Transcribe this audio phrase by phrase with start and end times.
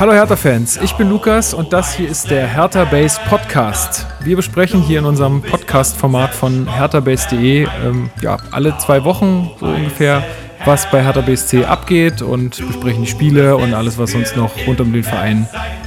[0.00, 4.06] Hallo Hertha-Fans, ich bin Lukas und das hier ist der Hertha Base Podcast.
[4.24, 10.24] Wir besprechen hier in unserem Podcast-Format von herthabase.de ähm, ja, alle zwei Wochen so ungefähr,
[10.64, 14.80] was bei Hertha BSC abgeht und besprechen die Spiele und alles, was sonst noch rund
[14.80, 15.46] um den Verein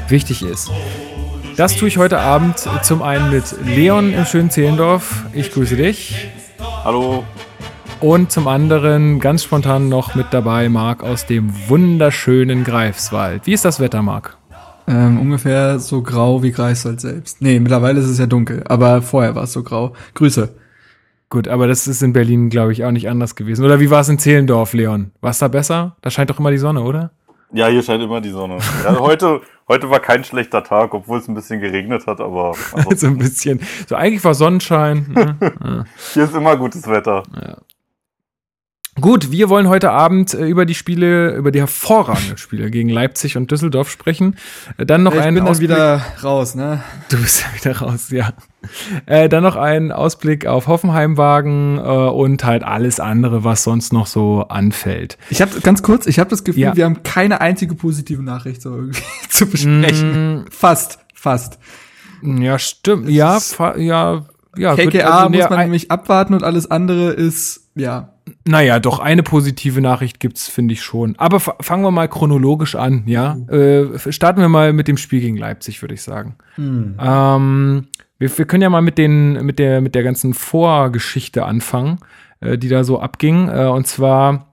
[0.09, 0.69] wichtig ist.
[1.57, 5.25] Das tue ich heute Abend zum einen mit Leon im schönen Zehlendorf.
[5.33, 6.27] Ich grüße dich.
[6.83, 7.23] Hallo.
[8.03, 13.47] Und zum anderen ganz spontan noch mit dabei Marc aus dem wunderschönen Greifswald.
[13.47, 14.35] Wie ist das Wetter, Marc?
[14.89, 17.41] Ähm, ungefähr so grau wie Greifswald selbst.
[17.41, 19.93] Nee, mittlerweile ist es ja dunkel, aber vorher war es so grau.
[20.15, 20.53] Grüße.
[21.29, 23.63] Gut, aber das ist in Berlin, glaube ich, auch nicht anders gewesen.
[23.63, 25.11] Oder wie war es in Zehlendorf, Leon?
[25.21, 25.95] War es da besser?
[26.01, 27.11] Da scheint doch immer die Sonne, oder?
[27.53, 28.57] Ja, hier scheint immer die Sonne.
[28.83, 29.39] Ja, heute,
[29.69, 32.53] heute war kein schlechter Tag, obwohl es ein bisschen geregnet hat, aber.
[32.97, 33.61] so ein bisschen.
[33.87, 35.05] So eigentlich war Sonnenschein.
[35.07, 35.85] Ne?
[36.13, 37.23] Hier ist immer gutes Wetter.
[37.33, 37.59] Ja.
[39.01, 43.37] Gut, wir wollen heute Abend äh, über die Spiele, über die hervorragenden Spiele gegen Leipzig
[43.37, 44.35] und Düsseldorf sprechen.
[44.77, 46.83] Äh, dann noch ich einen bin dann wieder raus, ne?
[47.09, 48.33] Du bist ja wieder raus, ja.
[49.07, 54.05] Äh, dann noch einen Ausblick auf Hoffenheimwagen äh, und halt alles andere, was sonst noch
[54.05, 55.17] so anfällt.
[55.31, 56.75] Ich habe ganz kurz, ich habe das Gefühl, ja.
[56.75, 60.43] wir haben keine einzige positive Nachricht so irgendwie zu besprechen.
[60.43, 60.45] Mm.
[60.51, 61.57] Fast, fast.
[62.21, 63.09] Ja, stimmt.
[63.09, 63.39] Ja,
[63.75, 64.75] ja, ja.
[64.75, 68.12] KKA also, muss man nämlich abwarten und alles andere ist, ja.
[68.45, 71.15] Naja, doch, eine positive Nachricht gibt's, finde ich schon.
[71.17, 73.35] Aber fangen wir mal chronologisch an, ja.
[73.35, 73.95] Mhm.
[73.95, 76.35] Äh, starten wir mal mit dem Spiel gegen Leipzig, würde ich sagen.
[76.57, 76.97] Mhm.
[76.99, 77.87] Ähm,
[78.19, 81.99] wir, wir, können ja mal mit, den, mit, der, mit der ganzen Vorgeschichte anfangen,
[82.41, 83.47] äh, die da so abging.
[83.47, 84.52] Äh, und zwar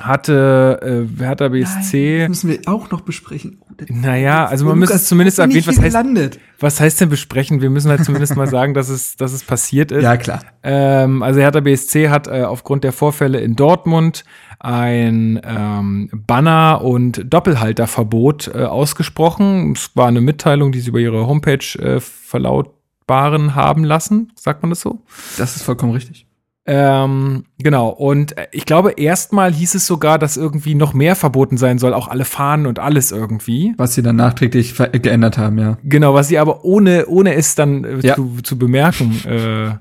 [0.00, 2.18] hatte äh, Hertha BSC.
[2.18, 3.58] Nein, das müssen wir auch noch besprechen.
[3.60, 7.60] Oh, naja, also man müsste zumindest erwähnen, was heißt, was heißt denn besprechen?
[7.60, 10.02] Wir müssen halt zumindest mal sagen, dass es, dass es passiert ist.
[10.02, 10.40] Ja, klar.
[10.62, 14.24] Ähm, also Hertha BSC hat äh, aufgrund der Vorfälle in Dortmund
[14.58, 19.72] ein ähm, Banner- und Doppelhalterverbot äh, ausgesprochen.
[19.72, 24.32] Es war eine Mitteilung, die sie über ihre Homepage äh, verlautbaren haben lassen.
[24.34, 25.00] Sagt man das so?
[25.36, 26.25] Das ist vollkommen richtig.
[26.68, 31.58] Ähm, genau, und äh, ich glaube, erstmal hieß es sogar, dass irgendwie noch mehr verboten
[31.58, 33.74] sein soll, auch alle Fahnen und alles irgendwie.
[33.76, 35.78] Was sie dann nachträglich geändert haben, ja.
[35.84, 38.14] Genau, was sie aber ohne, ohne es dann äh, ja.
[38.16, 39.74] zu, zu bemerken, äh,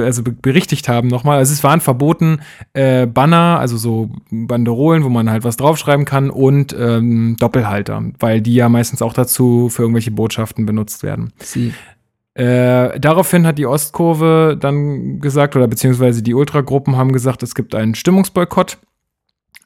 [0.00, 1.38] also berichtigt haben nochmal.
[1.38, 2.40] Also es waren verboten
[2.72, 8.40] äh, Banner, also so Banderolen, wo man halt was draufschreiben kann und ähm, Doppelhalter, weil
[8.40, 11.32] die ja meistens auch dazu für irgendwelche Botschaften benutzt werden.
[11.38, 11.72] Sie.
[12.34, 17.76] Äh, daraufhin hat die Ostkurve dann gesagt, oder beziehungsweise die Ultragruppen haben gesagt, es gibt
[17.76, 18.78] einen Stimmungsboykott,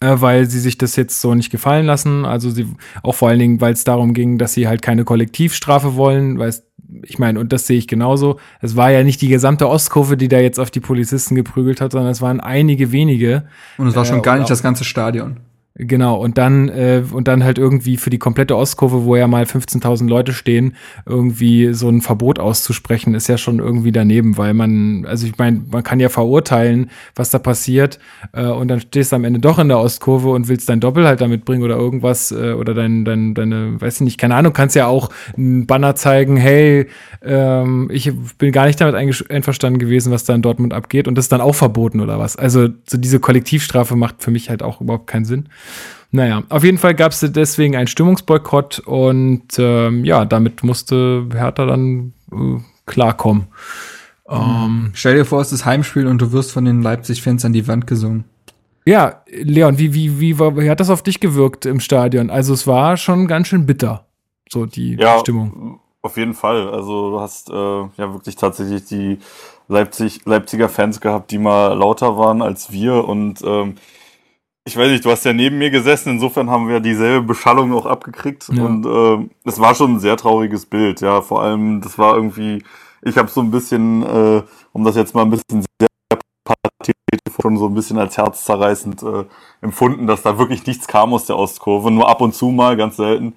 [0.00, 2.26] äh, weil sie sich das jetzt so nicht gefallen lassen.
[2.26, 2.66] Also sie,
[3.02, 6.50] auch vor allen Dingen, weil es darum ging, dass sie halt keine Kollektivstrafe wollen, weil
[6.50, 6.66] es,
[7.04, 8.38] ich meine, und das sehe ich genauso.
[8.60, 11.92] Es war ja nicht die gesamte Ostkurve, die da jetzt auf die Polizisten geprügelt hat,
[11.92, 13.48] sondern es waren einige wenige.
[13.78, 15.40] Und es war schon äh, gar nicht das ganze Stadion.
[15.81, 19.44] Genau, und dann, äh, und dann halt irgendwie für die komplette Ostkurve, wo ja mal
[19.44, 20.75] 15.000 Leute stehen,
[21.06, 25.62] irgendwie so ein Verbot auszusprechen, ist ja schon irgendwie daneben, weil man, also ich meine,
[25.71, 28.00] man kann ja verurteilen, was da passiert,
[28.33, 31.28] äh, und dann stehst du am Ende doch in der Ostkurve und willst dein Doppelhalter
[31.28, 34.89] mitbringen oder irgendwas, äh, oder dein, dein, deine, weiß ich nicht, keine Ahnung, kannst ja
[34.89, 36.89] auch einen Banner zeigen, hey,
[37.22, 38.97] ähm, ich bin gar nicht damit
[39.31, 42.34] einverstanden gewesen, was da in Dortmund abgeht, und das ist dann auch verboten oder was.
[42.34, 45.49] Also so diese Kollektivstrafe macht für mich halt auch überhaupt keinen Sinn.
[46.10, 51.66] Naja, auf jeden Fall gab es deswegen einen Stimmungsboykott und ähm, ja, damit musste Hertha
[51.66, 53.48] dann äh, klarkommen.
[54.28, 57.66] Ähm, Stell dir vor, es ist Heimspiel und du wirst von den Leipzig-Fans an die
[57.68, 58.24] Wand gesungen.
[58.86, 62.30] Ja, Leon, wie, wie, wie, wie hat das auf dich gewirkt im Stadion?
[62.30, 64.06] Also es war schon ganz schön bitter,
[64.50, 65.80] so die, ja, die Stimmung.
[66.00, 66.70] Auf jeden Fall.
[66.70, 69.18] Also du hast äh, ja wirklich tatsächlich die
[69.68, 73.74] Leipzig, Leipziger Fans gehabt, die mal lauter waren als wir und ähm,
[74.68, 77.86] ich weiß nicht, du hast ja neben mir gesessen, insofern haben wir dieselbe Beschallung auch
[77.86, 78.48] abgekriegt.
[78.52, 78.64] Ja.
[78.64, 82.62] und äh, es war schon ein sehr trauriges Bild, ja, vor allem, das war irgendwie,
[83.00, 84.42] ich habe so ein bisschen, äh,
[84.72, 85.88] um das jetzt mal ein bisschen sehr
[86.44, 89.24] pathetisch schon so ein bisschen als herzzerreißend äh,
[89.62, 92.97] empfunden, dass da wirklich nichts kam aus der Ostkurve, nur ab und zu mal, ganz
[92.97, 93.34] selten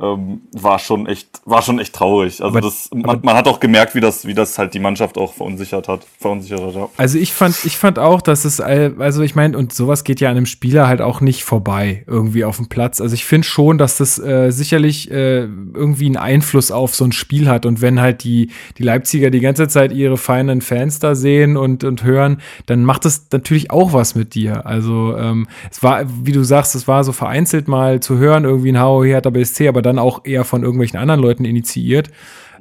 [0.00, 2.40] ähm, war schon echt, war schon echt traurig.
[2.40, 5.18] Also aber, das, man, man, hat auch gemerkt, wie das, wie das halt die Mannschaft
[5.18, 6.74] auch verunsichert hat, verunsichert hat.
[6.74, 6.88] Ja.
[6.96, 10.30] Also ich fand, ich fand auch, dass es, also ich meine, und sowas geht ja
[10.30, 13.00] an einem Spieler halt auch nicht vorbei irgendwie auf dem Platz.
[13.00, 17.12] Also ich finde schon, dass das äh, sicherlich äh, irgendwie einen Einfluss auf so ein
[17.12, 17.66] Spiel hat.
[17.66, 21.82] Und wenn halt die die Leipziger die ganze Zeit ihre feinen Fans da sehen und
[21.82, 24.64] und hören, dann macht das natürlich auch was mit dir.
[24.64, 28.70] Also ähm, es war, wie du sagst, es war so vereinzelt mal zu hören irgendwie
[28.70, 32.10] ein Hau hier hat der BSC, aber dann auch eher von irgendwelchen anderen Leuten initiiert.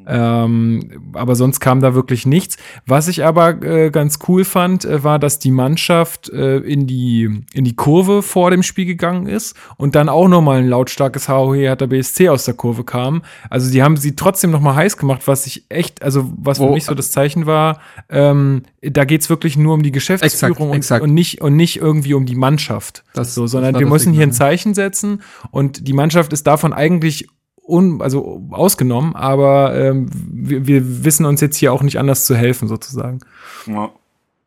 [0.08, 2.58] Ähm, aber sonst kam da wirklich nichts.
[2.86, 7.44] Was ich aber äh, ganz cool fand, äh, war, dass die Mannschaft äh, in die
[7.54, 11.28] in die Kurve vor dem Spiel gegangen ist und dann auch noch mal ein lautstarkes
[11.28, 13.24] HOE hat der BSC aus der Kurve kam.
[13.50, 16.70] Also die haben sie trotzdem noch mal heiß gemacht, was ich echt, also was für
[16.70, 16.74] oh.
[16.74, 17.82] mich so das Zeichen war.
[18.10, 21.04] Ähm, da geht's wirklich nur um die Geschäftsführung exakt, exakt.
[21.04, 23.04] Und, und, nicht und nicht irgendwie um die Mannschaft.
[23.14, 25.22] Das, so, sondern wir müssen hier ein Zeichen setzen
[25.52, 27.28] und die Mannschaft ist davon eigentlich
[27.68, 32.36] un, also ausgenommen, aber ähm, wir, wir wissen uns jetzt hier auch nicht anders zu
[32.36, 33.20] helfen, sozusagen.
[33.66, 33.90] Ja.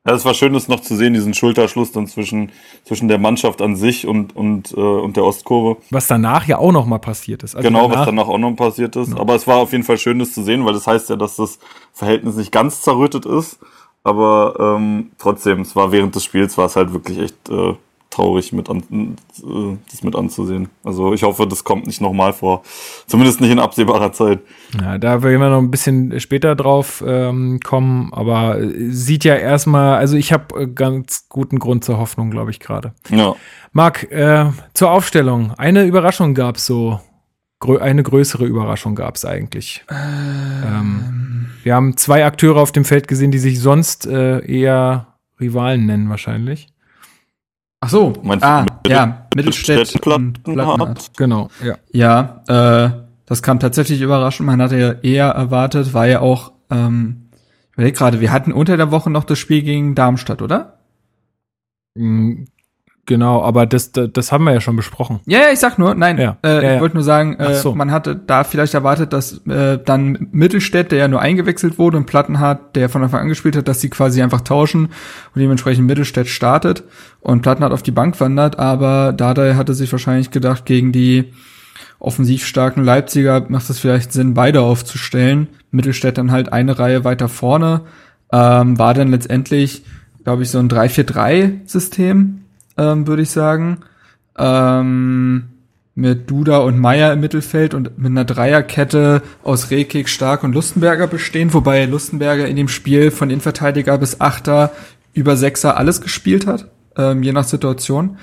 [0.02, 2.52] Es war schön, das noch zu sehen, diesen Schulterschluss dann zwischen,
[2.84, 5.80] zwischen der Mannschaft an sich und, und, äh, und der Ostkurve.
[5.90, 7.54] Was danach ja auch noch mal passiert ist.
[7.54, 9.12] Also genau, danach, was danach auch noch passiert ist.
[9.12, 9.20] Ja.
[9.20, 11.36] Aber es war auf jeden Fall schön, das zu sehen, weil das heißt ja, dass
[11.36, 11.58] das
[11.92, 13.58] Verhältnis nicht ganz zerrüttet ist.
[14.02, 17.74] Aber ähm, trotzdem, es war während des Spiels war es halt wirklich echt äh,
[18.10, 20.68] traurig mit an, äh, das mit anzusehen.
[20.84, 22.62] Also ich hoffe, das kommt nicht nochmal vor.
[23.06, 24.40] Zumindest nicht in absehbarer Zeit.
[24.80, 28.58] Ja, da werden wir noch ein bisschen später drauf ähm, kommen, aber
[28.88, 32.92] sieht ja erstmal, also ich habe ganz guten Grund zur Hoffnung, glaube ich, gerade.
[33.10, 33.34] Ja.
[33.72, 35.54] Marc, äh, zur Aufstellung.
[35.56, 37.00] Eine Überraschung gab es so.
[37.80, 39.84] Eine größere Überraschung gab es eigentlich.
[39.90, 45.84] Ähm, wir haben zwei Akteure auf dem Feld gesehen, die sich sonst äh, eher Rivalen
[45.84, 46.68] nennen, wahrscheinlich.
[47.80, 51.16] Ach so, Meinst ah, Mittel ja, Mittelstädt und Plattenhardt.
[51.16, 51.78] Genau, ja.
[51.92, 52.90] Ja, äh,
[53.24, 54.46] das kam tatsächlich überraschend.
[54.46, 57.30] Man hatte ja eher erwartet, war ja auch, ähm,
[57.70, 60.78] ich überlege gerade, wir hatten unter der Woche noch das Spiel gegen Darmstadt, oder?
[63.10, 65.18] Genau, aber das, das, das haben wir ja schon besprochen.
[65.26, 66.36] Ja, ja ich sag nur, nein, ja.
[66.44, 67.74] Äh, ja, ich wollte nur sagen, äh, so.
[67.74, 72.06] man hatte da vielleicht erwartet, dass äh, dann Mittelstädt, der ja nur eingewechselt wurde, und
[72.06, 74.90] Plattenhardt, der von Anfang an gespielt hat, dass sie quasi einfach tauschen
[75.34, 76.84] und dementsprechend Mittelstädt startet
[77.18, 81.32] und Plattenhardt auf die Bank wandert, aber Dardai hatte sich wahrscheinlich gedacht, gegen die
[81.98, 85.48] offensiv starken Leipziger macht es vielleicht Sinn, beide aufzustellen.
[85.72, 87.80] Mittelstädt dann halt eine Reihe weiter vorne,
[88.32, 89.82] ähm, war dann letztendlich,
[90.22, 92.39] glaube ich, so ein 3-4-3-System,
[92.80, 93.78] ähm, würde ich sagen.
[94.38, 95.44] Ähm,
[95.94, 101.06] mit Duda und Meier im Mittelfeld und mit einer Dreierkette aus Rekik, Stark und Lustenberger
[101.06, 104.72] bestehen, wobei Lustenberger in dem Spiel von Innenverteidiger bis Achter
[105.12, 108.16] über Sechser alles gespielt hat, ähm, je nach Situation.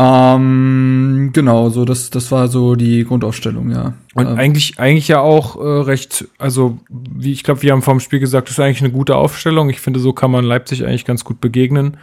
[0.00, 3.94] Ähm, genau, so das, das war so die Grundausstellung, ja.
[4.14, 4.38] Und ähm.
[4.38, 8.48] eigentlich, eigentlich ja auch äh, recht, also wie ich glaube, wir haben vom Spiel gesagt,
[8.48, 9.68] das ist eigentlich eine gute Aufstellung.
[9.68, 11.96] Ich finde, so kann man Leipzig eigentlich ganz gut begegnen.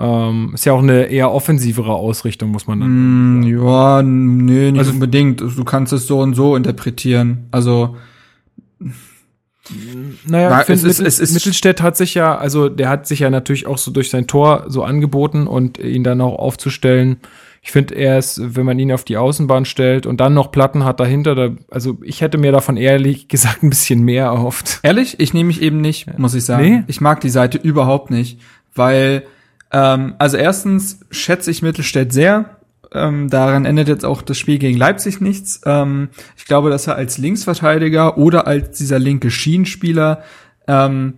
[0.00, 3.40] Ähm, ist ja auch eine eher offensivere Ausrichtung, muss man dann.
[3.40, 5.40] Mm, ja, nee, nicht also, unbedingt.
[5.40, 7.48] Du kannst es so und so interpretieren.
[7.50, 7.96] Also.
[10.24, 13.28] Naja, Na, es, ist, es ist Mittelstädt hat sich ja, also der hat sich ja
[13.28, 17.18] natürlich auch so durch sein Tor so angeboten und ihn dann auch aufzustellen.
[17.60, 20.84] Ich finde, er ist, wenn man ihn auf die Außenbahn stellt und dann noch Platten
[20.84, 24.80] hat dahinter, da, also ich hätte mir davon ehrlich gesagt ein bisschen mehr erhofft.
[24.82, 25.20] Ehrlich?
[25.20, 26.62] Ich nehme mich eben nicht, muss ich sagen.
[26.62, 26.84] Nee?
[26.86, 28.40] Ich mag die Seite überhaupt nicht,
[28.74, 29.24] weil
[29.70, 32.56] ähm, also erstens schätze ich Mittelstädt sehr.
[32.92, 35.60] Ähm, daran endet jetzt auch das Spiel gegen Leipzig nichts.
[35.66, 40.22] Ähm, ich glaube, dass er als Linksverteidiger oder als dieser linke Schienenspieler
[40.66, 41.14] ähm,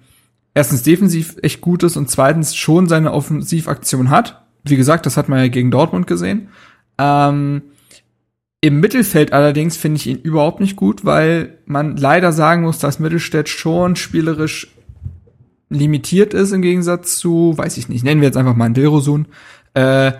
[0.54, 4.42] erstens defensiv echt gut ist und zweitens schon seine Offensivaktion hat.
[4.64, 6.48] Wie gesagt, das hat man ja gegen Dortmund gesehen.
[6.98, 7.62] Ähm,
[8.60, 12.98] Im Mittelfeld allerdings finde ich ihn überhaupt nicht gut, weil man leider sagen muss, dass
[12.98, 14.68] Mittelstädt schon spielerisch
[15.70, 19.26] limitiert ist im Gegensatz zu, weiß ich nicht, nennen wir jetzt einfach mal einen Dilrosun.
[19.74, 20.12] Äh,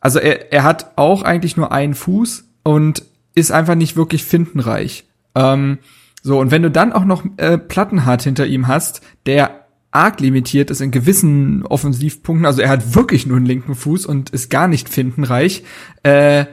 [0.00, 5.04] also er, er hat auch eigentlich nur einen Fuß und ist einfach nicht wirklich findenreich.
[5.34, 5.78] Ähm,
[6.22, 10.70] so, und wenn du dann auch noch äh, Plattenhardt hinter ihm hast, der arg limitiert
[10.70, 14.68] ist in gewissen Offensivpunkten, also er hat wirklich nur einen linken Fuß und ist gar
[14.68, 15.64] nicht findenreich,
[16.02, 16.46] äh,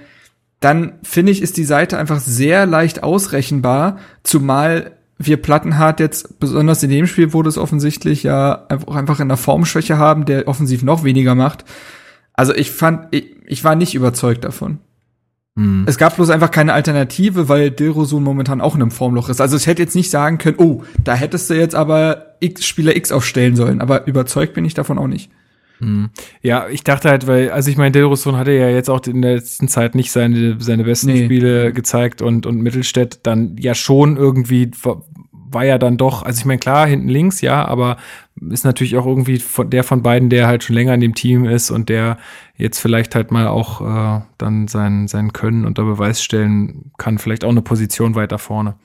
[0.59, 6.81] dann finde ich, ist die Seite einfach sehr leicht ausrechenbar, zumal wir Plattenhardt jetzt, besonders
[6.81, 10.81] in dem Spiel, wo das offensichtlich ja auch einfach in der Formschwäche haben, der offensiv
[10.81, 11.65] noch weniger macht.
[12.33, 14.79] Also ich fand, ich, ich war nicht überzeugt davon.
[15.57, 15.83] Hm.
[15.88, 19.41] Es gab bloß einfach keine Alternative, weil Dilrosun momentan auch in einem Formloch ist.
[19.41, 22.95] Also ich hätte jetzt nicht sagen können, oh, da hättest du jetzt aber X, Spieler
[22.95, 25.29] X aufstellen sollen, aber überzeugt bin ich davon auch nicht.
[25.79, 26.09] Hm.
[26.41, 29.36] Ja, ich dachte halt, weil, also ich meine, Dilrosun hatte ja jetzt auch in der
[29.36, 31.25] letzten Zeit nicht seine, seine besten nee.
[31.25, 34.71] Spiele gezeigt und, und Mittelstädt dann ja schon irgendwie
[35.51, 37.98] war ja dann doch, also ich meine, klar, hinten links, ja, aber
[38.50, 41.45] ist natürlich auch irgendwie von, der von beiden, der halt schon länger in dem Team
[41.45, 42.17] ist und der
[42.55, 47.43] jetzt vielleicht halt mal auch äh, dann sein, sein Können unter Beweis stellen kann, vielleicht
[47.43, 48.75] auch eine Position weiter vorne.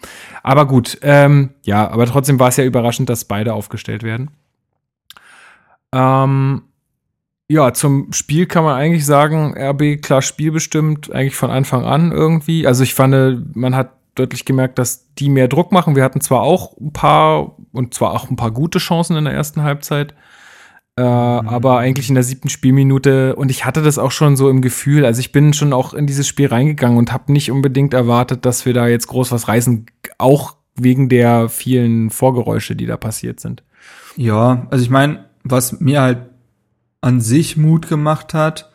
[0.43, 4.31] Aber gut, ähm, ja, aber trotzdem war es ja überraschend, dass beide aufgestellt werden.
[5.93, 6.63] Ähm,
[7.49, 12.67] ja, zum Spiel kann man eigentlich sagen, RB klar spielbestimmt, eigentlich von Anfang an irgendwie.
[12.67, 15.97] Also ich fand, man hat deutlich gemerkt, dass die mehr Druck machen.
[15.97, 19.35] Wir hatten zwar auch ein paar und zwar auch ein paar gute Chancen in der
[19.35, 20.15] ersten Halbzeit,
[20.97, 21.49] äh, mhm.
[21.49, 25.05] aber eigentlich in der siebten Spielminute und ich hatte das auch schon so im Gefühl.
[25.05, 28.65] Also ich bin schon auch in dieses Spiel reingegangen und habe nicht unbedingt erwartet, dass
[28.65, 29.87] wir da jetzt groß was reißen,
[30.17, 33.63] auch wegen der vielen Vorgeräusche, die da passiert sind.
[34.17, 36.19] Ja, also ich meine, was mir halt
[37.05, 38.71] an sich Mut gemacht hat,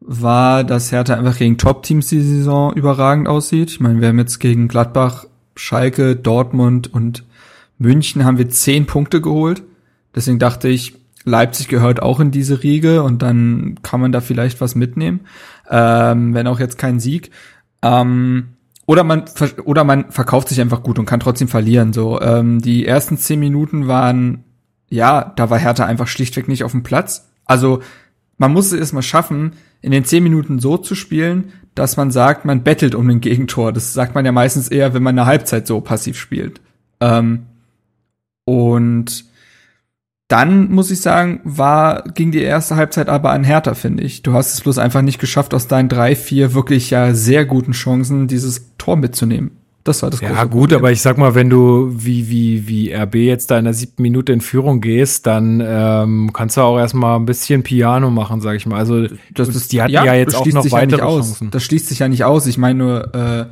[0.00, 3.70] war, dass Hertha einfach gegen Top-Teams die Saison überragend aussieht.
[3.70, 7.24] Ich meine, wir haben jetzt gegen Gladbach, Schalke, Dortmund und
[7.78, 9.62] München haben wir zehn Punkte geholt.
[10.14, 14.60] Deswegen dachte ich, Leipzig gehört auch in diese Riege und dann kann man da vielleicht
[14.60, 15.20] was mitnehmen,
[15.68, 17.30] ähm, wenn auch jetzt kein Sieg.
[17.82, 18.48] Ähm,
[18.86, 19.24] oder man
[19.64, 21.92] oder man verkauft sich einfach gut und kann trotzdem verlieren.
[21.92, 24.44] So ähm, die ersten zehn Minuten waren
[24.88, 27.31] ja, da war Hertha einfach schlichtweg nicht auf dem Platz.
[27.44, 27.82] Also
[28.38, 32.44] man muss es erstmal schaffen, in den zehn Minuten so zu spielen, dass man sagt,
[32.44, 33.72] man bettelt um den Gegentor.
[33.72, 36.60] Das sagt man ja meistens eher, wenn man eine Halbzeit so passiv spielt.
[37.00, 37.46] Ähm,
[38.44, 39.24] und
[40.28, 44.22] dann muss ich sagen, war ging die erste Halbzeit aber an Hertha, finde ich.
[44.22, 47.72] Du hast es bloß einfach nicht geschafft, aus deinen drei, vier wirklich ja sehr guten
[47.72, 49.61] Chancen dieses Tor mitzunehmen.
[49.84, 50.78] Das war das große Ja, gut, Problem.
[50.78, 54.02] aber ich sag mal, wenn du wie, wie, wie RB jetzt da in der siebten
[54.02, 58.54] Minute in Führung gehst, dann ähm, kannst du auch erstmal ein bisschen Piano machen, sag
[58.54, 58.78] ich mal.
[58.78, 61.50] Also, das, das, die hatten ja, ja jetzt auch noch weitere ja Chancen.
[61.50, 62.46] Das schließt sich ja nicht aus.
[62.46, 63.46] Ich meine nur, äh,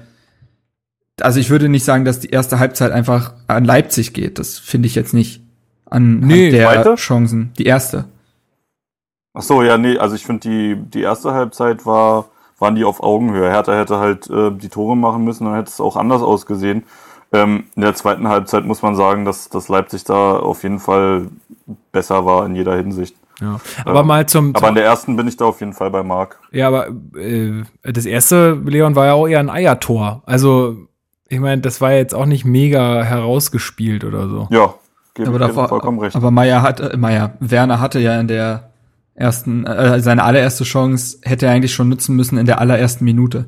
[1.21, 4.39] also ich würde nicht sagen, dass die erste Halbzeit einfach an Leipzig geht.
[4.39, 5.43] Das finde ich jetzt nicht.
[5.87, 6.95] An nee, der weiter?
[6.95, 7.51] Chancen.
[7.59, 8.05] Die erste.
[9.35, 13.03] Ach so, ja, nee, also ich finde die, die erste Halbzeit war waren die auf
[13.03, 13.51] Augenhöhe.
[13.51, 16.85] Hertha hätte halt äh, die Tore machen müssen, dann hätte es auch anders ausgesehen.
[17.33, 21.29] Ähm, in der zweiten Halbzeit muss man sagen, dass, dass Leipzig da auf jeden Fall
[21.93, 23.17] besser war in jeder Hinsicht.
[23.41, 23.59] Ja.
[23.85, 26.03] Aber ähm, mal zum, Aber in der ersten bin ich da auf jeden Fall bei
[26.03, 26.39] Marc.
[26.53, 30.23] Ja, aber äh, das erste, Leon, war ja auch eher ein Eiertor.
[30.27, 30.77] Also,
[31.29, 34.49] ich meine, das war jetzt auch nicht mega herausgespielt oder so.
[34.51, 34.75] Ja,
[35.15, 36.17] gebe aber davor, vollkommen recht.
[36.17, 38.70] Aber Meier hat, äh, Meier, Werner hatte ja in der
[39.15, 43.47] ersten, äh, seine allererste Chance hätte er eigentlich schon nutzen müssen in der allerersten Minute.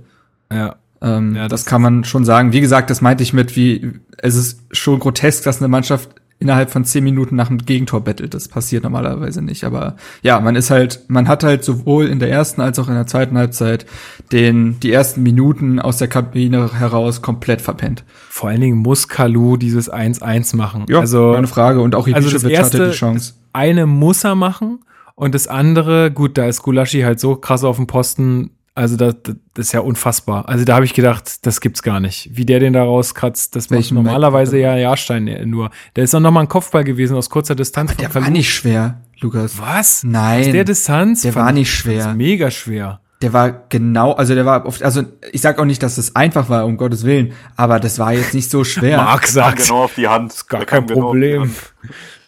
[0.53, 0.77] Ja.
[1.01, 2.53] Ähm, ja das, das kann man schon sagen.
[2.53, 6.11] Wie gesagt, das meinte ich mit, wie es ist schon grotesk, dass eine Mannschaft
[6.43, 8.35] innerhalb von zehn Minuten nach einem Gegentor bettelt.
[8.35, 9.63] Das passiert normalerweise nicht.
[9.63, 12.95] Aber ja, man ist halt, man hat halt sowohl in der ersten als auch in
[12.95, 13.87] der zweiten Halbzeit
[14.33, 18.05] den, die ersten Minuten aus der Kabine heraus komplett verpennt.
[18.29, 20.85] Vor allen Dingen muss Kalu dieses 1-1 machen.
[20.89, 21.81] Ja, also, keine Frage.
[21.81, 23.35] Und auch Ibišević also hatte die Chance.
[23.53, 24.81] Eine muss er machen
[25.15, 29.17] und das andere, gut, da ist Gulaschi halt so krass auf dem Posten, also das,
[29.23, 30.49] das ist ja unfassbar.
[30.49, 32.31] Also da habe ich gedacht, das gibt's gar nicht.
[32.33, 35.71] Wie der den da rauskratzt, das macht normalerweise ja Jahrstein nur.
[35.95, 37.93] Der ist doch noch mal ein Kopfball gewesen aus kurzer Distanz.
[37.93, 39.61] Aber der war nicht schwer, Lukas.
[39.61, 40.05] Was?
[40.05, 40.41] Nein.
[40.41, 41.23] Aus der Distanz?
[41.23, 42.15] Der war nicht schwer.
[42.15, 43.01] Mega schwer.
[43.21, 46.49] Der war genau, also der war oft, also ich sag auch nicht, dass es einfach
[46.49, 48.97] war, um Gottes Willen, aber das war jetzt nicht so schwer.
[48.97, 49.59] Marc sagt.
[49.59, 50.33] Genau auf die Hand.
[50.33, 51.55] Ist gar kein genau Problem.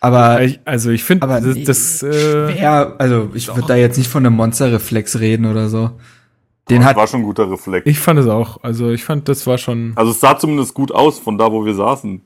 [0.05, 2.13] Aber ich, also ich finde, das, nee, das äh,
[2.53, 5.93] schwer, also ich würde da jetzt nicht von einem Monsterreflex reden oder so.
[6.69, 7.87] Den das hat war schon ein guter Reflex.
[7.87, 8.63] Ich fand es auch.
[8.63, 9.93] Also ich fand, das war schon.
[9.97, 12.21] Also es sah zumindest gut aus von da, wo wir saßen.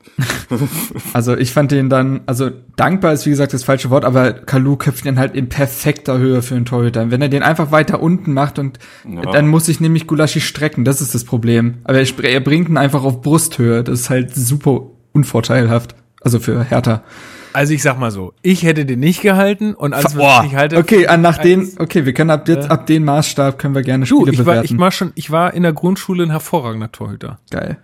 [1.13, 4.75] also ich fand den dann, also dankbar ist wie gesagt das falsche Wort, aber Kalu
[4.75, 7.09] köpft den halt in perfekter Höhe für einen Torhüter.
[7.11, 8.77] Wenn er den einfach weiter unten macht und
[9.09, 9.21] ja.
[9.21, 11.75] dann muss ich nämlich Gulaschi strecken, das ist das Problem.
[11.85, 13.85] Aber er, er bringt ihn einfach auf Brusthöhe.
[13.85, 14.81] Das ist halt super
[15.13, 15.95] unvorteilhaft.
[16.19, 17.03] Also für Hertha.
[17.53, 20.55] Also ich sag mal so, ich hätte den nicht gehalten und alles, was ich nicht
[20.55, 20.77] halte.
[20.77, 24.05] Okay, nach den, okay, wir können ab jetzt, äh, ab den Maßstab können wir gerne
[24.05, 24.57] Spiele du, ich bewerten.
[24.57, 27.39] War, ich war schon, ich war in der Grundschule ein hervorragender Torhüter.
[27.49, 27.77] Geil.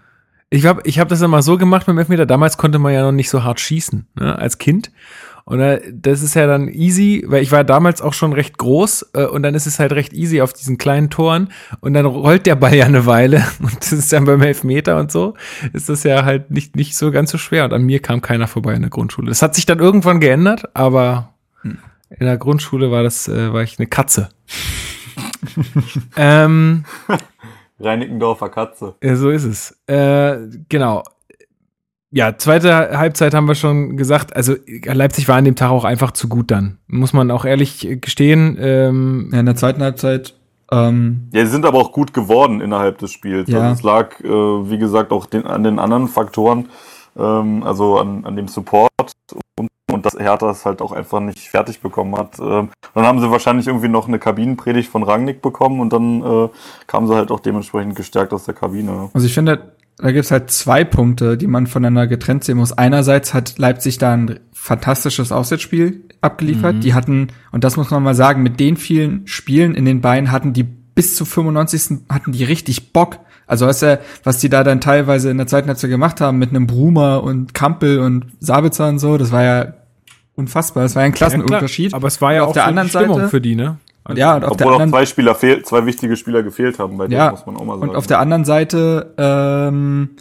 [0.50, 2.26] Ich habe ich hab das immer so gemacht mit dem Elfmeter.
[2.26, 4.92] Damals konnte man ja noch nicht so hart schießen, ne, als Kind.
[5.48, 5.60] Und
[5.92, 9.44] das ist ja dann easy, weil ich war damals auch schon recht groß äh, und
[9.44, 11.50] dann ist es halt recht easy auf diesen kleinen Toren
[11.82, 15.12] und dann rollt der Ball ja eine Weile und das ist dann beim Elfmeter und
[15.12, 15.36] so
[15.72, 18.48] ist das ja halt nicht, nicht so ganz so schwer und an mir kam keiner
[18.48, 19.28] vorbei in der Grundschule.
[19.30, 21.78] Das hat sich dann irgendwann geändert, aber hm.
[22.10, 24.30] in der Grundschule war das, äh, war ich eine Katze.
[26.18, 26.86] ähm,
[27.80, 28.96] Reinickendorfer Katze.
[29.04, 29.78] Ja, so ist es.
[29.86, 31.04] Äh, genau
[32.16, 34.34] ja, zweite Halbzeit haben wir schon gesagt.
[34.34, 34.56] Also
[34.86, 36.78] Leipzig war an dem Tag auch einfach zu gut dann.
[36.88, 38.58] Muss man auch ehrlich gestehen.
[38.58, 40.34] Ähm, ja, in der zweiten Halbzeit.
[40.72, 43.50] Ähm, ja, sie sind aber auch gut geworden innerhalb des Spiels.
[43.50, 43.60] Ja.
[43.60, 46.70] Also es lag, äh, wie gesagt, auch den, an den anderen Faktoren,
[47.18, 49.12] ähm, also an, an dem Support
[49.60, 52.40] und, und dass Hertha es halt auch einfach nicht fertig bekommen hat.
[52.40, 56.50] Ähm, dann haben sie wahrscheinlich irgendwie noch eine Kabinenpredigt von Rangnick bekommen und dann äh,
[56.88, 59.10] kamen sie halt auch dementsprechend gestärkt aus der Kabine.
[59.14, 62.74] Also ich finde, da gibt's halt zwei Punkte, die man voneinander getrennt sehen muss.
[62.74, 66.78] Einerseits hat Leipzig da ein fantastisches Auswärtsspiel abgeliefert.
[66.78, 66.82] Mhm.
[66.82, 70.32] Die hatten, und das muss man mal sagen, mit den vielen Spielen in den Beinen
[70.32, 72.00] hatten die bis zu 95.
[72.10, 73.20] hatten die richtig Bock.
[73.48, 76.50] Also was ja, was die da dann teilweise in der zweiten Halbzeit gemacht haben mit
[76.50, 79.74] einem Brumer und Kampel und Sabitzer und so, das war ja
[80.36, 80.84] unfassbar.
[80.84, 81.92] Das war ja ein Klassenunterschied.
[81.92, 83.78] Ja, aber es war ja auf auch der anderen Stimmung Seite für die, ne?
[84.08, 86.78] Und ja, und auf Obwohl der anderen auch zwei Spieler fehl, zwei wichtige Spieler gefehlt
[86.78, 87.90] haben, bei ja, dem muss man auch mal sagen.
[87.90, 90.12] und auf der anderen Seite ähm,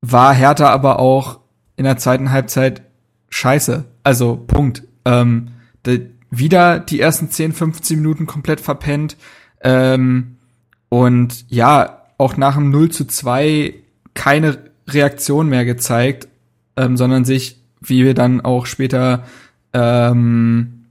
[0.00, 1.40] war Hertha aber auch
[1.76, 2.82] in der zweiten Halbzeit
[3.28, 3.84] scheiße.
[4.02, 4.82] Also Punkt.
[5.04, 5.48] Ähm,
[5.84, 9.16] de, wieder die ersten 10, 15 Minuten komplett verpennt.
[9.60, 10.38] Ähm,
[10.88, 13.74] und ja, auch nach dem 0 zu 2
[14.14, 14.58] keine
[14.88, 16.28] Reaktion mehr gezeigt,
[16.76, 19.24] ähm, sondern sich, wie wir dann auch später
[19.72, 20.81] ähm,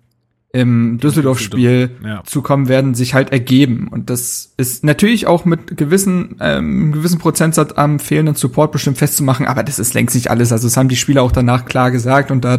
[0.53, 2.24] im Düsseldorf-Spiel Ja.
[2.25, 3.88] zukommen werden, sich halt ergeben.
[3.89, 9.46] Und das ist natürlich auch mit gewissen, ähm, gewissen Prozentsatz am fehlenden Support bestimmt festzumachen,
[9.48, 10.51] aber das ist längst nicht alles.
[10.51, 12.58] Also das haben die Spieler auch danach klar gesagt und da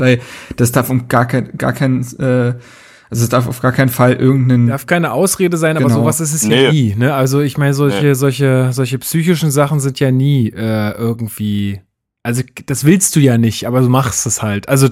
[0.57, 2.55] das darf um gar kein, gar kein, äh,
[3.11, 6.01] also es darf auf gar keinen Fall irgendeinen Darf keine Ausrede sein, aber Genau.
[6.01, 6.65] sowas ist es Nee.
[6.65, 6.95] ja nie.
[6.97, 7.13] Ne?
[7.13, 8.15] Also ich meine, solche, Nee.
[8.15, 11.83] solche, solche psychischen Sachen sind ja nie äh, irgendwie.
[12.23, 14.69] Also das willst du ja nicht, aber du machst es halt.
[14.71, 14.89] Also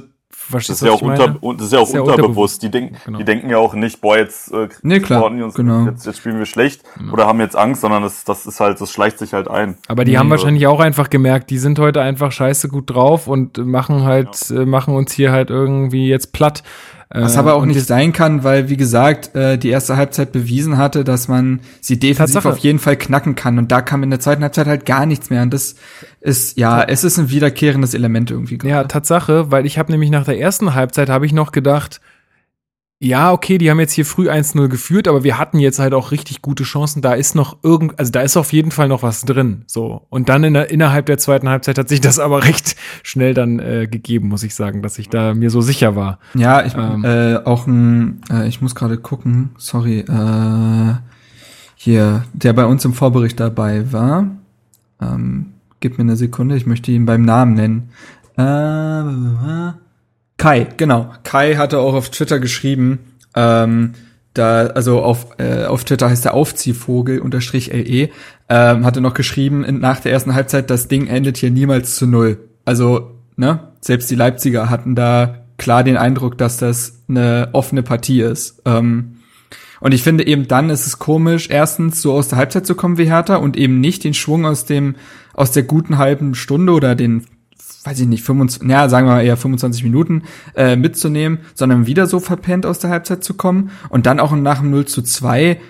[0.52, 2.62] das verstehst ist du, ja auch unter, und das ist ja auch Ist ja unterbewusst.
[2.62, 3.19] Die denken, Genau.
[3.19, 5.87] die denken ja auch nicht, boah, jetzt, äh, Nee, klar, uns, genau.
[5.87, 8.90] jetzt, jetzt spielen wir schlecht oder haben jetzt Angst, sondern das, das ist halt, das
[8.92, 9.76] schleicht sich halt ein.
[9.88, 12.90] Aber die Nee, haben also- wahrscheinlich auch einfach gemerkt, die sind heute einfach scheiße gut
[12.90, 16.62] drauf und machen halt, äh, machen uns hier halt irgendwie jetzt platt.
[17.12, 20.79] Was Äh, aber auch nicht sein kann, weil, wie gesagt, äh, die erste Halbzeit bewiesen
[20.79, 22.52] hatte, dass man sie defensiv Tatsache.
[22.55, 23.59] auf jeden Fall knacken kann.
[23.59, 25.43] Und da kam in der zweiten Halbzeit halt gar nichts mehr.
[25.43, 25.75] Und das
[26.21, 28.59] ist, ja, es ist ein wiederkehrendes Element irgendwie.
[28.62, 28.88] Ja, gerade.
[28.88, 32.00] Tatsache, weil ich habe nämlich nach der ersten Halbzeit habe ich noch gedacht,
[33.02, 36.11] ja, okay, die haben jetzt hier früh 1-0 geführt, aber wir hatten jetzt halt auch
[36.11, 37.00] richtig gute Chancen.
[37.00, 39.62] Da ist noch irgend, also da ist auf jeden Fall noch was drin.
[39.66, 40.02] So.
[40.11, 43.59] Und dann in der, innerhalb der zweiten Halbzeit hat sich das aber recht schnell dann
[43.59, 46.19] äh, gegeben, muss ich sagen, dass ich da mir so sicher war.
[46.35, 47.02] Ja, ich, Ähm.
[47.04, 50.95] äh, auch ein, äh, ich muss gerade gucken, sorry, äh,
[51.76, 54.26] hier, der bei uns im Vorbericht dabei war.
[55.00, 57.88] Ähm, gib mir eine Sekunde, ich möchte ihn beim Namen nennen.
[58.37, 59.73] Äh,
[60.41, 61.13] Kai, genau.
[61.23, 63.01] Kai hatte auch auf Twitter geschrieben,
[63.37, 63.93] ähm,
[64.33, 68.09] da, also auf, äh, auf Twitter heißt der Aufziehvogel unterstrich LE,
[68.49, 72.07] ähm, hatte noch geschrieben, in, nach der ersten Halbzeit, das Ding endet hier niemals zu
[72.07, 72.39] null.
[72.65, 78.23] Also, ne, selbst die Leipziger hatten da klar den Eindruck, dass das eine offene Partie
[78.23, 78.63] ist.
[78.65, 79.17] Ähm,
[79.81, 82.97] und ich finde eben dann ist es komisch, erstens so aus der Halbzeit zu kommen
[82.97, 84.97] wie Hertha und eben nicht den Schwung aus dem,
[85.35, 87.26] aus der guten halben Stunde oder den,
[87.84, 90.23] weiß ich nicht, 25, naja, sagen wir mal eher 25 Minuten
[90.54, 94.60] äh, mitzunehmen, sondern wieder so verpennt aus der Halbzeit zu kommen und dann auch nach
[94.60, 95.60] dem 0 zu 2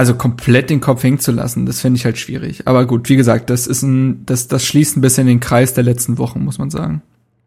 [0.00, 2.66] also komplett den Kopf hängen zu lassen, das finde ich halt schwierig.
[2.66, 5.84] Aber gut, wie gesagt, das ist ein, das, das schließt ein bisschen den Kreis der
[5.84, 7.02] letzten Wochen, muss man sagen.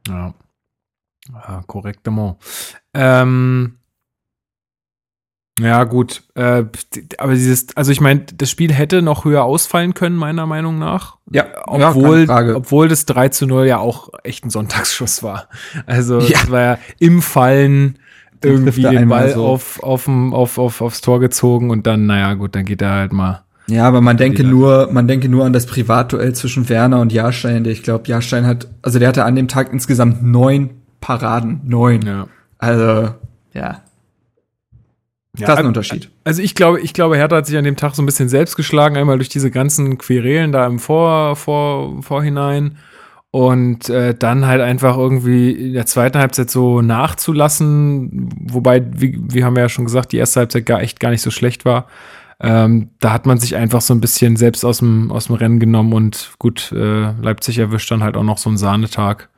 [0.07, 0.35] Ja.
[1.33, 2.37] Ja, korrektement.
[2.93, 3.77] Ähm,
[5.63, 6.23] ja, gut.
[6.35, 6.63] Äh,
[7.17, 11.17] aber dieses, also ich meine, das Spiel hätte noch höher ausfallen können, meiner Meinung nach.
[11.31, 12.55] Ja, Obwohl, Frage.
[12.55, 15.47] obwohl das 3 zu 0 ja auch echt ein Sonntagsschuss war.
[15.85, 16.39] Also Ja.
[16.43, 17.97] es war ja im Fallen
[18.43, 19.45] irgendwie den Ball so.
[19.45, 23.13] auf, aufm- auf, auf, aufs Tor gezogen und dann, naja, gut, dann geht er halt
[23.13, 23.43] mal.
[23.67, 27.63] Ja, aber man denke nur, man denke nur an das Privatduell zwischen Werner und Jahrstein.
[27.63, 32.01] Der ich glaube, Jahrstein hat, also der hatte an dem Tag insgesamt neun Paraden, neun.
[32.01, 32.27] Ja.
[32.57, 33.11] Also
[33.53, 33.79] ja,
[35.37, 36.11] Ja, Klassenunterschied.
[36.23, 38.55] Also ich glaube, ich glaube, Hertha hat sich an dem Tag so ein bisschen selbst
[38.55, 42.77] geschlagen, einmal durch diese ganzen Querelen da im Vor, Vor, Vorhinein
[43.31, 49.43] und äh, dann halt einfach irgendwie in der zweiten Halbzeit so nachzulassen, wobei, wie, wir
[49.43, 51.87] haben ja schon gesagt, die erste Halbzeit gar echt gar nicht so schlecht war.
[52.39, 55.59] Ähm, da hat man sich einfach so ein bisschen selbst aus dem, aus dem Rennen
[55.59, 59.29] genommen und gut, äh, Leipzig erwischt dann halt auch noch so einen Sahnetag.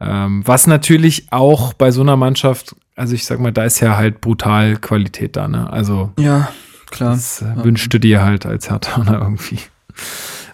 [0.00, 3.96] Ähm, was natürlich auch bei so einer Mannschaft, also ich sag mal, da ist ja
[3.96, 5.70] halt brutal Qualität da, ne?
[5.70, 6.48] Also Ja,
[6.90, 7.12] klar.
[7.12, 9.58] das äh, wünschte dir halt als Hertaner irgendwie.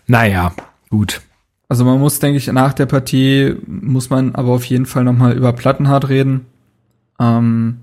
[0.07, 0.53] Naja,
[0.91, 1.23] gut.
[1.69, 5.15] Also man muss, denke ich, nach der Partie muss man aber auf jeden Fall noch
[5.15, 6.45] mal über Plattenhardt reden.
[7.19, 7.79] Ähm,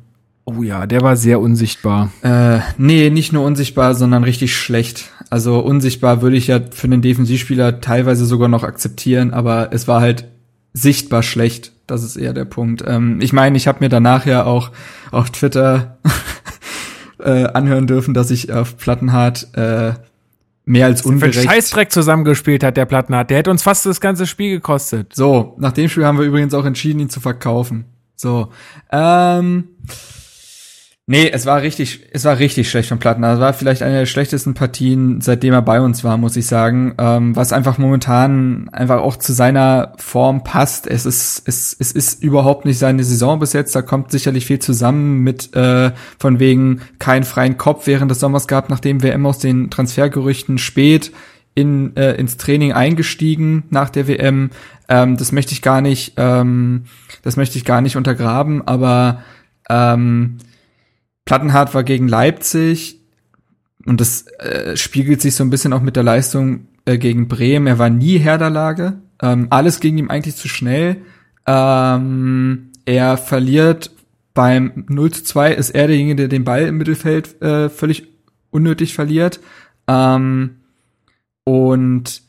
[0.46, 2.10] Oh ja, der war sehr unsichtbar.
[2.24, 5.12] Äh, nee, nicht nur unsichtbar, sondern richtig schlecht.
[5.30, 10.02] Also unsichtbar würde ich ja für einen Defensivspieler teilweise sogar noch akzeptieren, aber es war
[10.02, 10.26] halt
[10.74, 11.72] sichtbar schlecht.
[11.90, 12.84] Das ist eher der Punkt.
[12.86, 14.72] Ähm, ich meine, ich habe mir danach ja auch
[15.12, 15.98] auf Twitter
[17.20, 19.94] äh, anhören dürfen, dass ich auf Plattenhardt äh,
[20.66, 21.44] mehr als Für einen ungerecht.
[21.44, 23.30] Scheißdreck zusammengespielt hat, der Plattenhardt.
[23.30, 25.16] Der hätte uns fast das ganze Spiel gekostet.
[25.16, 27.86] So, nach dem Spiel haben wir übrigens auch entschieden, ihn zu verkaufen.
[28.16, 28.50] So,
[28.92, 29.70] ähm,
[31.12, 33.24] Nee, es war richtig, es war richtig schlecht von Platten.
[33.24, 36.94] Es war vielleicht eine der schlechtesten Partien, seitdem er bei uns war, muss ich sagen.
[37.00, 40.86] Ähm, was einfach momentan einfach auch zu seiner Form passt.
[40.86, 43.76] Es ist, es, es ist überhaupt nicht seine Saison bis jetzt.
[43.76, 48.48] Da kommt sicherlich viel zusammen mit äh, von wegen keinen freien Kopf während des Sommers
[48.48, 51.12] gehabt, nachdem WM aus den Transfergerüchten spät
[51.56, 54.52] in, äh, ins Training eingestiegen nach der WM.
[54.88, 56.84] Ähm, das möchte ich gar nicht, ähm,
[57.24, 59.24] das möchte ich gar nicht untergraben, aber
[59.72, 60.38] ähm,
[61.30, 63.02] Plattenhardt war gegen Leipzig
[63.86, 67.68] und das äh, spiegelt sich so ein bisschen auch mit der Leistung äh, gegen Bremen.
[67.68, 68.94] Er war nie Herr der Lage.
[69.22, 71.04] Ähm, alles ging ihm eigentlich zu schnell.
[71.46, 73.92] Ähm, er verliert
[74.34, 78.08] beim 0 zu 2 ist er derjenige, der den Ball im Mittelfeld äh, völlig
[78.50, 79.40] unnötig verliert.
[79.88, 80.56] Ähm,
[81.44, 82.24] und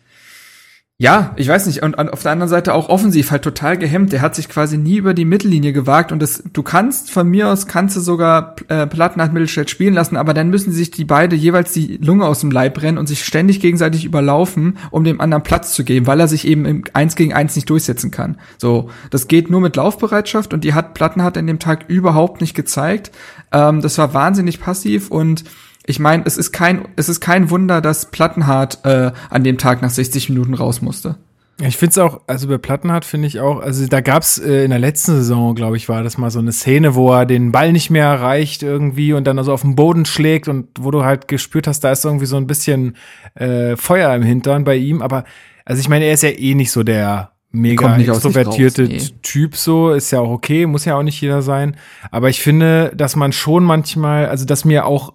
[1.00, 1.82] ja, ich weiß nicht.
[1.82, 4.12] Und auf der anderen Seite auch offensiv halt total gehemmt.
[4.12, 6.12] Der hat sich quasi nie über die Mittellinie gewagt.
[6.12, 9.94] Und das, du kannst von mir aus, kannst du sogar äh, Platten nach Mittelstädt spielen
[9.94, 13.06] lassen, aber dann müssen sich die beide jeweils die Lunge aus dem Leib brennen und
[13.06, 16.84] sich ständig gegenseitig überlaufen, um dem anderen Platz zu geben, weil er sich eben im
[16.92, 18.36] Eins gegen Eins nicht durchsetzen kann.
[18.58, 22.42] So, das geht nur mit Laufbereitschaft und die hat Platten hat in dem Tag überhaupt
[22.42, 23.10] nicht gezeigt.
[23.52, 25.44] Ähm, das war wahnsinnig passiv und
[25.86, 29.82] ich meine, es ist kein, es ist kein Wunder, dass Plattenhardt äh, an dem Tag
[29.82, 31.16] nach 60 Minuten raus musste.
[31.62, 34.70] Ich finde es auch, also bei Plattenhardt finde ich auch, also da gab's äh, in
[34.70, 37.72] der letzten Saison, glaube ich, war das mal so eine Szene, wo er den Ball
[37.72, 41.28] nicht mehr erreicht irgendwie und dann also auf den Boden schlägt und wo du halt
[41.28, 42.96] gespürt hast, da ist irgendwie so ein bisschen
[43.34, 45.02] äh, Feuer im Hintern bei ihm.
[45.02, 45.24] Aber
[45.66, 49.18] also ich meine, er ist ja eh nicht so der mega extrovertierte raus, nee.
[49.22, 51.76] Typ so, ist ja auch okay, muss ja auch nicht jeder sein.
[52.10, 55.14] Aber ich finde, dass man schon manchmal, also dass mir auch,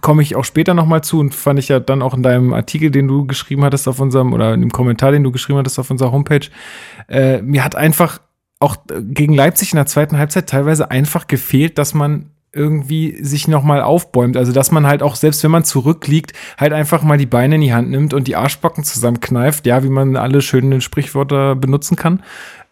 [0.00, 2.90] komme ich auch später nochmal zu und fand ich ja dann auch in deinem Artikel,
[2.90, 5.90] den du geschrieben hattest auf unserem, oder in dem Kommentar, den du geschrieben hattest auf
[5.90, 6.48] unserer Homepage,
[7.08, 8.20] äh, mir hat einfach
[8.60, 13.80] auch gegen Leipzig in der zweiten Halbzeit teilweise einfach gefehlt, dass man irgendwie sich nochmal
[13.80, 14.36] aufbäumt.
[14.36, 17.60] Also, dass man halt auch, selbst wenn man zurückliegt, halt einfach mal die Beine in
[17.62, 22.22] die Hand nimmt und die Arschbacken zusammenkneift, ja, wie man alle schönen Sprichwörter benutzen kann.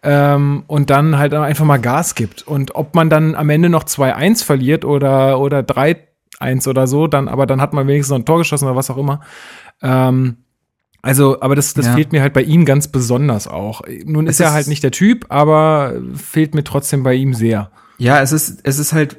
[0.03, 2.43] Ähm, und dann halt einfach mal Gas gibt.
[2.43, 5.63] Und ob man dann am Ende noch 2-1 verliert oder, oder
[6.41, 8.89] 3-1 oder so, dann, aber dann hat man wenigstens noch ein Tor geschossen oder was
[8.89, 9.21] auch immer.
[9.81, 10.37] Ähm,
[11.01, 11.95] also, aber das, das ja.
[11.95, 13.81] fehlt mir halt bei ihm ganz besonders auch.
[14.05, 17.71] Nun ist, ist er halt nicht der Typ, aber fehlt mir trotzdem bei ihm sehr.
[17.97, 19.17] Ja, es ist, es ist halt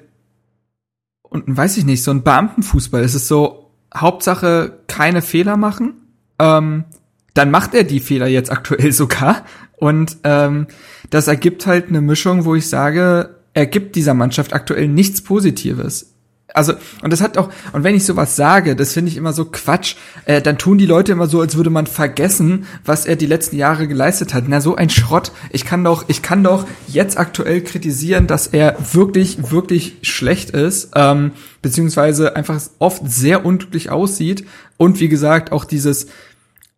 [1.32, 3.02] und weiß ich nicht, so ein Beamtenfußball.
[3.02, 5.94] Es ist so, Hauptsache keine Fehler machen.
[6.38, 6.84] Ähm,
[7.32, 9.44] dann macht er die Fehler jetzt aktuell sogar.
[9.78, 10.66] Und ähm,
[11.08, 16.11] das ergibt halt eine Mischung, wo ich sage, er gibt dieser Mannschaft aktuell nichts Positives
[16.54, 19.46] also, und das hat auch, und wenn ich sowas sage, das finde ich immer so
[19.46, 23.26] Quatsch, äh, dann tun die Leute immer so, als würde man vergessen, was er die
[23.26, 24.44] letzten Jahre geleistet hat.
[24.46, 25.32] Na, so ein Schrott.
[25.50, 30.90] Ich kann doch, ich kann doch jetzt aktuell kritisieren, dass er wirklich, wirklich schlecht ist,
[30.94, 34.46] ähm, beziehungsweise einfach oft sehr unglücklich aussieht.
[34.76, 36.08] Und wie gesagt, auch dieses,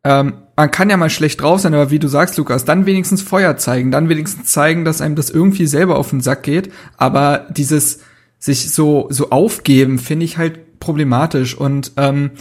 [0.04, 3.22] ähm, man kann ja mal schlecht drauf sein, aber wie du sagst, Lukas, dann wenigstens
[3.22, 6.70] Feuer zeigen, dann wenigstens zeigen, dass einem das irgendwie selber auf den Sack geht.
[6.96, 8.00] Aber dieses,
[8.44, 12.32] sich so, so aufgeben, finde ich halt problematisch und ähm,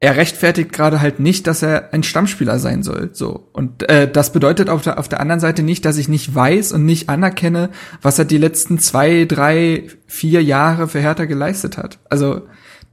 [0.00, 3.10] er rechtfertigt gerade halt nicht, dass er ein Stammspieler sein soll.
[3.12, 3.48] So.
[3.52, 6.72] Und äh, das bedeutet auf der, auf der anderen Seite nicht, dass ich nicht weiß
[6.72, 12.00] und nicht anerkenne, was er die letzten zwei, drei, vier Jahre für Hertha geleistet hat.
[12.10, 12.40] Also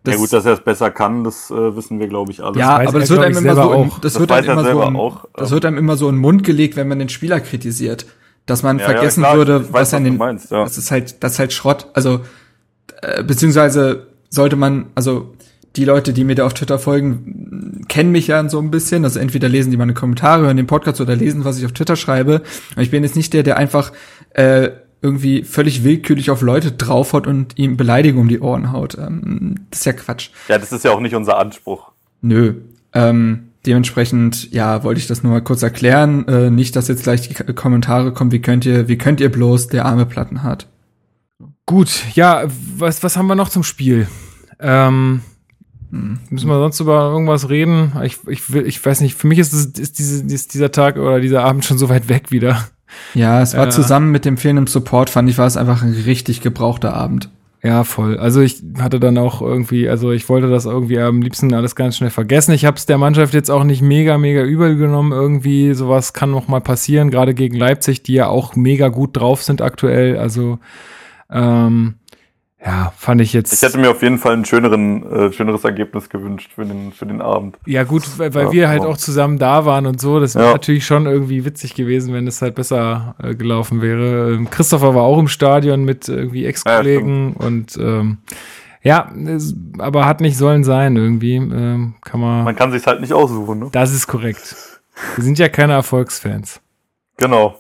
[0.04, 2.60] das, ja gut, dass er es besser kann, das äh, wissen wir, glaube ich, alle.
[2.60, 5.12] Ja, aber das wird einem immer so, in, das, das wird einem immer so, in,
[5.34, 8.06] das wird einem immer so in den Mund gelegt, wenn man den Spieler kritisiert
[8.50, 10.64] dass man ja, vergessen ja, würde, weiß, was er den, meinst, ja.
[10.64, 11.88] das ist halt, das ist halt Schrott.
[11.94, 12.22] Also,
[13.02, 15.34] äh, beziehungsweise sollte man, also
[15.76, 19.04] die Leute, die mir da auf Twitter folgen, kennen mich ja so ein bisschen.
[19.04, 21.96] Also entweder lesen die meine Kommentare, hören den Podcast oder lesen, was ich auf Twitter
[21.96, 22.42] schreibe.
[22.74, 23.92] Aber ich bin jetzt nicht der, der einfach
[24.32, 24.70] äh,
[25.02, 28.98] irgendwie völlig willkürlich auf Leute draufhaut und ihm Beleidigungen um die Ohren haut.
[28.98, 30.30] Ähm, das ist ja Quatsch.
[30.48, 31.92] Ja, das ist ja auch nicht unser Anspruch.
[32.22, 32.56] Nö.
[32.94, 36.28] Ähm, Dementsprechend, ja, wollte ich das nur mal kurz erklären.
[36.28, 39.68] Äh, nicht, dass jetzt gleich die Kommentare kommen, wie könnt ihr, wie könnt ihr bloß
[39.68, 40.68] der arme Platten hat.
[41.66, 42.46] Gut, ja,
[42.78, 44.08] was, was haben wir noch zum Spiel?
[44.60, 45.22] Ähm,
[45.92, 46.20] hm.
[46.30, 47.94] Müssen wir sonst über irgendwas reden?
[48.04, 50.98] Ich, ich, will, ich weiß nicht, für mich ist, es, ist, diese, ist dieser Tag
[50.98, 52.68] oder dieser Abend schon so weit weg wieder.
[53.14, 55.94] Ja, es war äh, zusammen mit dem fehlenden Support, fand ich, war es einfach ein
[55.94, 57.30] richtig gebrauchter Abend.
[57.62, 58.18] Ja, voll.
[58.18, 61.98] Also ich hatte dann auch irgendwie, also ich wollte das irgendwie am liebsten alles ganz
[61.98, 62.54] schnell vergessen.
[62.54, 65.12] Ich habe es der Mannschaft jetzt auch nicht mega, mega übel genommen.
[65.12, 69.44] Irgendwie sowas kann noch mal passieren, gerade gegen Leipzig, die ja auch mega gut drauf
[69.44, 70.18] sind aktuell.
[70.18, 70.60] Also
[71.30, 71.96] ähm,
[72.64, 73.54] ja, fand ich jetzt.
[73.54, 77.06] Ich hätte mir auf jeden Fall ein schöneren, äh, schöneres Ergebnis gewünscht für den, für
[77.06, 77.58] den Abend.
[77.66, 80.20] Ja, gut, weil, weil ja, wir halt auch zusammen da waren und so.
[80.20, 80.52] Das wäre ja.
[80.52, 84.34] natürlich schon irgendwie witzig gewesen, wenn es halt besser äh, gelaufen wäre.
[84.34, 88.18] Ähm, Christopher war auch im Stadion mit irgendwie Ex-Kollegen ja, und ähm,
[88.82, 91.36] ja, es, aber hat nicht sollen sein irgendwie.
[91.36, 92.44] Ähm, kann man.
[92.44, 93.70] Man kann sich halt nicht aussuchen, ne?
[93.72, 94.56] Das ist korrekt.
[95.16, 96.60] Wir sind ja keine Erfolgsfans.
[97.16, 97.56] Genau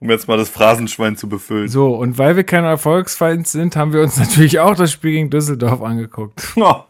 [0.00, 1.68] um jetzt mal das Phrasenschwein zu befüllen.
[1.68, 5.30] So, und weil wir keine Erfolgsfeind sind, haben wir uns natürlich auch das Spiel gegen
[5.30, 6.54] Düsseldorf angeguckt.
[6.56, 6.84] Oh.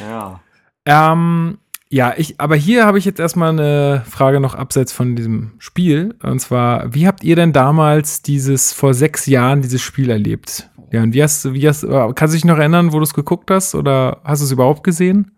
[0.00, 0.40] Ja.
[0.86, 1.58] Ähm,
[1.90, 6.14] ja, ich, aber hier habe ich jetzt erstmal eine Frage noch abseits von diesem Spiel.
[6.22, 10.70] Und zwar, wie habt ihr denn damals dieses, vor sechs Jahren, dieses Spiel erlebt?
[10.92, 13.14] Ja, und wie hast du, wie hast, kannst du dich noch erinnern, wo du es
[13.14, 13.74] geguckt hast?
[13.74, 15.32] Oder hast du es überhaupt gesehen?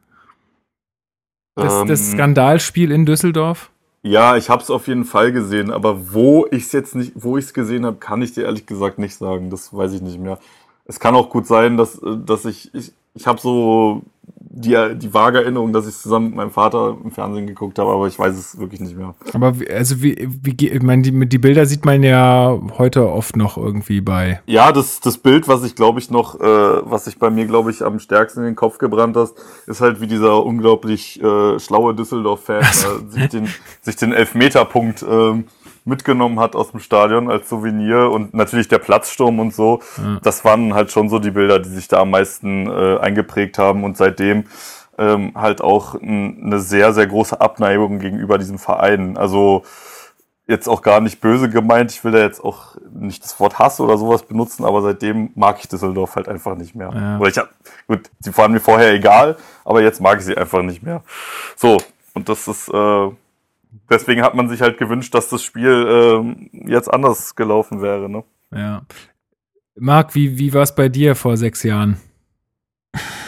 [1.55, 3.71] Das, ähm, das Skandalspiel in Düsseldorf?
[4.07, 7.39] Ja, ich habe es auf jeden Fall gesehen, aber wo ich es jetzt nicht, wo
[7.39, 9.51] ich es gesehen habe, kann ich dir ehrlich gesagt nicht sagen.
[9.51, 10.39] Das weiß ich nicht mehr.
[10.85, 14.03] Es kann auch gut sein, dass, dass ich, ich, ich habe so
[14.57, 18.07] die, die vage Erinnerung, dass ich zusammen mit meinem Vater im Fernsehen geguckt habe, aber
[18.07, 19.15] ich weiß es wirklich nicht mehr.
[19.35, 23.37] Aber wie, also wie, wie ich meine, die, die Bilder sieht man ja heute oft
[23.37, 24.41] noch irgendwie bei.
[24.47, 27.71] Ja, das, das Bild, was ich glaube ich noch, äh, was sich bei mir, glaube
[27.71, 29.35] ich, am stärksten in den Kopf gebrannt hast,
[29.67, 33.49] ist halt wie dieser unglaublich äh, schlaue Düsseldorf-Fan äh, sich den,
[33.83, 35.45] sich den Elfmeterpunkt ähm,
[35.87, 39.81] mitgenommen hat aus dem Stadion als Souvenir und natürlich der Platzsturm und so.
[39.97, 40.19] Ja.
[40.23, 43.85] Das waren halt schon so die Bilder, die sich da am meisten äh, eingeprägt haben
[43.85, 44.45] und seitdem
[44.99, 49.17] ähm, halt auch eine sehr, sehr große Abneigung gegenüber diesem Verein.
[49.17, 49.63] Also
[50.49, 51.93] jetzt auch gar nicht böse gemeint.
[51.93, 55.59] Ich will da jetzt auch nicht das Wort Hass oder sowas benutzen, aber seitdem mag
[55.61, 56.91] ich Düsseldorf halt einfach nicht mehr.
[56.95, 57.19] Ja.
[57.19, 57.49] Oder ich hab,
[57.87, 61.03] gut, sie waren mir vorher egal, aber jetzt mag ich sie einfach nicht mehr.
[61.57, 61.77] So,
[62.15, 63.11] und das ist, äh,
[63.91, 68.09] deswegen hat man sich halt gewünscht, dass das Spiel ähm, jetzt anders gelaufen wäre.
[68.09, 68.25] Ne?
[68.53, 68.83] Ja.
[69.79, 71.99] Marc, wie, wie war es bei dir vor sechs Jahren?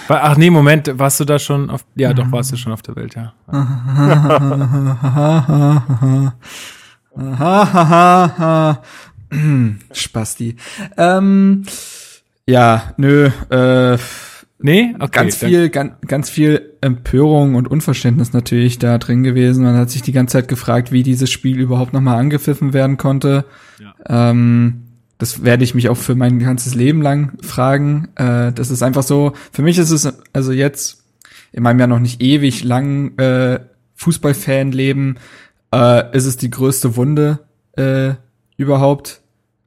[0.08, 1.84] Ach nee, Moment, warst du da schon auf.
[1.94, 3.34] Ja, doch, warst du schon auf der Welt, ja.
[9.92, 10.56] Spasti.
[10.96, 11.64] Ähm,
[12.46, 13.98] ja, nö, äh,
[14.60, 15.10] Nee, okay.
[15.12, 19.64] Ganz viel, ganz, ganz viel Empörung und Unverständnis natürlich da drin gewesen.
[19.64, 23.44] Man hat sich die ganze Zeit gefragt, wie dieses Spiel überhaupt nochmal angepfiffen werden konnte.
[23.78, 24.30] Ja.
[24.30, 24.82] Ähm,
[25.18, 28.08] das werde ich mich auch für mein ganzes Leben lang fragen.
[28.16, 31.04] Äh, das ist einfach so, für mich ist es also jetzt
[31.52, 33.60] in meinem ja noch nicht ewig lang äh,
[33.94, 35.18] Fußballfan-Leben,
[35.72, 37.40] äh, ist es die größte Wunde
[37.76, 38.14] äh,
[38.56, 39.20] überhaupt.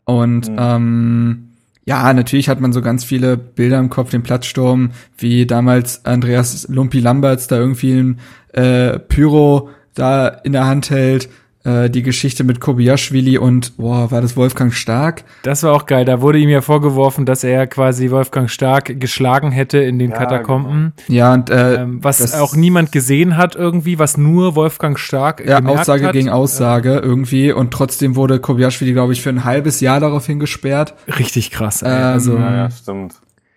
[0.06, 0.58] Und mhm.
[0.58, 1.51] ähm,
[1.86, 6.68] ja, natürlich hat man so ganz viele Bilder im Kopf, den Platzsturm, wie damals Andreas
[6.70, 8.20] Lumpi Lamberts da irgendwie ein
[8.54, 11.30] äh, Pyro da in der Hand hält
[11.64, 15.24] äh, die Geschichte mit Kobiaschwili und, boah, war das Wolfgang Stark?
[15.44, 16.06] Das war auch geil.
[16.06, 20.18] Da wurde ihm ja vorgeworfen, dass er quasi Wolfgang Stark geschlagen hätte in den ja,
[20.18, 20.94] Katakomben.
[21.08, 21.18] Genau.
[21.18, 25.64] Ja, und äh, ähm, was auch niemand gesehen hat irgendwie, was nur Wolfgang Stark Ja,
[25.64, 26.14] Aussage hat.
[26.14, 30.40] gegen Aussage äh, irgendwie und trotzdem wurde Kobiaschwili, glaube ich, für ein halbes Jahr daraufhin
[30.40, 30.96] gesperrt.
[31.20, 31.84] Richtig krass.
[31.84, 31.92] Ey.
[31.92, 33.16] Ähm, also, ja, ja, stimmt.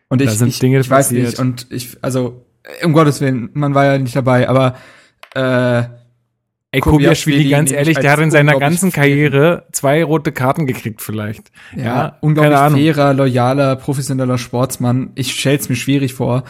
[0.09, 2.45] Und ich, ich, ich weiß nicht, und ich, also,
[2.85, 4.75] um Gottes Willen, man war ja nicht dabei, aber
[5.35, 5.85] äh,
[6.75, 11.53] Ey, Kobiaschwili, ganz ehrlich, der hat in seiner ganzen Karriere zwei rote Karten gekriegt vielleicht.
[11.77, 15.11] Ja, ja unglaublich fairer, loyaler, professioneller Sportsmann.
[15.15, 16.43] Ich stell's mir schwierig vor.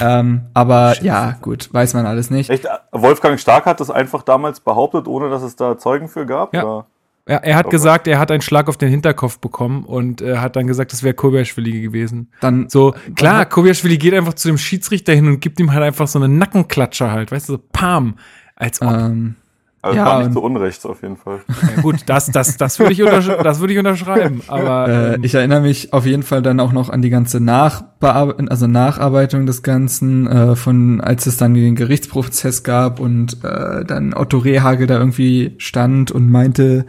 [0.00, 1.06] ähm, aber Scheiße.
[1.06, 2.50] ja, gut, weiß man alles nicht.
[2.50, 2.66] Echt?
[2.92, 6.54] Wolfgang Stark hat das einfach damals behauptet, ohne dass es da Zeugen für gab?
[6.54, 6.64] Ja.
[6.64, 6.86] Oder?
[7.28, 7.76] Ja, er hat okay.
[7.76, 11.02] gesagt, er hat einen Schlag auf den Hinterkopf bekommen und äh, hat dann gesagt, das
[11.02, 12.30] wäre Kobiaschwili gewesen.
[12.40, 16.08] Dann so klar, Kobiaschwili geht einfach zu dem Schiedsrichter hin und gibt ihm halt einfach
[16.08, 18.16] so eine Nackenklatscher halt, weißt du, so Pam,
[18.56, 18.90] als ob.
[18.90, 19.36] Ähm,
[19.82, 21.40] also ja, war nicht zu Unrecht auf jeden Fall.
[21.76, 24.42] Ja, gut, das, das, das würde ich, das würde ich unterschreiben.
[24.48, 27.40] Aber äh, ähm, ich erinnere mich auf jeden Fall dann auch noch an die ganze
[27.40, 33.84] Nachbearbeitung, also Nacharbeitung des Ganzen, äh, von als es dann den Gerichtsprozess gab und äh,
[33.84, 36.84] dann Otto Rehagel da irgendwie stand und meinte,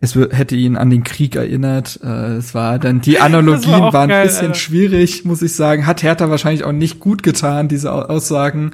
[0.00, 1.98] es hätte ihn an den Krieg erinnert.
[2.04, 4.54] Äh, es war dann die Analogien war waren ein bisschen Alter.
[4.54, 5.86] schwierig, muss ich sagen.
[5.86, 8.72] Hat Hertha wahrscheinlich auch nicht gut getan, diese Aussagen.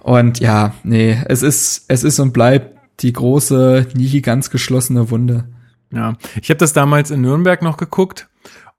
[0.00, 5.48] Und ja, nee, es ist, es ist und bleibt die große, nie ganz geschlossene Wunde.
[5.90, 8.28] Ja, ich habe das damals in Nürnberg noch geguckt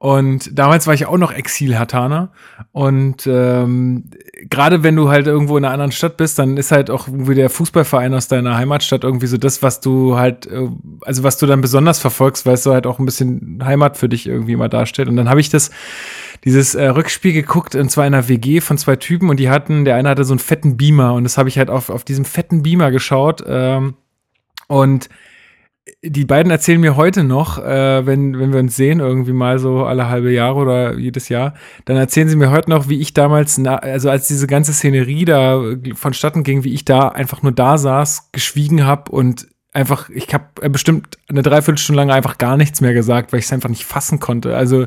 [0.02, 2.32] und damals war ich auch noch Exil-Hataner.
[2.72, 4.06] Und ähm,
[4.50, 7.36] gerade wenn du halt irgendwo in einer anderen Stadt bist, dann ist halt auch irgendwie
[7.36, 10.70] der Fußballverein aus deiner Heimatstadt irgendwie so das, was du halt, äh,
[11.02, 14.08] also was du dann besonders verfolgst, weil es so halt auch ein bisschen Heimat für
[14.08, 15.10] dich irgendwie immer darstellt.
[15.10, 15.70] Und dann habe ich das,
[16.46, 19.84] dieses äh, Rückspiel geguckt, und zwar in einer WG von zwei Typen und die hatten,
[19.84, 22.24] der eine hatte so einen fetten Beamer und das habe ich halt auf, auf diesem
[22.24, 23.44] fetten Beamer geschaut.
[23.46, 23.96] Ähm,
[24.70, 25.10] und
[26.04, 29.86] die beiden erzählen mir heute noch, äh, wenn, wenn wir uns sehen, irgendwie mal so
[29.86, 31.56] alle halbe Jahre oder jedes Jahr,
[31.86, 35.26] dann erzählen sie mir heute noch, wie ich damals, na, also als diese ganze Szenerie
[35.26, 35.62] da
[35.96, 40.70] vonstatten ging, wie ich da einfach nur da saß, geschwiegen habe und einfach, ich habe
[40.70, 44.20] bestimmt eine Dreiviertelstunde lang einfach gar nichts mehr gesagt, weil ich es einfach nicht fassen
[44.20, 44.56] konnte.
[44.56, 44.86] Also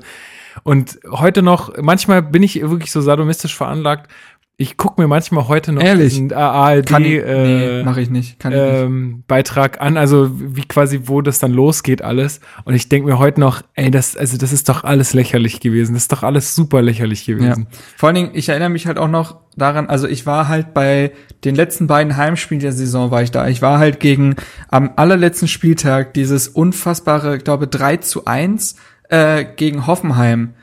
[0.65, 4.11] und heute noch, manchmal bin ich wirklich so sadomistisch veranlagt,
[4.59, 6.11] ich gucke mir manchmal heute noch Ehrlich?
[6.11, 7.45] diesen ARD Kann ich, äh,
[7.79, 8.39] nee, mach ich nicht.
[8.39, 9.27] Kann ich ähm, nicht.
[9.27, 12.41] Beitrag an, also wie quasi, wo das dann losgeht alles.
[12.65, 15.95] Und ich denke mir heute noch, ey, das, also das ist doch alles lächerlich gewesen.
[15.95, 17.67] Das ist doch alles super lächerlich gewesen.
[17.71, 17.79] Ja.
[17.97, 21.13] Vor allen Dingen, ich erinnere mich halt auch noch daran, also ich war halt bei
[21.45, 23.49] den letzten beiden Heimspielen der Saison war ich da.
[23.49, 24.37] Ich war halt gegen
[24.69, 28.77] am allerletzten Spieltag dieses unfassbare, ich glaube, 3 zu 1
[29.09, 30.55] äh, gegen Hoffenheim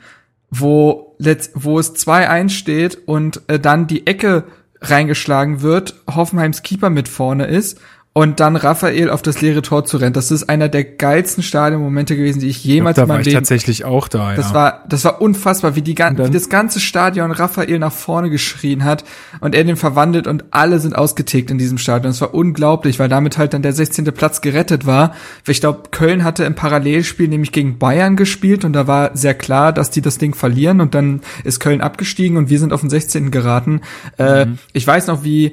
[0.50, 1.16] wo,
[1.54, 4.44] wo es 2-1 steht und äh, dann die Ecke
[4.80, 7.80] reingeschlagen wird, Hoffenheims Keeper mit vorne ist
[8.12, 10.12] und dann Raphael auf das leere Tor zu rennen.
[10.12, 13.32] Das ist einer der geilsten Stadionmomente gewesen, die ich jemals ich glaub, da war ich
[13.32, 14.34] tatsächlich auch da.
[14.34, 14.54] Das ja.
[14.54, 19.04] war das war unfassbar, wie die wie das ganze Stadion Raphael nach vorne geschrien hat
[19.40, 22.10] und er den verwandelt und alle sind ausgetickt in diesem Stadion.
[22.10, 24.04] Das war unglaublich, weil damit halt dann der 16.
[24.06, 25.14] Platz gerettet war.
[25.46, 29.72] Ich glaube, Köln hatte im Parallelspiel nämlich gegen Bayern gespielt und da war sehr klar,
[29.72, 32.90] dass die das Ding verlieren und dann ist Köln abgestiegen und wir sind auf den
[32.90, 33.30] 16.
[33.30, 33.82] geraten.
[34.18, 34.52] Äh, mhm.
[34.52, 35.52] Äh, ich weiß noch, wie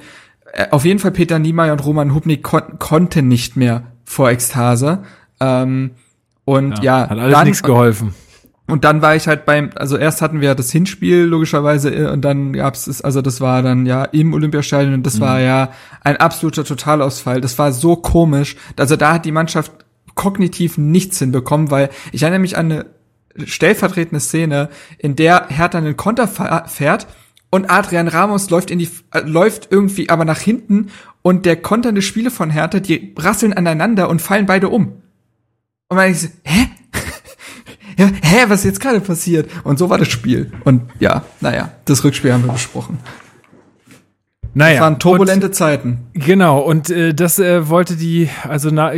[0.72, 5.04] auf jeden Fall Peter Niemeyer und Roman Hubnik kon konnten nicht mehr vor Ekstase.
[5.40, 5.92] Ähm,
[6.46, 8.14] und ja, ja hat alles nichts geholfen.
[8.70, 12.22] Und dann war ich halt beim, also erst hatten wir das Hinspiel logischerweise äh, und
[12.22, 15.22] dann gab's es, also das war dann ja im Olympiastadion und das mhm.
[15.22, 15.72] war ja
[16.04, 17.40] ein absoluter Totalausfall.
[17.40, 18.58] Das war so komisch.
[18.78, 19.72] Also da hat die Mannschaft
[20.16, 22.86] kognitiv nichts hinbekommen, weil ich erinnere mich an eine
[23.46, 27.08] stellvertretende Szene, in der Hertha einen Konter fährt
[27.50, 32.02] und Adrian Ramos läuft in die äh, läuft irgendwie aber nach hinten und der konternde
[32.02, 35.02] Spiele von Hertha, die rasseln aneinander und fallen beide um.
[35.90, 36.70] Und man denkt, hä?
[37.98, 39.50] ja, hä, was ist jetzt gerade passiert?
[39.64, 40.52] Und so war das Spiel.
[40.64, 43.00] Und ja, naja, das Rückspiel haben wir besprochen.
[44.58, 46.00] Naja, das waren turbulente und, Zeiten.
[46.14, 48.92] Genau, und äh, das äh, wollte die, also na,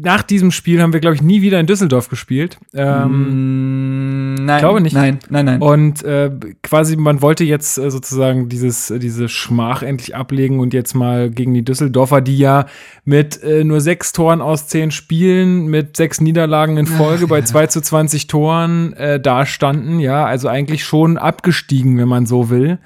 [0.00, 2.58] nach diesem Spiel haben wir, glaube ich, nie wieder in Düsseldorf gespielt.
[2.72, 4.94] Ähm, mm, nein, glaube nicht.
[4.94, 5.60] Nein, nein, nein.
[5.60, 6.30] Und äh,
[6.62, 11.28] quasi, man wollte jetzt äh, sozusagen dieses, äh, diese Schmach endlich ablegen und jetzt mal
[11.28, 12.64] gegen die Düsseldorfer, die ja
[13.04, 17.40] mit äh, nur sechs Toren aus zehn Spielen, mit sechs Niederlagen in Folge Ach, bei
[17.40, 17.44] ja.
[17.44, 22.78] 2 zu 20 Toren äh, dastanden, ja, also eigentlich schon abgestiegen, wenn man so will.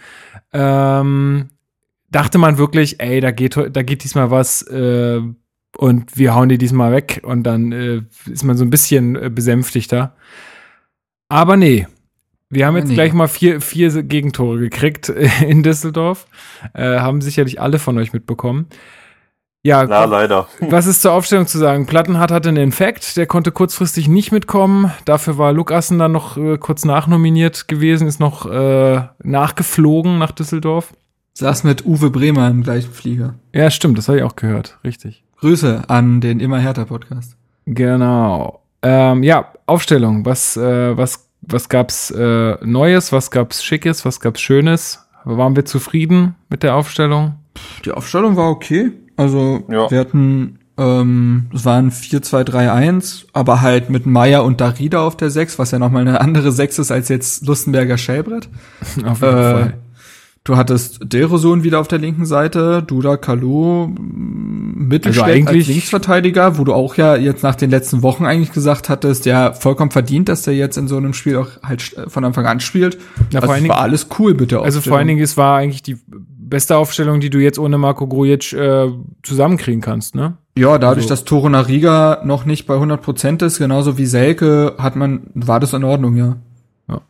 [0.53, 1.51] Ähm,
[2.11, 5.21] dachte man wirklich, ey, da geht, da geht diesmal was äh,
[5.77, 9.31] und wir hauen die diesmal weg und dann äh, ist man so ein bisschen äh,
[9.31, 10.17] besänftigter.
[11.29, 11.87] Aber nee,
[12.51, 12.95] wir haben jetzt nee.
[12.95, 15.09] gleich mal vier, vier Gegentore gekriegt
[15.47, 16.27] in Düsseldorf.
[16.73, 18.67] Äh, haben sicherlich alle von euch mitbekommen.
[19.63, 20.49] Ja, Na, leider.
[20.61, 21.87] Was ist zur Aufstellung zu sagen?
[21.87, 24.93] Plattenhardt hatte einen Infekt, der konnte kurzfristig nicht mitkommen.
[25.05, 30.95] Dafür war Lukassen dann noch äh, kurz nachnominiert gewesen, ist noch äh, nachgeflogen nach Düsseldorf.
[31.39, 33.35] Saß mit Uwe Bremer im gleichen Flieger.
[33.55, 34.77] Ja, stimmt, das habe ich auch gehört.
[34.83, 35.23] Richtig.
[35.39, 37.37] Grüße an den Immer härter Podcast.
[37.65, 38.65] Genau.
[38.83, 40.27] Ähm, ja, Aufstellung.
[40.27, 43.13] Was, äh, was, was gab's äh, Neues?
[43.13, 44.05] Was gab's Schickes?
[44.05, 45.07] Was gab's Schönes?
[45.23, 47.37] Waren wir zufrieden mit der Aufstellung?
[47.85, 48.91] Die Aufstellung war okay.
[49.17, 49.89] Also ja.
[49.93, 55.61] wir hatten, ähm, es waren 4-2-3-1, aber halt mit Meier und Darida auf der 6,
[55.61, 58.49] was ja nochmal eine andere 6 ist als jetzt Lustenberger Schellbrett.
[59.05, 59.75] auf jeden äh, Fall.
[60.49, 66.65] Du hattest Derosun wieder auf der linken Seite, Duda Kalu Mittelstädt also als Linksverteidiger, wo
[66.65, 70.41] du auch ja jetzt nach den letzten Wochen eigentlich gesagt hattest, ja, vollkommen verdient, dass
[70.41, 72.95] der jetzt in so einem Spiel auch halt von Anfang an spielt.
[73.31, 74.63] Ja, also vor allen war alles cool bitte.
[74.63, 78.07] Also vor allen Dingen, es war eigentlich die beste Aufstellung, die du jetzt ohne Marco
[78.07, 78.87] Grujic äh,
[79.23, 80.39] zusammenkriegen kannst, ne?
[80.57, 81.09] Ja, dadurch, also.
[81.11, 85.61] dass Toro Nariga noch nicht bei 100 Prozent ist, genauso wie Selke, hat man, war
[85.61, 86.37] das in Ordnung, ja.
[86.89, 87.03] Ja.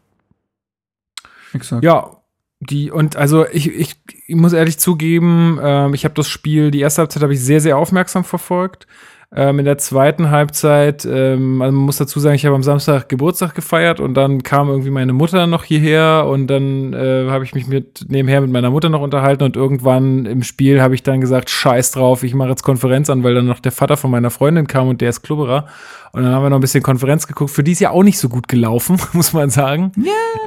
[1.53, 1.85] Exakt.
[1.85, 2.18] Ja,
[2.61, 6.81] die und also ich, ich, ich muss ehrlich zugeben, äh, ich habe das Spiel, die
[6.81, 8.87] erste Halbzeit habe ich sehr, sehr aufmerksam verfolgt.
[9.35, 13.11] Ähm, in der zweiten Halbzeit, ähm, also man muss dazu sagen, ich habe am Samstag
[13.11, 17.55] Geburtstag gefeiert und dann kam irgendwie meine Mutter noch hierher und dann äh, habe ich
[17.55, 21.21] mich mit nebenher mit meiner Mutter noch unterhalten und irgendwann im Spiel habe ich dann
[21.21, 24.31] gesagt, scheiß drauf, ich mache jetzt Konferenz an, weil dann noch der Vater von meiner
[24.31, 25.67] Freundin kam und der ist Klubberer
[26.13, 27.51] und dann haben wir noch ein bisschen Konferenz geguckt.
[27.51, 29.93] Für die ist ja auch nicht so gut gelaufen, muss man sagen.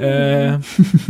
[0.00, 0.54] Yeah.
[0.54, 0.58] Äh,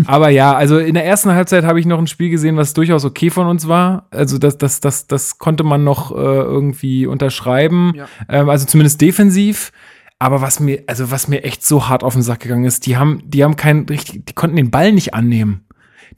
[0.07, 3.05] aber ja, also in der ersten Halbzeit habe ich noch ein Spiel gesehen, was durchaus
[3.05, 4.07] okay von uns war.
[4.11, 7.62] Also das, das, das, das konnte man noch äh, irgendwie unterschreiben.
[7.71, 8.09] Ja.
[8.29, 9.73] Ähm, also zumindest defensiv.
[10.19, 12.97] Aber was mir, also was mir echt so hart auf den Sack gegangen ist, die
[12.97, 15.65] haben, die haben keinen richtig, die konnten den Ball nicht annehmen.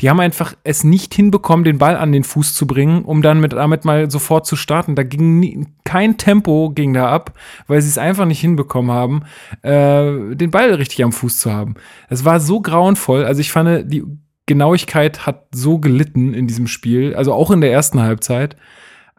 [0.01, 3.41] Die haben einfach es nicht hinbekommen, den Ball an den Fuß zu bringen, um dann
[3.41, 4.95] mit, damit mal sofort zu starten.
[4.95, 7.33] Da ging nie, kein Tempo ging da ab,
[7.67, 9.23] weil sie es einfach nicht hinbekommen haben,
[9.63, 11.75] äh, den Ball richtig am Fuß zu haben.
[12.09, 13.25] Es war so grauenvoll.
[13.25, 14.05] Also ich fand, die
[14.47, 18.57] Genauigkeit hat so gelitten in diesem Spiel, also auch in der ersten Halbzeit.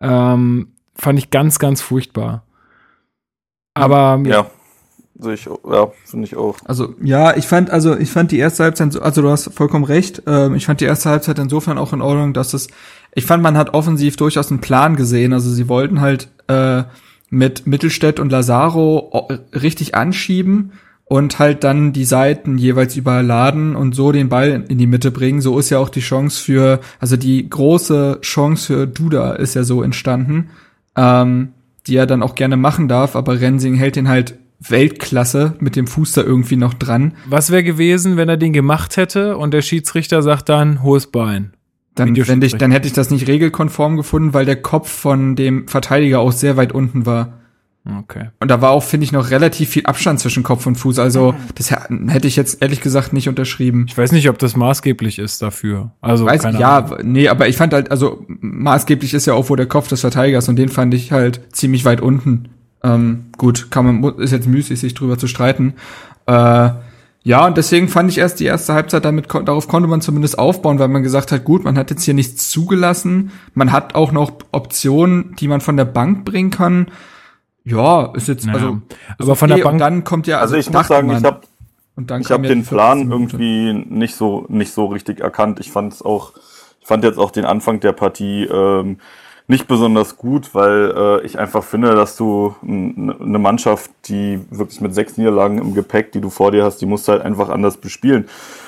[0.02, 2.43] Ähm, fand ich ganz, ganz furchtbar.
[3.74, 4.50] Aber ja.
[5.18, 6.58] Sehe ich, ja, finde ich auch.
[6.66, 10.24] Also, ja, ich fand, also, ich fand die erste Halbzeit, also du hast vollkommen recht,
[10.28, 12.68] ähm, ich fand die erste Halbzeit insofern auch in Ordnung, dass es,
[13.14, 16.84] ich fand, man hat offensiv durchaus einen Plan gesehen, also sie wollten halt, äh,
[17.30, 20.74] mit Mittelstädt und Lazaro richtig anschieben
[21.06, 25.41] und halt dann die Seiten jeweils überladen und so den Ball in die Mitte bringen.
[25.41, 29.64] So ist ja auch die Chance für, also die große Chance für Duda ist ja
[29.64, 30.50] so entstanden,
[30.96, 31.54] ähm,
[31.88, 35.88] die er dann auch gerne machen darf, aber Rensing hält den halt Weltklasse mit dem
[35.88, 37.14] Fuß da irgendwie noch dran.
[37.28, 41.52] Was wäre gewesen, wenn er den gemacht hätte und der Schiedsrichter sagt dann hohes Bein?
[41.93, 45.68] Dann, wenn ich, dann hätte ich das nicht regelkonform gefunden, weil der Kopf von dem
[45.68, 47.39] Verteidiger auch sehr weit unten war.
[47.88, 48.30] Okay.
[48.40, 50.98] Und da war auch, finde ich, noch relativ viel Abstand zwischen Kopf und Fuß.
[50.98, 53.86] Also, das hätte ich jetzt ehrlich gesagt nicht unterschrieben.
[53.88, 55.92] Ich weiß nicht, ob das maßgeblich ist dafür.
[56.02, 57.00] Also, weiß, keine ja, Ahnung.
[57.04, 60.50] nee, aber ich fand halt, also, maßgeblich ist ja auch, wo der Kopf des Verteidigers
[60.50, 62.50] und den fand ich halt ziemlich weit unten.
[62.84, 65.76] Ähm, gut, kann man, ist jetzt müßig, sich drüber zu streiten.
[66.26, 66.70] Äh,
[67.24, 70.78] ja, und deswegen fand ich erst die erste Halbzeit damit, darauf konnte man zumindest aufbauen,
[70.78, 73.32] weil man gesagt hat, gut, man hat jetzt hier nichts zugelassen.
[73.56, 76.88] Man hat auch noch Optionen, die man von der Bank bringen kann.
[77.66, 78.59] Ja, ist jetzt, naja.
[78.59, 78.82] also,
[79.18, 79.80] aber von okay, der Bank.
[79.80, 81.41] dann kommt ja, also, also ich muss sagen, man, ich habe
[82.22, 85.59] ich habe den Plan irgendwie nicht so nicht so richtig erkannt.
[85.59, 86.34] Ich fand es auch,
[86.82, 88.97] ich fand jetzt auch den Anfang der Partie ähm,
[89.47, 94.93] nicht besonders gut, weil äh, ich einfach finde, dass du eine Mannschaft, die wirklich mit
[94.93, 97.78] sechs Niederlagen im Gepäck, die du vor dir hast, die musst du halt einfach anders
[97.78, 98.28] bespielen.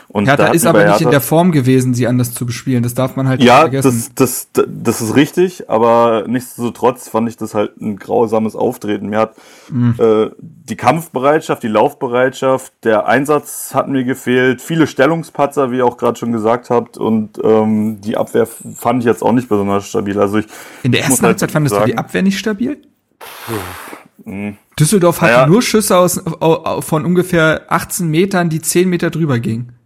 [0.09, 2.81] Und Hertha da ist aber nicht in der Form gewesen, sie anders zu bespielen.
[2.81, 4.03] Das darf man halt ja, nicht vergessen.
[4.05, 9.09] Ja, das, das, das ist richtig, aber nichtsdestotrotz fand ich das halt ein grausames Auftreten.
[9.09, 9.35] Mir hat
[9.69, 9.95] mhm.
[9.99, 15.97] äh, die Kampfbereitschaft, die Laufbereitschaft, der Einsatz hat mir gefehlt, viele Stellungspatzer, wie ihr auch
[15.97, 20.17] gerade schon gesagt habt, und ähm, die Abwehr fand ich jetzt auch nicht besonders stabil.
[20.19, 20.47] Also ich
[20.83, 22.77] in der ersten halt Halbzeit fandest sagen, du die Abwehr nicht stabil?
[24.23, 24.57] Mhm.
[24.79, 25.47] Düsseldorf hatte naja.
[25.47, 26.21] nur Schüsse aus,
[26.79, 29.76] von ungefähr 18 Metern, die 10 Meter drüber gingen.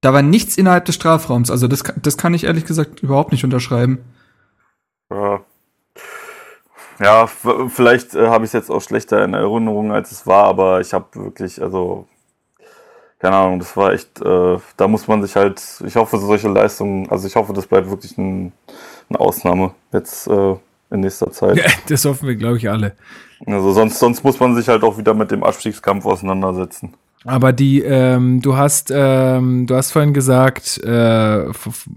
[0.00, 1.50] Da war nichts innerhalb des Strafraums.
[1.50, 3.98] Also das, das kann ich ehrlich gesagt überhaupt nicht unterschreiben.
[5.10, 5.40] Ja,
[7.00, 10.80] ja vielleicht äh, habe ich es jetzt auch schlechter in Erinnerung, als es war, aber
[10.80, 12.06] ich habe wirklich, also
[13.18, 17.10] keine Ahnung, das war echt, äh, da muss man sich halt, ich hoffe, solche Leistungen,
[17.10, 18.52] also ich hoffe, das bleibt wirklich ein,
[19.08, 20.54] eine Ausnahme jetzt äh,
[20.90, 21.56] in nächster Zeit.
[21.56, 22.94] Ja, das hoffen wir, glaube ich, alle.
[23.44, 26.94] Also sonst, sonst muss man sich halt auch wieder mit dem Abstiegskampf auseinandersetzen.
[27.24, 31.46] Aber die, ähm, du hast, ähm, du hast vorhin gesagt, äh,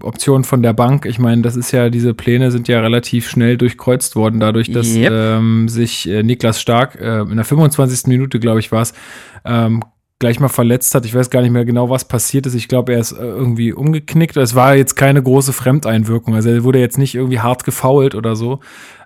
[0.00, 1.06] Option von der Bank.
[1.06, 4.94] Ich meine, das ist ja, diese Pläne sind ja relativ schnell durchkreuzt worden, dadurch, dass
[4.94, 5.12] yep.
[5.12, 8.08] ähm, sich äh, Niklas Stark äh, in der 25.
[8.08, 8.94] Minute, glaube ich, war es,
[9.44, 9.82] ähm,
[10.22, 11.04] gleich mal verletzt hat.
[11.04, 12.54] Ich weiß gar nicht mehr genau, was passiert ist.
[12.54, 14.36] Ich glaube, er ist äh, irgendwie umgeknickt.
[14.36, 16.36] Es war jetzt keine große Fremdeinwirkung.
[16.36, 18.60] Also er wurde jetzt nicht irgendwie hart gefault oder so.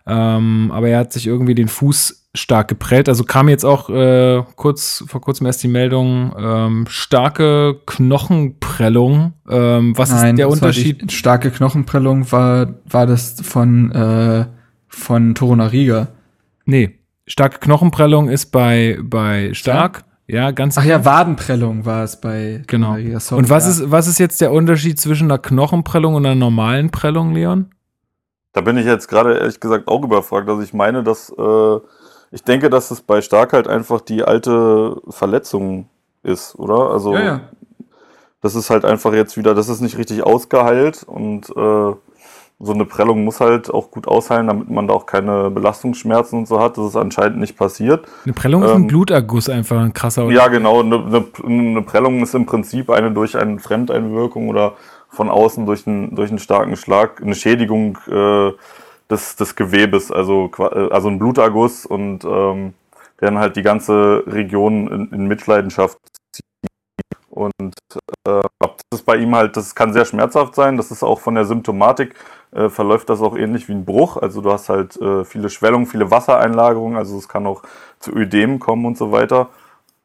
[0.07, 3.09] Ähm, aber er hat sich irgendwie den Fuß stark geprellt.
[3.09, 9.33] Also kam jetzt auch äh, kurz vor kurzem erst die Meldung ähm, starke Knochenprellung.
[9.49, 11.11] Ähm, was Nein, ist der Unterschied?
[11.11, 14.45] Die, starke Knochenprellung war war das von äh,
[14.87, 16.09] von Torunariga.
[16.67, 20.01] Nee, starke Knochenprellung ist bei bei stark.
[20.01, 20.79] Ja, ja ganz.
[20.79, 22.63] Ach ja, Wadenprellung war es bei.
[22.67, 22.97] Genau.
[23.19, 23.71] Sorry, und was ja.
[23.71, 27.71] ist was ist jetzt der Unterschied zwischen einer Knochenprellung und einer normalen Prellung, Leon?
[28.53, 30.49] Da bin ich jetzt gerade ehrlich gesagt auch überfragt.
[30.49, 31.79] Also ich meine, dass äh,
[32.31, 35.89] ich denke, dass es bei Stark halt einfach die alte Verletzung
[36.23, 36.91] ist, oder?
[36.91, 37.41] Also ja, ja.
[38.41, 41.95] das ist halt einfach jetzt wieder, das ist nicht richtig ausgeheilt und äh,
[42.59, 46.49] so eine Prellung muss halt auch gut ausheilen, damit man da auch keine Belastungsschmerzen und
[46.49, 46.79] so hat.
[46.79, 48.07] Das ist anscheinend nicht passiert.
[48.25, 50.31] Eine Prellung ähm, ist ein ähm, Bluterguss einfach ein krasser.
[50.31, 50.81] Ja, genau.
[50.81, 54.75] Eine, eine, Prellung ist im Prinzip eine durch eine Fremdeinwirkung oder
[55.11, 58.53] von außen durch einen, durch einen starken Schlag eine Schädigung äh,
[59.11, 62.73] des, des Gewebes, also, äh, also ein Bluterguss und ähm,
[63.21, 65.99] der dann halt die ganze Region in, in Mitleidenschaft
[66.33, 66.45] zieht.
[67.31, 67.53] Und
[68.27, 70.77] äh, das ist bei ihm halt, das kann sehr schmerzhaft sein.
[70.77, 72.15] Das ist auch von der Symptomatik,
[72.53, 74.17] äh, verläuft das auch ähnlich wie ein Bruch.
[74.17, 77.63] Also du hast halt äh, viele Schwellungen, viele Wassereinlagerungen, also es kann auch
[77.99, 79.49] zu Ödem kommen und so weiter.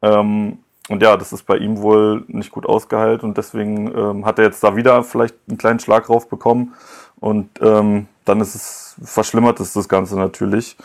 [0.01, 0.59] Ähm,
[0.89, 4.45] und ja, das ist bei ihm wohl nicht gut ausgeheilt und deswegen ähm, hat er
[4.45, 6.73] jetzt da wieder vielleicht einen kleinen Schlag drauf bekommen.
[7.19, 10.75] Und ähm, dann ist es, verschlimmert es das Ganze natürlich.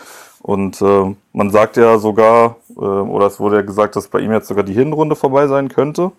[0.43, 4.33] Und äh, man sagt ja sogar, äh, oder es wurde ja gesagt, dass bei ihm
[4.33, 6.13] jetzt sogar die Hinrunde vorbei sein könnte.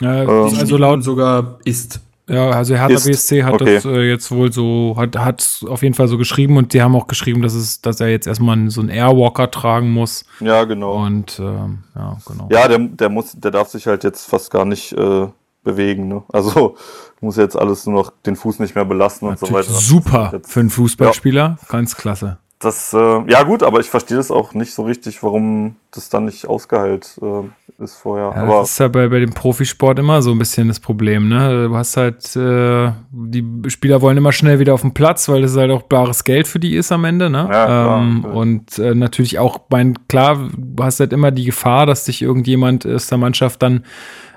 [0.00, 2.00] Ja, ähm, also laut sogar ist.
[2.28, 3.76] Ja, also Hertha ist, BSC hat okay.
[3.76, 6.94] das äh, jetzt wohl so, hat, hat auf jeden Fall so geschrieben und die haben
[6.94, 10.26] auch geschrieben, dass es, dass er jetzt erstmal so einen Airwalker tragen muss.
[10.40, 11.02] Ja, genau.
[11.06, 12.48] Und ähm, ja, genau.
[12.50, 15.26] Ja, der, der muss, der darf sich halt jetzt fast gar nicht äh,
[15.64, 16.22] bewegen, ne?
[16.30, 16.76] Also
[17.20, 19.72] muss jetzt alles nur noch den Fuß nicht mehr belasten und so weiter.
[19.72, 21.68] Super für einen Fußballspieler, ja.
[21.68, 22.38] ganz klasse.
[22.58, 26.24] Das, äh, ja gut, aber ich verstehe das auch nicht so richtig, warum das dann
[26.24, 27.48] nicht ausgeheilt äh,
[27.78, 28.32] ist vorher.
[28.34, 31.28] Ja, aber das ist ja bei, bei dem Profisport immer so ein bisschen das Problem,
[31.28, 31.68] ne?
[31.68, 35.56] Du hast halt, äh, die Spieler wollen immer schnell wieder auf den Platz, weil das
[35.56, 37.48] halt auch bares Geld für die ist am Ende, ne?
[37.50, 41.86] Ja, klar, ähm, und äh, natürlich auch, mein, klar, du hast halt immer die Gefahr,
[41.86, 43.84] dass dich irgendjemand aus der Mannschaft dann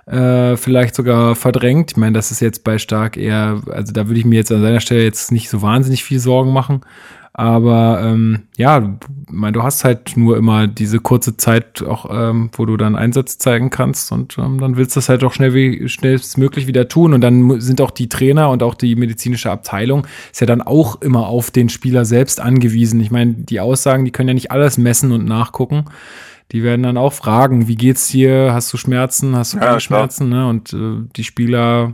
[0.05, 1.91] äh, vielleicht sogar verdrängt.
[1.91, 4.61] Ich meine, das ist jetzt bei Stark eher, also da würde ich mir jetzt an
[4.61, 6.81] seiner Stelle jetzt nicht so wahnsinnig viel Sorgen machen.
[7.33, 8.97] Aber ähm, ja,
[9.29, 13.37] mein, du hast halt nur immer diese kurze Zeit, auch ähm, wo du dann Einsatz
[13.37, 17.13] zeigen kannst und ähm, dann willst du das halt auch schnell wie schnellstmöglich wieder tun.
[17.13, 21.01] Und dann sind auch die Trainer und auch die medizinische Abteilung ist ja dann auch
[21.01, 22.99] immer auf den Spieler selbst angewiesen.
[22.99, 25.85] Ich meine, die Aussagen, die können ja nicht alles messen und nachgucken.
[26.51, 28.53] Die werden dann auch fragen, wie geht's dir?
[28.53, 29.37] Hast du Schmerzen?
[29.37, 30.27] Hast du keine ja, Schmerzen?
[30.27, 30.49] Ne?
[30.49, 31.93] Und äh, die Spieler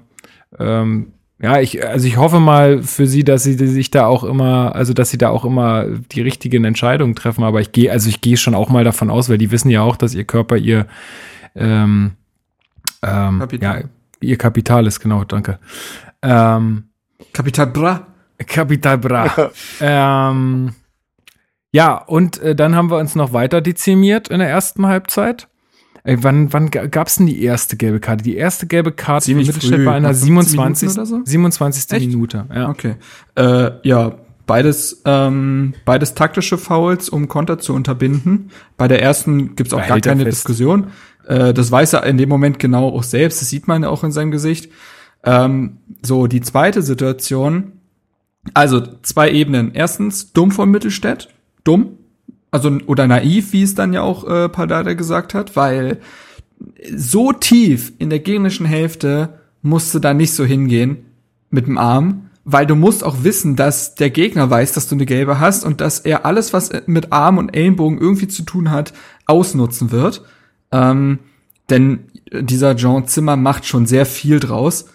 [0.57, 4.73] ähm, ja, ich, also ich hoffe mal für sie, dass sie sich da auch immer,
[4.75, 7.43] also dass sie da auch immer die richtigen Entscheidungen treffen.
[7.43, 9.81] Aber ich gehe, also ich gehe schon auch mal davon aus, weil die wissen ja
[9.81, 10.87] auch, dass ihr Körper ihr,
[11.55, 12.13] ähm,
[13.03, 13.81] ähm, Kapital.
[13.81, 13.87] ja,
[14.19, 15.59] ihr Kapital ist, genau, danke.
[16.23, 16.85] Ähm,
[17.33, 18.07] Kapital Bra.
[18.47, 19.51] Kapital Bra.
[19.79, 20.73] ähm,
[21.71, 25.47] ja, und äh, dann haben wir uns noch weiter dezimiert in der ersten Halbzeit.
[26.07, 28.23] Ey, wann wann gab es denn die erste gelbe Karte?
[28.23, 30.91] Die erste gelbe Karte Ziemlich Mittelstädt war in der 27.
[30.91, 31.19] So?
[31.21, 31.91] 27.
[31.91, 32.07] Echt?
[32.07, 32.45] Minute.
[32.49, 32.69] Ja.
[32.69, 32.95] Okay.
[33.35, 38.51] Äh, ja, beides, ähm, beides taktische Fouls, um Konter zu unterbinden.
[38.77, 40.37] Bei der ersten gibt's auch Bei gar keine fest.
[40.37, 40.87] Diskussion.
[41.27, 43.41] Äh, das weiß er in dem Moment genau auch selbst.
[43.41, 44.71] Das sieht man auch in seinem Gesicht.
[45.25, 47.73] Ähm, so, die zweite Situation.
[48.53, 49.73] Also zwei Ebenen.
[49.73, 51.27] Erstens, dumm von Mittelstädt.
[51.65, 51.96] Dumm
[52.57, 55.99] also oder naiv, wie es dann ja auch äh, Pardada gesagt hat, weil
[56.95, 59.29] so tief in der gegnerischen Hälfte
[59.61, 60.97] musst du da nicht so hingehen
[61.49, 65.05] mit dem Arm, weil du musst auch wissen, dass der Gegner weiß, dass du eine
[65.05, 68.93] gelbe hast und dass er alles, was mit Arm und Ellenbogen irgendwie zu tun hat,
[69.25, 70.23] ausnutzen wird.
[70.71, 71.19] Ähm,
[71.69, 71.99] denn
[72.31, 74.85] dieser Jean Zimmer macht schon sehr viel draus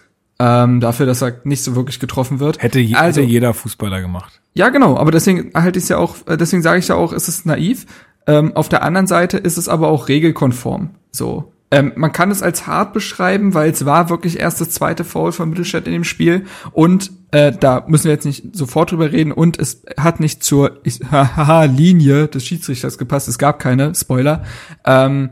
[0.43, 2.61] ähm, dafür, dass er nicht so wirklich getroffen wird.
[2.61, 4.41] Hätte, je, also, hätte jeder Fußballer gemacht.
[4.55, 7.13] Ja, genau, aber deswegen halte ich es ja auch, äh, deswegen sage ich ja auch,
[7.13, 7.87] es ist naiv.
[8.27, 10.91] Ähm, auf der anderen Seite ist es aber auch regelkonform.
[11.13, 11.53] So.
[11.71, 15.31] Ähm, man kann es als hart beschreiben, weil es war wirklich erst das zweite Foul
[15.31, 19.31] von Mittelstadt in dem Spiel und äh, da müssen wir jetzt nicht sofort drüber reden
[19.31, 20.81] und es hat nicht zur
[21.11, 23.29] haha Linie des Schiedsrichters gepasst.
[23.29, 24.43] Es gab keine Spoiler.
[24.85, 25.31] Ähm,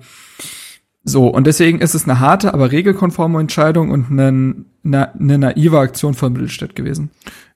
[1.03, 5.79] so, und deswegen ist es eine harte, aber regelkonforme Entscheidung und eine, eine, eine naive
[5.79, 7.11] Aktion von Mittelstädt gewesen.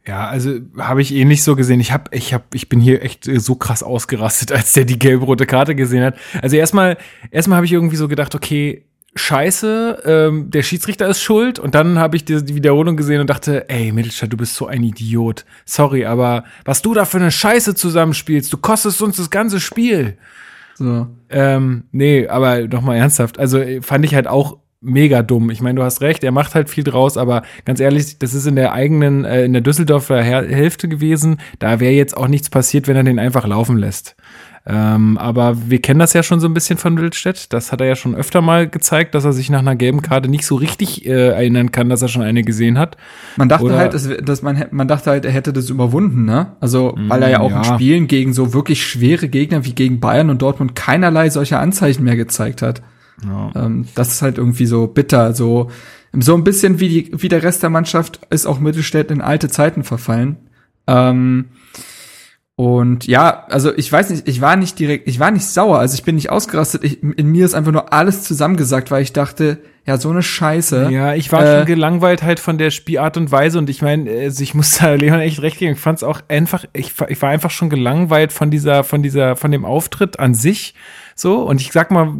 [0.07, 1.81] Ja, also habe ich eh nicht so gesehen.
[1.81, 5.47] Ich hab, ich hab, ich bin hier echt so krass ausgerastet, als der die gelb-rote
[5.47, 6.17] Karte gesehen hat.
[6.43, 6.99] Also erstmal,
[7.31, 8.85] erstmal habe ich irgendwie so gedacht, okay,
[9.17, 11.59] Scheiße, ähm, der Schiedsrichter ist schuld.
[11.59, 14.67] Und dann habe ich die, die Wiederholung gesehen und dachte, ey, Mittelstadt, du bist so
[14.67, 15.45] ein Idiot.
[15.65, 20.19] Sorry, aber was du da für eine Scheiße zusammenspielst, du kostest uns das ganze Spiel.
[20.75, 21.07] So.
[21.31, 23.39] Ähm, nee, aber nochmal ernsthaft.
[23.39, 25.51] Also fand ich halt auch mega dumm.
[25.51, 28.47] Ich meine, du hast recht, er macht halt viel draus, aber ganz ehrlich, das ist
[28.47, 31.39] in der eigenen, äh, in der Düsseldorfer Hälfte gewesen.
[31.59, 34.17] Da wäre jetzt auch nichts passiert, wenn er den einfach laufen lässt.
[34.67, 37.53] Ähm, aber wir kennen das ja schon so ein bisschen von Wildstedt.
[37.53, 40.31] Das hat er ja schon öfter mal gezeigt, dass er sich nach einer gelben Karte
[40.31, 42.97] nicht so richtig äh, erinnern kann, dass er schon eine gesehen hat.
[43.37, 46.53] Man dachte Oder halt, dass, dass man, man dachte halt, er hätte das überwunden, ne?
[46.61, 47.59] Also, weil er ja auch ja.
[47.59, 52.03] in Spielen gegen so wirklich schwere Gegner wie gegen Bayern und Dortmund keinerlei solcher Anzeichen
[52.03, 52.81] mehr gezeigt hat.
[53.23, 53.53] Ja.
[53.55, 55.71] Ähm, das ist halt irgendwie so bitter, so,
[56.13, 59.49] so ein bisschen wie die, wie der Rest der Mannschaft ist auch Mittelstädt in alte
[59.49, 60.37] Zeiten verfallen.
[60.87, 61.47] Ähm,
[62.57, 65.95] und ja, also ich weiß nicht, ich war nicht direkt, ich war nicht sauer, also
[65.95, 66.85] ich bin nicht ausgerastet.
[66.85, 70.89] Ich, in mir ist einfach nur alles zusammengesagt, weil ich dachte, ja, so eine Scheiße.
[70.91, 74.09] Ja, ich war äh, schon gelangweilt halt von der Spielart und Weise und ich meine,
[74.09, 75.73] also ich muss da Leon echt recht geben.
[75.73, 79.35] Ich fand es auch einfach, ich, ich war einfach schon gelangweilt von dieser, von dieser,
[79.35, 80.75] von dem Auftritt an sich.
[81.15, 82.13] So, und ich sag mal,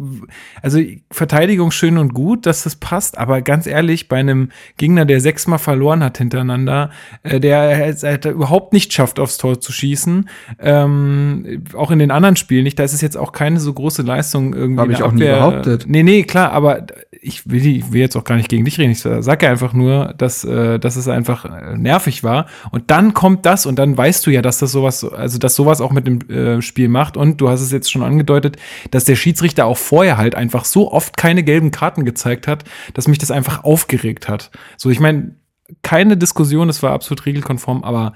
[0.61, 0.79] also
[1.11, 5.59] Verteidigung schön und gut, dass das passt, aber ganz ehrlich, bei einem Gegner, der sechsmal
[5.59, 6.91] verloren hat hintereinander,
[7.23, 10.29] äh, der es halt überhaupt nicht schafft, aufs Tor zu schießen,
[10.59, 14.01] ähm, auch in den anderen Spielen nicht, da ist es jetzt auch keine so große
[14.01, 14.81] Leistung irgendwie.
[14.81, 15.33] Habe ich auch Abwehr.
[15.33, 15.85] nie behauptet.
[15.87, 16.85] Nee, nee, klar, aber
[17.25, 18.91] ich will, ich will jetzt auch gar nicht gegen dich reden.
[18.91, 22.45] Ich sage einfach nur, dass, äh, dass es einfach äh, nervig war.
[22.71, 25.81] Und dann kommt das und dann weißt du ja, dass das sowas, also dass sowas
[25.81, 27.17] auch mit dem äh, Spiel macht.
[27.17, 28.57] Und du hast es jetzt schon angedeutet,
[28.91, 32.63] dass der Schiedsrichter auch vorher halt einfach so oft keine gelben Karten gezeigt hat,
[32.93, 34.51] dass mich das einfach aufgeregt hat.
[34.77, 35.35] So, ich meine,
[35.81, 38.13] keine Diskussion, es war absolut regelkonform, aber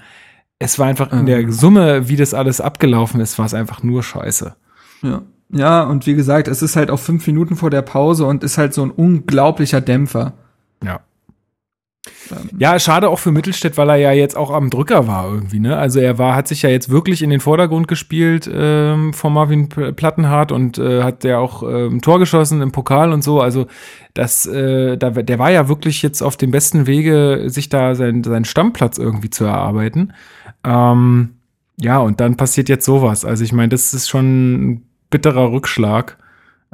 [0.58, 4.02] es war einfach in der Summe, wie das alles abgelaufen ist, war es einfach nur
[4.02, 4.54] scheiße.
[5.02, 5.22] Ja.
[5.52, 8.56] Ja, und wie gesagt, es ist halt auch fünf Minuten vor der Pause und ist
[8.56, 10.34] halt so ein unglaublicher Dämpfer.
[10.84, 11.00] Ja.
[12.58, 15.76] Ja, schade auch für Mittelstädt, weil er ja jetzt auch am Drücker war irgendwie, ne?
[15.76, 19.68] Also er war, hat sich ja jetzt wirklich in den Vordergrund gespielt ähm, von Marvin
[19.68, 23.40] Plattenhardt und äh, hat ja auch ähm, Tor geschossen im Pokal und so.
[23.40, 23.66] Also
[24.14, 28.24] das, äh, da, der war ja wirklich jetzt auf dem besten Wege, sich da sein,
[28.24, 30.12] seinen Stammplatz irgendwie zu erarbeiten.
[30.64, 31.30] Ähm,
[31.80, 33.24] ja, und dann passiert jetzt sowas.
[33.24, 36.18] Also ich meine, das ist schon ein bitterer Rückschlag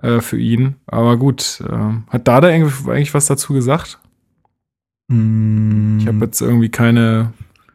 [0.03, 0.77] äh, für ihn.
[0.87, 3.99] Aber gut, äh, hat Dada eigentlich was dazu gesagt?
[5.09, 5.99] Mm.
[6.01, 7.33] Ich habe jetzt irgendwie keine.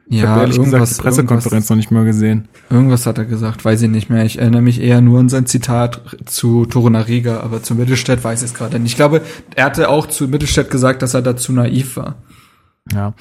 [0.08, 2.50] Ich ja, habe ehrlich gesagt die Pressekonferenz noch nicht mal gesehen.
[2.70, 4.26] Irgendwas hat er gesagt, weiß ich nicht mehr.
[4.26, 8.50] Ich erinnere mich eher nur an sein Zitat zu Torunariga, aber zu Mittelstädt weiß ich
[8.50, 8.92] es gerade nicht.
[8.92, 9.22] Ich glaube,
[9.56, 12.16] er hatte auch zu Mittelstädt gesagt, dass er dazu naiv war.
[12.92, 13.14] Ja.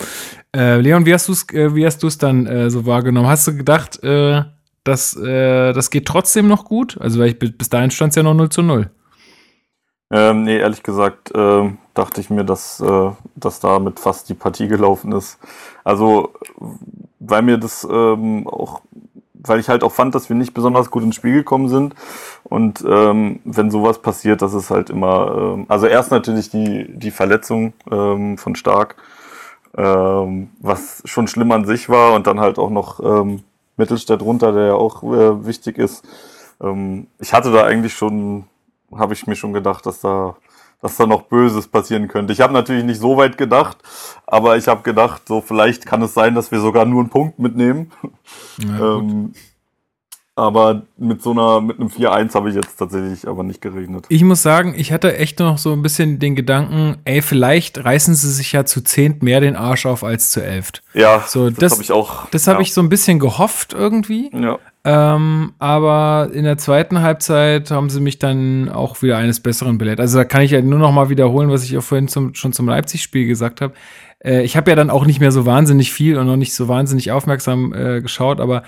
[0.55, 3.29] Äh, Leon, wie hast du es äh, wie hast du es dann äh, so wahrgenommen?
[3.29, 4.43] Hast du gedacht, äh,
[4.83, 6.99] dass äh, das geht trotzdem noch gut?
[7.01, 8.91] Also weil ich, bis dahin stand es ja noch 0 zu 0.
[10.11, 14.67] Ähm, nee, ehrlich gesagt äh, dachte ich mir, dass, äh, dass damit fast die Partie
[14.67, 15.39] gelaufen ist.
[15.85, 16.33] Also,
[17.21, 18.81] weil mir das ähm, auch,
[19.35, 21.95] weil ich halt auch fand, dass wir nicht besonders gut ins Spiel gekommen sind.
[22.43, 27.13] Und ähm, wenn sowas passiert, das ist halt immer, ähm, also erst natürlich die, die
[27.13, 28.97] Verletzung ähm, von Stark,
[29.77, 33.45] ähm, was schon schlimm an sich war und dann halt auch noch ähm,
[33.77, 36.05] Mittelstädt runter, der ja auch äh, wichtig ist.
[36.61, 38.45] Ähm, ich hatte da eigentlich schon
[38.97, 40.37] habe ich mir schon gedacht, dass da,
[40.81, 42.33] dass da noch Böses passieren könnte.
[42.33, 43.79] Ich habe natürlich nicht so weit gedacht,
[44.27, 47.39] aber ich habe gedacht, so vielleicht kann es sein, dass wir sogar nur einen Punkt
[47.39, 47.93] mitnehmen.
[48.59, 49.33] Ja, ähm,
[50.41, 54.07] aber mit so einer, mit einem 4-1 habe ich jetzt tatsächlich aber nicht gerechnet.
[54.09, 58.15] Ich muss sagen, ich hatte echt noch so ein bisschen den Gedanken, ey, vielleicht reißen
[58.15, 60.83] sie sich ja zu zehnt mehr den Arsch auf als zu elft.
[60.95, 62.29] Ja, so, das, das habe ich auch.
[62.31, 62.63] Das habe ja.
[62.63, 64.31] ich so ein bisschen gehofft irgendwie.
[64.33, 64.59] Ja.
[64.83, 70.01] Ähm, aber in der zweiten Halbzeit haben sie mich dann auch wieder eines Besseren belehrt.
[70.01, 72.55] Also da kann ich ja nur noch mal wiederholen, was ich ja vorhin zum, schon
[72.55, 73.75] zum Leipzig-Spiel gesagt habe.
[74.25, 76.69] Äh, ich habe ja dann auch nicht mehr so wahnsinnig viel und noch nicht so
[76.69, 78.63] wahnsinnig aufmerksam äh, geschaut, aber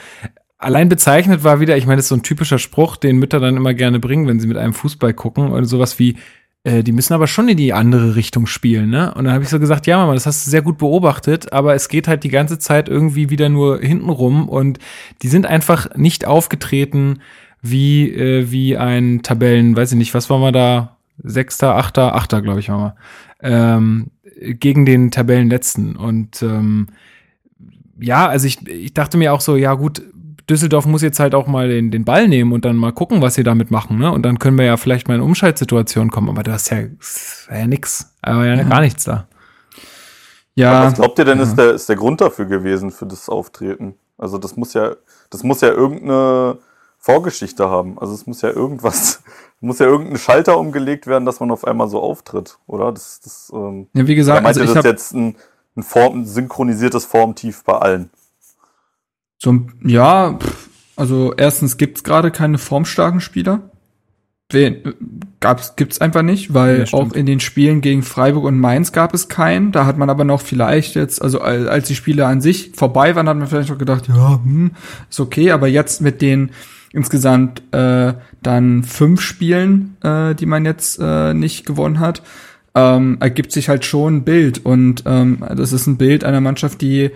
[0.59, 3.57] allein bezeichnet war wieder, ich meine, das ist so ein typischer Spruch, den Mütter dann
[3.57, 6.17] immer gerne bringen, wenn sie mit einem Fußball gucken und sowas wie,
[6.65, 9.13] äh, die müssen aber schon in die andere Richtung spielen, ne?
[9.15, 11.75] Und dann habe ich so gesagt, ja, Mama, das hast du sehr gut beobachtet, aber
[11.75, 14.79] es geht halt die ganze Zeit irgendwie wieder nur hinten rum und
[15.23, 17.21] die sind einfach nicht aufgetreten
[17.61, 20.97] wie, äh, wie ein Tabellen, weiß ich nicht, was war wir da?
[21.19, 22.95] Sechster, Achter, Achter, glaube ich, war wir.
[23.41, 24.11] Ähm,
[24.41, 25.97] gegen den Tabellenletzten.
[25.97, 26.89] Und ähm,
[28.01, 30.03] ja, also ich, ich dachte mir auch so, ja gut,
[30.49, 33.35] Düsseldorf muss jetzt halt auch mal den, den Ball nehmen und dann mal gucken, was
[33.35, 34.11] sie damit machen, ne?
[34.11, 36.79] Und dann können wir ja vielleicht mal in Umschaltsituationen kommen, aber du hast ja,
[37.51, 39.27] ja nix, aber ja, ja, gar nichts da.
[40.55, 40.73] Ja.
[40.73, 41.45] Aber was glaubt ihr denn, ja.
[41.45, 43.95] ist, der, ist der Grund dafür gewesen, für das Auftreten?
[44.19, 44.95] Also, das muss ja,
[45.31, 46.59] das muss ja irgendeine
[46.99, 47.99] Vorgeschichte haben.
[47.99, 49.23] Also, es muss ja irgendwas,
[49.61, 52.93] muss ja irgendein Schalter umgelegt werden, dass man auf einmal so auftritt, oder?
[52.93, 55.37] Das, das, ähm, ja, wie gesagt, meinte also ich das jetzt ein,
[55.77, 58.11] ein, Form, ein synchronisiertes Formtief bei allen?
[59.43, 60.39] So, ja,
[60.95, 63.71] also erstens gibt's gerade keine formstarken Spieler.
[65.41, 69.15] Gab's, gibt's einfach nicht, weil ja, auch in den Spielen gegen Freiburg und Mainz gab
[69.15, 69.73] es keinen.
[69.73, 73.29] Da hat man aber noch vielleicht jetzt, also als die Spiele an sich vorbei waren,
[73.29, 74.73] hat man vielleicht noch gedacht, ja, hm,
[75.11, 76.51] ist okay, aber jetzt mit den
[76.93, 78.13] insgesamt äh,
[78.43, 82.23] dann fünf Spielen, äh, die man jetzt äh, nicht gewonnen hat,
[82.77, 84.65] ähm, ergibt sich halt schon ein Bild.
[84.65, 87.11] Und ähm, das ist ein Bild einer Mannschaft, die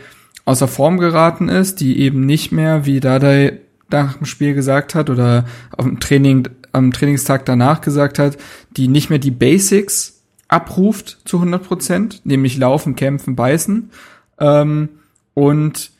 [0.46, 5.10] außer Form geraten ist, die eben nicht mehr, wie Dardai nach dem Spiel gesagt hat
[5.10, 5.44] oder
[5.78, 8.38] dem Training, am Trainingstag danach gesagt hat,
[8.76, 13.90] die nicht mehr die Basics abruft zu 100 Prozent, nämlich laufen, kämpfen, beißen.
[14.38, 14.88] Ähm,
[15.34, 15.90] und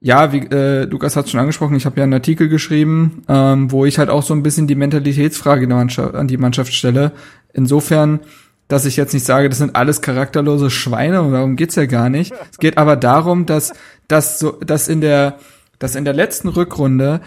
[0.00, 3.86] ja, wie äh, Lukas hat schon angesprochen, ich habe ja einen Artikel geschrieben, ähm, wo
[3.86, 7.12] ich halt auch so ein bisschen die Mentalitätsfrage an die Mannschaft stelle.
[7.54, 8.20] Insofern
[8.68, 12.08] dass ich jetzt nicht sage, das sind alles charakterlose Schweine und darum geht's ja gar
[12.08, 12.32] nicht.
[12.50, 13.72] Es geht aber darum, dass,
[14.08, 15.38] dass so, dass in der,
[15.78, 17.20] dass in der letzten Rückrunde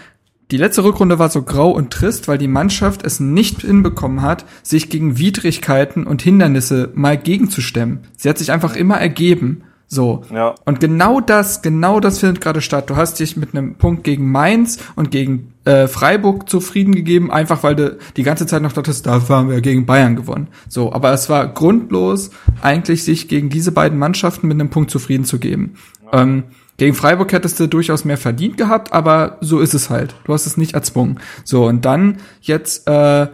[0.50, 4.46] die letzte Rückrunde war so grau und trist, weil die Mannschaft es nicht hinbekommen hat,
[4.62, 8.00] sich gegen Widrigkeiten und Hindernisse mal gegenzustemmen.
[8.16, 9.64] Sie hat sich einfach immer ergeben.
[9.88, 10.22] So.
[10.32, 10.54] Ja.
[10.66, 12.90] Und genau das, genau das findet gerade statt.
[12.90, 17.62] Du hast dich mit einem Punkt gegen Mainz und gegen äh, Freiburg zufrieden gegeben, einfach
[17.62, 20.48] weil du die ganze Zeit noch dachtest, da haben wir gegen Bayern gewonnen.
[20.68, 22.30] So, aber es war grundlos,
[22.60, 25.74] eigentlich sich gegen diese beiden Mannschaften mit einem Punkt zufrieden zu geben.
[26.12, 26.22] Ja.
[26.22, 26.44] Ähm,
[26.76, 30.14] gegen Freiburg hättest du durchaus mehr verdient gehabt, aber so ist es halt.
[30.24, 31.18] Du hast es nicht erzwungen.
[31.44, 33.26] So, und dann jetzt äh,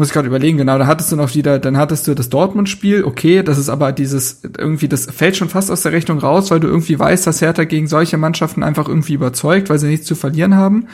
[0.00, 3.04] muss ich gerade überlegen, genau, da hattest du noch wieder, dann hattest du das Dortmund-Spiel,
[3.04, 6.58] okay, das ist aber dieses, irgendwie, das fällt schon fast aus der Rechnung raus, weil
[6.58, 10.14] du irgendwie weißt, dass Hertha gegen solche Mannschaften einfach irgendwie überzeugt, weil sie nichts zu
[10.14, 10.88] verlieren haben.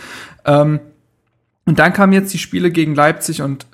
[0.44, 0.80] Ähm,
[1.66, 3.66] und dann kamen jetzt die Spiele gegen Leipzig und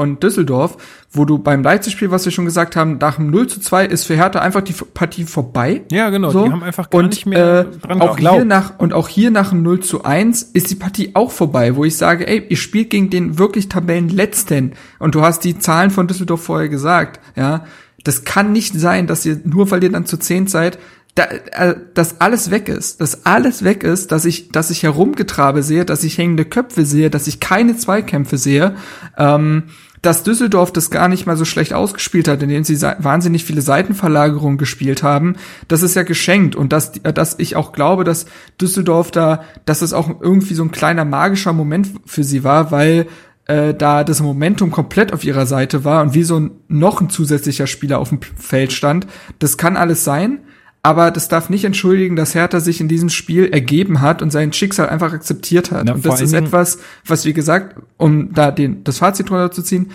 [0.00, 0.78] und Düsseldorf,
[1.12, 4.04] wo du beim Leipzig-Spiel, was wir schon gesagt haben, nach dem 0 zu 2 ist
[4.04, 5.82] für Hertha einfach die Partie vorbei.
[5.90, 6.46] Ja, genau, so.
[6.46, 9.30] die haben einfach gar und, nicht mehr äh, dran auch hier nach Und auch hier
[9.30, 12.56] nach dem 0 zu 1 ist die Partie auch vorbei, wo ich sage, ey, ihr
[12.56, 17.64] spielt gegen den wirklich Tabellenletzten und du hast die Zahlen von Düsseldorf vorher gesagt, ja.
[18.02, 20.78] Das kann nicht sein, dass ihr nur, weil ihr dann zu 10 seid,
[21.14, 25.62] da, äh, dass alles weg ist, dass alles weg ist, dass ich, dass ich Herumgetrabe
[25.62, 28.76] sehe, dass ich hängende Köpfe sehe, dass ich keine Zweikämpfe sehe,
[29.18, 29.64] ähm,
[30.02, 34.58] dass Düsseldorf das gar nicht mal so schlecht ausgespielt hat, indem sie wahnsinnig viele Seitenverlagerungen
[34.58, 35.36] gespielt haben,
[35.68, 38.26] das ist ja geschenkt und dass, dass ich auch glaube, dass
[38.60, 43.06] Düsseldorf da, dass es auch irgendwie so ein kleiner magischer Moment für sie war, weil
[43.46, 47.66] äh, da das Momentum komplett auf ihrer Seite war und wie so noch ein zusätzlicher
[47.66, 49.06] Spieler auf dem Feld stand.
[49.38, 50.38] Das kann alles sein,
[50.82, 54.52] aber das darf nicht entschuldigen, dass Hertha sich in diesem Spiel ergeben hat und sein
[54.52, 55.84] Schicksal einfach akzeptiert hat.
[55.84, 59.90] Na, und das ist etwas, was wie gesagt, um da den, das Fazit runterzuziehen,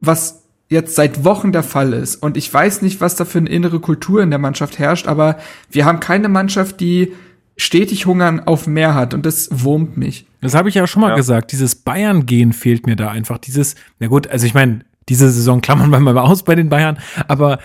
[0.00, 2.16] was jetzt seit Wochen der Fall ist.
[2.16, 5.38] Und ich weiß nicht, was da für eine innere Kultur in der Mannschaft herrscht, aber
[5.70, 7.12] wir haben keine Mannschaft, die
[7.56, 10.26] stetig Hungern auf mehr hat und das wurmt mich.
[10.40, 11.16] Das habe ich ja schon mal ja.
[11.16, 11.52] gesagt.
[11.52, 13.38] Dieses Bayern-Gehen fehlt mir da einfach.
[13.38, 16.98] Dieses, na gut, also ich meine, diese Saison klammern wir mal aus bei den Bayern,
[17.28, 17.58] aber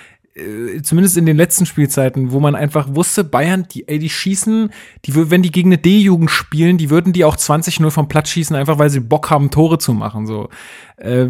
[0.82, 4.72] zumindest in den letzten Spielzeiten, wo man einfach wusste, Bayern, die, ey, die schießen,
[5.06, 8.56] die, wenn die gegen eine D-Jugend spielen, die würden die auch 20-0 vom Platz schießen,
[8.56, 10.50] einfach weil sie Bock haben, Tore zu machen, so.
[10.98, 11.28] Äh,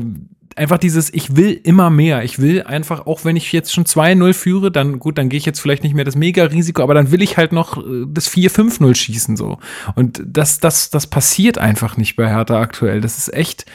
[0.56, 2.24] einfach dieses, ich will immer mehr.
[2.24, 5.46] Ich will einfach, auch wenn ich jetzt schon 2-0 führe, dann gut, dann gehe ich
[5.46, 8.96] jetzt vielleicht nicht mehr das Mega-Risiko, aber dann will ich halt noch äh, das 4-5-0
[8.96, 9.58] schießen, so.
[9.96, 13.02] Und das, das, das passiert einfach nicht bei Hertha aktuell.
[13.02, 13.66] Das ist echt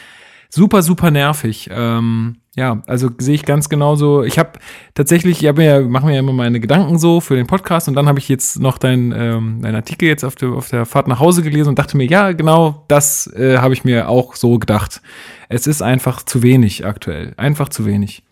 [0.54, 1.68] super, super nervig.
[1.72, 4.22] Ähm, ja, also sehe ich ganz genauso.
[4.22, 4.52] Ich habe
[4.94, 7.94] tatsächlich, ich hab mir, mache mir ja immer meine Gedanken so für den Podcast und
[7.94, 11.08] dann habe ich jetzt noch deinen ähm, dein Artikel jetzt auf der, auf der Fahrt
[11.08, 14.58] nach Hause gelesen und dachte mir, ja, genau, das äh, habe ich mir auch so
[14.60, 15.02] gedacht.
[15.48, 18.22] Es ist einfach zu wenig aktuell, einfach zu wenig.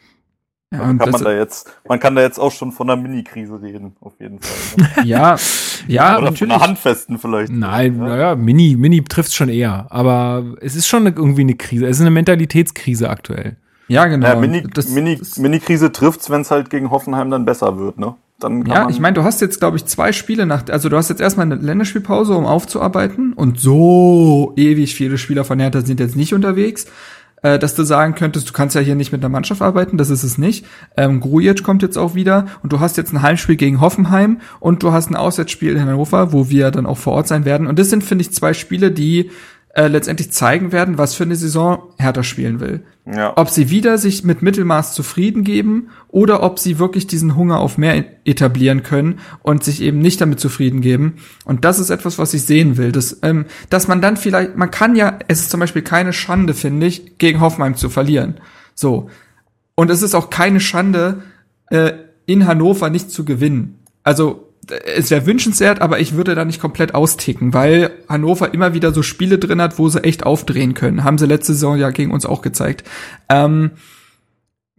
[0.73, 3.61] Ja, also kann man da jetzt, man kann da jetzt auch schon von einer Mini-Krise
[3.61, 4.87] reden, auf jeden Fall.
[5.03, 5.05] Ne?
[5.05, 5.37] ja,
[5.87, 6.39] ja, Oder natürlich.
[6.39, 7.53] Von einer handfesten vielleicht.
[7.53, 8.05] Nein, ja.
[8.05, 9.87] naja, Mini, Mini trifft schon eher.
[9.91, 11.87] Aber es ist schon irgendwie eine Krise.
[11.87, 13.57] Es ist eine Mentalitätskrise aktuell.
[13.89, 14.27] Ja, genau.
[14.27, 18.15] Ja, Mini, das, Mini, Mini-Krise trifft's, wenn es halt gegen Hoffenheim dann besser wird, ne?
[18.39, 21.09] Dann ja, ich meine, du hast jetzt, glaube ich, zwei Spiele nach, also du hast
[21.11, 26.17] jetzt erstmal eine Länderspielpause, um aufzuarbeiten und so ewig viele Spieler von Hertha sind jetzt
[26.17, 26.87] nicht unterwegs
[27.43, 30.11] äh, dass du sagen könntest, du kannst ja hier nicht mit einer Mannschaft arbeiten, das
[30.11, 30.65] ist es nicht.
[30.97, 34.83] Ähm, Grujic kommt jetzt auch wieder und du hast jetzt ein Heimspiel gegen Hoffenheim und
[34.83, 37.67] du hast ein Auswärtsspiel in Hannover, wo wir dann auch vor Ort sein werden.
[37.67, 39.31] Und das sind, finde ich, zwei Spiele, die
[39.75, 42.83] äh, letztendlich zeigen werden, was für eine Saison Hertha spielen will.
[43.07, 43.33] Ja.
[43.37, 47.79] Ob sie wieder sich mit Mittelmaß zufrieden geben oder ob sie wirklich diesen Hunger auf
[47.79, 51.15] mehr etablieren können und sich eben nicht damit zufrieden geben.
[51.47, 52.93] Und das ist etwas, was ich sehen will.
[52.93, 56.53] Dass, ähm, dass man dann vielleicht, man kann ja, es ist zum Beispiel keine Schande,
[56.53, 58.35] finde ich, gegen Hoffenheim zu verlieren.
[58.75, 59.09] So.
[59.75, 61.23] Und es ist auch keine Schande,
[61.71, 61.93] äh,
[62.27, 63.79] in Hannover nicht zu gewinnen.
[64.03, 68.93] Also es wäre wünschenswert, aber ich würde da nicht komplett austicken, weil Hannover immer wieder
[68.93, 71.05] so Spiele drin hat, wo sie echt aufdrehen können.
[71.05, 72.89] Haben sie letzte Saison ja gegen uns auch gezeigt.
[73.29, 73.73] Ähm,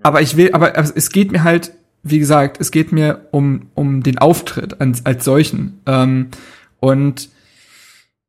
[0.01, 4.03] aber ich will, aber es geht mir halt, wie gesagt, es geht mir um, um
[4.03, 5.81] den Auftritt als, als solchen.
[5.85, 6.27] Ähm,
[6.79, 7.29] und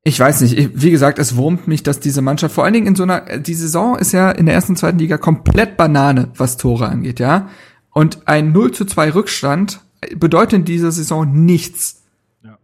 [0.03, 2.95] ich weiß nicht, wie gesagt, es wurmt mich, dass diese Mannschaft, vor allen Dingen in
[2.95, 6.89] so einer, die Saison ist ja in der ersten, zweiten Liga komplett Banane, was Tore
[6.89, 7.49] angeht, ja.
[7.91, 9.81] Und ein 0 zu 2 Rückstand
[10.17, 12.03] bedeutet in dieser Saison nichts.
[12.43, 12.59] Ja.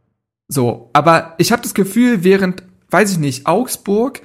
[0.48, 4.22] So, aber ich habe das Gefühl, während, weiß ich nicht, Augsburg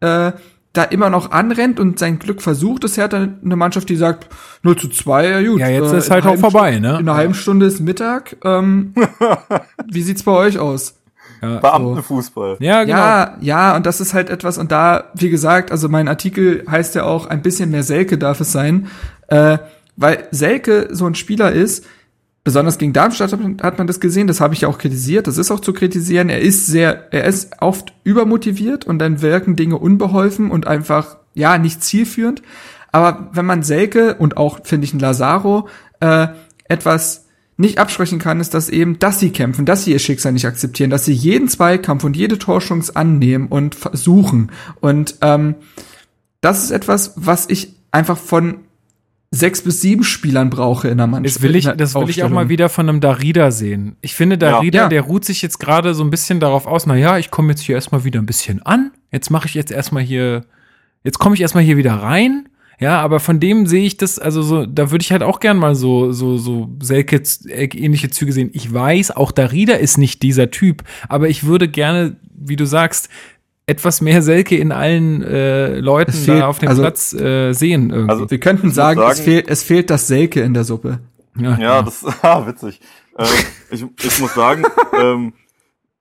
[0.00, 0.32] äh,
[0.72, 4.28] da immer noch anrennt und sein Glück versucht, ist Hertha eine Mannschaft, die sagt
[4.62, 5.60] 0 zu 2, ja gut.
[5.60, 6.90] Ja, jetzt äh, ist halt auch vorbei, ne?
[6.90, 8.36] In einer halben Stunde ist Mittag.
[8.44, 8.94] Ähm,
[9.90, 10.94] wie sieht's bei euch aus?
[11.42, 12.56] Ja, Beamtenfußball.
[12.58, 12.64] So.
[12.64, 12.96] Ja, genau.
[12.96, 16.94] Ja, ja, und das ist halt etwas, und da, wie gesagt, also mein Artikel heißt
[16.94, 18.88] ja auch, ein bisschen mehr Selke darf es sein,
[19.28, 19.58] äh,
[19.96, 21.86] weil Selke so ein Spieler ist,
[22.44, 23.32] Besonders gegen Darmstadt
[23.62, 26.30] hat man das gesehen, das habe ich ja auch kritisiert, das ist auch zu kritisieren.
[26.30, 31.58] Er ist sehr, er ist oft übermotiviert und dann wirken Dinge unbeholfen und einfach, ja,
[31.58, 32.42] nicht zielführend.
[32.90, 35.68] Aber wenn man Selke und auch, finde ich, ein Lazaro
[36.00, 36.28] äh,
[36.64, 37.26] etwas
[37.58, 40.90] nicht absprechen kann, ist, dass eben, dass sie kämpfen, dass sie ihr Schicksal nicht akzeptieren,
[40.90, 44.52] dass sie jeden Zweikampf und jede Torschance annehmen und versuchen.
[44.80, 45.56] Und ähm,
[46.40, 48.60] das ist etwas, was ich einfach von
[49.30, 51.36] sechs bis sieben Spielern brauche in der Mannschaft.
[51.36, 53.96] Das will ich, das will ich auch mal wieder von einem Darida sehen.
[54.00, 54.88] Ich finde, Darida, ja.
[54.88, 57.60] der ruht sich jetzt gerade so ein bisschen darauf aus, na ja, ich komme jetzt
[57.60, 58.92] hier erstmal wieder ein bisschen an.
[59.12, 60.44] Jetzt mache ich jetzt erstmal hier,
[61.04, 62.48] jetzt komme ich erstmal hier wieder rein.
[62.80, 65.56] Ja, aber von dem sehe ich das, also so, da würde ich halt auch gern
[65.56, 68.50] mal so, so, so Selke ähnliche Züge sehen.
[68.52, 73.08] Ich weiß, auch Darida ist nicht dieser Typ, aber ich würde gerne, wie du sagst,
[73.68, 77.90] etwas mehr Selke in allen äh, Leuten fehlt, da auf dem also, Platz äh, sehen.
[77.90, 78.10] Irgendwie.
[78.10, 81.00] Also wir könnten sagen, sagen, es, fehlt, es fehlt das Selke in der Suppe.
[81.36, 81.82] Ja, ja, ja.
[81.82, 82.80] das ah, witzig.
[83.18, 83.24] äh,
[83.70, 84.64] ich, ich muss sagen,
[84.98, 85.34] ähm,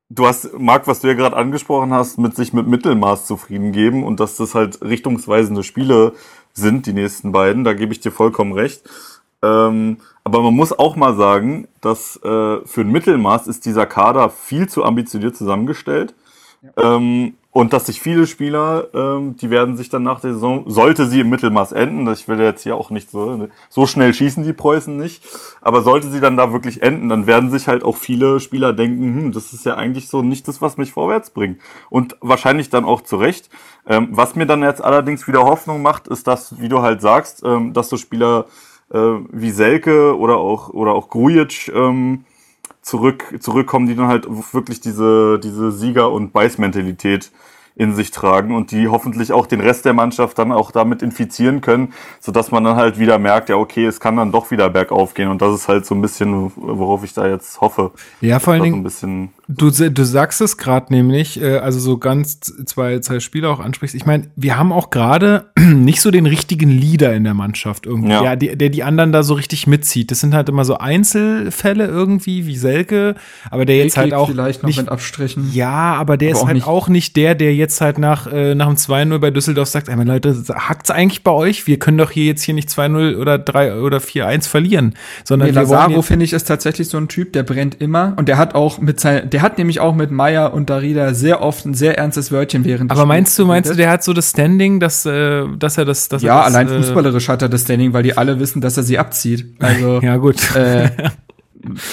[0.09, 4.05] du hast, Marc, was du ja gerade angesprochen hast, mit sich mit Mittelmaß zufrieden geben
[4.05, 6.13] und dass das halt richtungsweisende Spiele
[6.53, 8.83] sind, die nächsten beiden, da gebe ich dir vollkommen recht.
[9.43, 14.29] Ähm, aber man muss auch mal sagen, dass äh, für ein Mittelmaß ist dieser Kader
[14.29, 16.15] viel zu ambitioniert zusammengestellt.
[16.61, 16.95] Ja.
[16.95, 21.07] Ähm, und dass sich viele Spieler, ähm, die werden sich dann nach der Saison, sollte
[21.07, 24.53] sie im Mittelmaß enden, ich will jetzt hier auch nicht so, so schnell schießen die
[24.53, 25.23] Preußen nicht,
[25.59, 29.21] aber sollte sie dann da wirklich enden, dann werden sich halt auch viele Spieler denken,
[29.21, 31.59] hm, das ist ja eigentlich so nicht das, was mich vorwärts bringt.
[31.89, 33.49] Und wahrscheinlich dann auch zurecht.
[33.87, 37.41] Ähm, was mir dann jetzt allerdings wieder Hoffnung macht, ist das, wie du halt sagst,
[37.43, 38.45] ähm, dass so Spieler
[38.93, 38.99] äh,
[39.31, 42.23] wie Selke oder auch, oder auch Grujic, ähm,
[42.87, 47.31] zurück, zurückkommen, die dann halt wirklich diese, diese Sieger- und Beißmentalität
[47.75, 51.61] in sich tragen und die hoffentlich auch den Rest der Mannschaft dann auch damit infizieren
[51.61, 54.69] können, so dass man dann halt wieder merkt, ja okay, es kann dann doch wieder
[54.69, 57.91] bergauf gehen und das ist halt so ein bisschen, worauf ich da jetzt hoffe.
[58.21, 59.07] Ja, vor allen Dingen, so
[59.47, 63.95] du, du sagst es gerade nämlich, äh, also so ganz zwei, zwei Spiele auch ansprichst.
[63.95, 68.11] Ich meine, wir haben auch gerade nicht so den richtigen Leader in der Mannschaft irgendwie,
[68.11, 68.23] ja.
[68.23, 70.11] ja die, der die anderen da so richtig mitzieht.
[70.11, 73.15] Das sind halt immer so Einzelfälle irgendwie, wie Selke,
[73.49, 75.49] aber der jetzt halt auch vielleicht noch nicht, mit Abstrichen.
[75.53, 76.67] Ja, aber der aber ist auch halt nicht.
[76.67, 79.95] auch nicht der, der jetzt halt nach, äh, nach dem 2-0 bei Düsseldorf sagt, ey,
[79.95, 81.67] meine Leute, hackt's eigentlich bei euch?
[81.67, 85.55] Wir können doch hier jetzt hier nicht 2-0 oder 3 oder 4-1 verlieren, sondern nee,
[85.55, 88.79] Lazaro finde ich ist tatsächlich so ein Typ, der brennt immer und der hat auch
[88.79, 92.31] mit sein, der hat nämlich auch mit Meier und Darida sehr oft ein sehr ernstes
[92.31, 95.77] Wörtchen während Aber meinst du, meinst du, der hat so das Standing, dass, äh, dass
[95.77, 98.17] er das, dass ja, er das, allein äh, fußballerisch hat er das Standing, weil die
[98.17, 99.45] alle wissen, dass er sie abzieht.
[99.59, 100.55] Also, ja, gut.
[100.55, 100.89] Äh,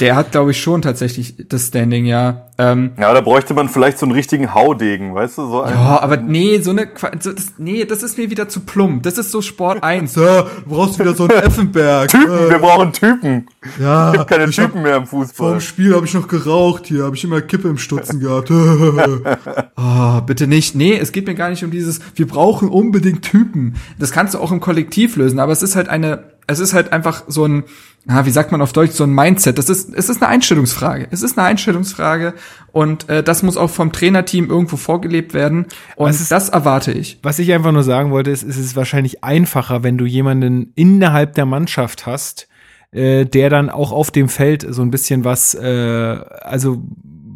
[0.01, 2.49] der hat, glaube ich, schon tatsächlich das Standing, ja.
[2.57, 5.47] Ähm, ja, da bräuchte man vielleicht so einen richtigen Haudegen, weißt du?
[5.49, 9.03] So ja, aber nee, so eine, so, das, nee, das ist mir wieder zu plump.
[9.03, 10.14] Das ist so Sport 1.
[10.14, 12.11] ja, du brauchst wieder so einen Effenberg.
[12.11, 13.49] Typen, äh, wir brauchen Typen.
[13.81, 14.12] Ja.
[14.12, 15.35] Es gibt keine Typen mehr im Fußball.
[15.35, 18.51] Vor dem Spiel habe ich noch geraucht hier, habe ich immer Kippe im Stutzen gehabt.
[18.51, 20.77] oh, bitte nicht.
[20.77, 23.75] Nee, es geht mir gar nicht um dieses, wir brauchen unbedingt Typen.
[23.99, 26.93] Das kannst du auch im Kollektiv lösen, aber es ist halt eine, es ist halt
[26.93, 27.65] einfach so ein,
[28.09, 29.57] ja, wie sagt man auf Deutsch, so ein Mindset.
[29.59, 31.09] Das ist, es ist eine Einstellungsfrage.
[31.11, 32.35] Es ist eine Einstellungsfrage
[32.73, 35.67] und äh, das muss auch vom Trainerteam irgendwo vorgelebt werden.
[35.97, 37.19] Und ist, das erwarte ich.
[37.23, 40.73] Was ich einfach nur sagen wollte, ist, ist es ist wahrscheinlich einfacher, wenn du jemanden
[40.75, 42.49] innerhalb der Mannschaft hast,
[42.93, 46.83] äh, der dann auch auf dem Feld so ein bisschen was, äh, also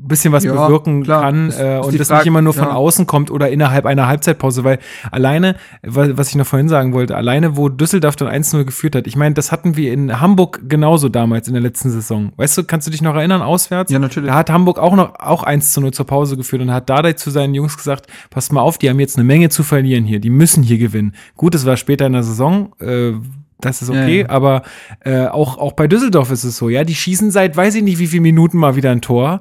[0.08, 1.22] bisschen was ja, bewirken klar.
[1.22, 2.74] kann äh, und das Frage, nicht immer nur von ja.
[2.74, 4.78] außen kommt oder innerhalb einer Halbzeitpause, weil
[5.10, 9.16] alleine, was ich noch vorhin sagen wollte, alleine wo Düsseldorf dann 1-0 geführt hat, ich
[9.16, 12.32] meine, das hatten wir in Hamburg genauso damals in der letzten Saison.
[12.36, 13.92] Weißt du, kannst du dich noch erinnern, auswärts?
[13.92, 14.30] Ja, natürlich.
[14.30, 17.30] Da hat Hamburg auch noch auch 1 0 zur Pause geführt und hat Dardai zu
[17.30, 20.30] seinen Jungs gesagt, passt mal auf, die haben jetzt eine Menge zu verlieren hier, die
[20.30, 21.14] müssen hier gewinnen.
[21.36, 23.12] Gut, es war später in der Saison, äh,
[23.60, 24.30] das ist okay, ja, ja.
[24.30, 24.62] aber
[25.00, 27.98] äh, auch, auch bei Düsseldorf ist es so, ja, die schießen seit weiß ich nicht
[27.98, 29.40] wie viele Minuten mal wieder ein Tor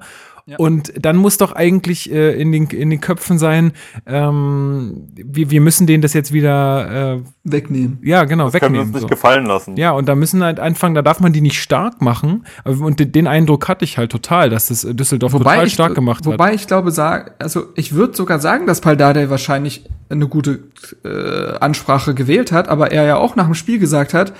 [0.57, 3.73] und dann muss doch eigentlich äh, in, den, in den Köpfen sein,
[4.05, 7.99] ähm, wir, wir müssen denen das jetzt wieder äh, wegnehmen.
[8.01, 8.75] Ja, genau, das wegnehmen.
[8.75, 9.07] Können wir uns nicht so.
[9.07, 9.75] gefallen lassen.
[9.75, 12.45] Ja, und da müssen halt anfangen, da darf man die nicht stark machen.
[12.63, 16.25] Und den Eindruck hatte ich halt total, dass das Düsseldorf wobei total ich, stark gemacht
[16.25, 16.39] wobei hat.
[16.39, 20.59] Wobei ich glaube, sag, also ich würde sogar sagen, dass Paldade wahrscheinlich eine gute
[21.03, 24.33] äh, Ansprache gewählt hat, aber er ja auch nach dem Spiel gesagt hat,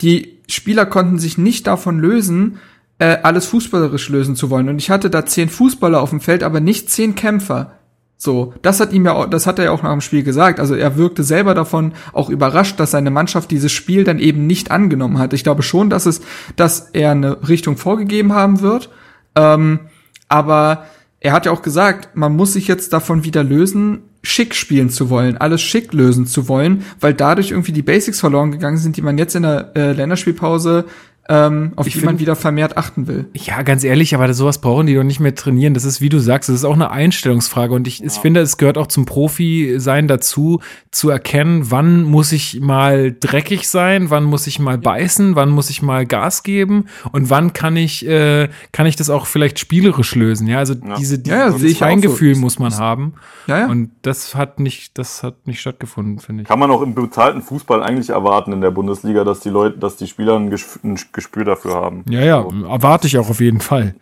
[0.00, 2.58] die Spieler konnten sich nicht davon lösen,
[2.98, 4.68] äh, alles fußballerisch lösen zu wollen.
[4.68, 7.72] Und ich hatte da zehn Fußballer auf dem Feld, aber nicht zehn Kämpfer.
[8.16, 10.60] So, das hat ihm ja, auch, das hat er ja auch nach dem Spiel gesagt.
[10.60, 14.70] Also er wirkte selber davon auch überrascht, dass seine Mannschaft dieses Spiel dann eben nicht
[14.70, 15.32] angenommen hat.
[15.32, 16.20] Ich glaube schon, dass es,
[16.56, 18.88] dass er eine Richtung vorgegeben haben wird.
[19.34, 19.80] Ähm,
[20.28, 20.86] aber
[21.20, 25.10] er hat ja auch gesagt, man muss sich jetzt davon wieder lösen, schick spielen zu
[25.10, 29.02] wollen, alles schick lösen zu wollen, weil dadurch irgendwie die Basics verloren gegangen sind, die
[29.02, 30.86] man jetzt in der äh, Länderspielpause
[31.26, 33.26] ähm, auf ich die find, man wieder vermehrt achten will.
[33.32, 35.72] Ja, ganz ehrlich, aber sowas brauchen die doch nicht mehr trainieren.
[35.72, 37.72] Das ist, wie du sagst, das ist auch eine Einstellungsfrage.
[37.74, 38.06] Und ich, ja.
[38.06, 40.60] ich finde, es gehört auch zum Profi-Sein dazu,
[40.90, 45.70] zu erkennen, wann muss ich mal dreckig sein, wann muss ich mal beißen, wann muss
[45.70, 50.14] ich mal Gas geben und wann kann ich, äh, kann ich das auch vielleicht spielerisch
[50.14, 50.46] lösen.
[50.46, 50.96] Ja, also ja.
[50.96, 52.40] diese, diese ja, dieses Feingefühl so.
[52.42, 53.14] muss man haben.
[53.46, 53.66] Ja, ja.
[53.68, 56.48] Und das hat nicht, das hat nicht stattgefunden, finde ich.
[56.48, 59.96] Kann man auch im bezahlten Fußball eigentlich erwarten in der Bundesliga, dass die Leute, dass
[59.96, 62.04] die Spieler ein, ein Gespür dafür haben.
[62.08, 62.66] Ja, ja, so.
[62.66, 63.94] erwarte ich auch auf jeden Fall.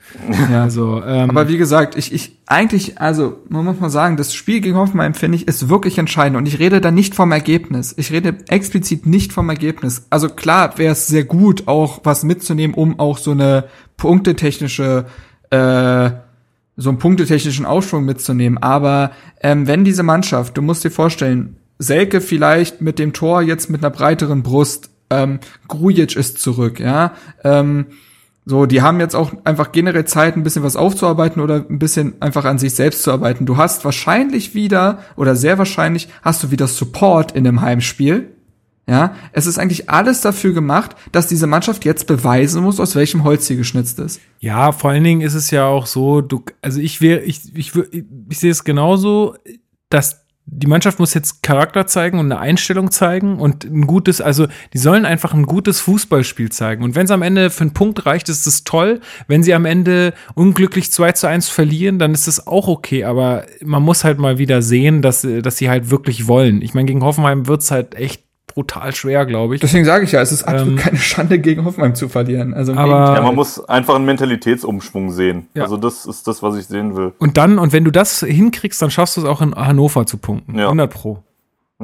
[0.50, 4.34] ja, also, ähm, aber wie gesagt, ich, ich eigentlich, also man muss mal sagen, das
[4.34, 7.94] Spiel gegen Hoffenheim finde ich ist wirklich entscheidend und ich rede da nicht vom Ergebnis.
[7.96, 10.06] Ich rede explizit nicht vom Ergebnis.
[10.10, 13.64] Also klar wäre es sehr gut, auch was mitzunehmen, um auch so eine
[13.96, 15.06] punktetechnische
[15.50, 16.10] äh,
[16.76, 18.58] so einen punktetechnischen Aufschwung mitzunehmen.
[18.58, 23.68] Aber ähm, wenn diese Mannschaft, du musst dir vorstellen, Selke vielleicht mit dem Tor jetzt
[23.68, 27.12] mit einer breiteren Brust, ähm, Grujic ist zurück, ja.
[27.44, 27.86] Ähm,
[28.44, 32.20] so, die haben jetzt auch einfach generell Zeit, ein bisschen was aufzuarbeiten oder ein bisschen
[32.20, 33.46] einfach an sich selbst zu arbeiten.
[33.46, 38.32] Du hast wahrscheinlich wieder oder sehr wahrscheinlich hast du wieder Support in dem Heimspiel.
[38.88, 43.22] Ja, es ist eigentlich alles dafür gemacht, dass diese Mannschaft jetzt beweisen muss, aus welchem
[43.22, 44.20] Holz sie geschnitzt ist.
[44.40, 47.76] Ja, vor allen Dingen ist es ja auch so, du, also ich wäre, ich, ich,
[47.76, 49.36] ich, ich sehe es genauso,
[49.88, 50.21] dass
[50.54, 54.78] die Mannschaft muss jetzt Charakter zeigen und eine Einstellung zeigen und ein gutes, also die
[54.78, 56.84] sollen einfach ein gutes Fußballspiel zeigen.
[56.84, 59.00] Und wenn es am Ende für einen Punkt reicht, ist es toll.
[59.28, 63.04] Wenn sie am Ende unglücklich 2 zu 1 verlieren, dann ist es auch okay.
[63.04, 66.60] Aber man muss halt mal wieder sehen, dass, dass sie halt wirklich wollen.
[66.60, 68.22] Ich meine, gegen Hoffenheim wird es halt echt
[68.54, 69.60] brutal schwer, glaube ich.
[69.60, 72.54] Deswegen sage ich ja, es ist absolut ähm, keine Schande, gegen Hoffenheim zu verlieren.
[72.54, 75.46] Also aber, ja, man muss einfach einen Mentalitätsumschwung sehen.
[75.54, 75.64] Ja.
[75.64, 77.12] Also das ist das, was ich sehen will.
[77.18, 80.18] Und dann, und wenn du das hinkriegst, dann schaffst du es auch in Hannover zu
[80.18, 80.58] punkten.
[80.58, 80.66] Ja.
[80.66, 81.22] 100 pro.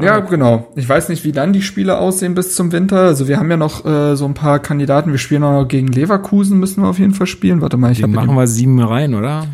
[0.00, 0.68] Ja, genau.
[0.76, 3.00] Ich weiß nicht, wie dann die Spiele aussehen bis zum Winter.
[3.00, 5.10] Also wir haben ja noch äh, so ein paar Kandidaten.
[5.10, 7.60] Wir spielen auch noch gegen Leverkusen, müssen wir auf jeden Fall spielen.
[7.60, 9.46] Warte mal, ich habe machen wir sieben rein, oder?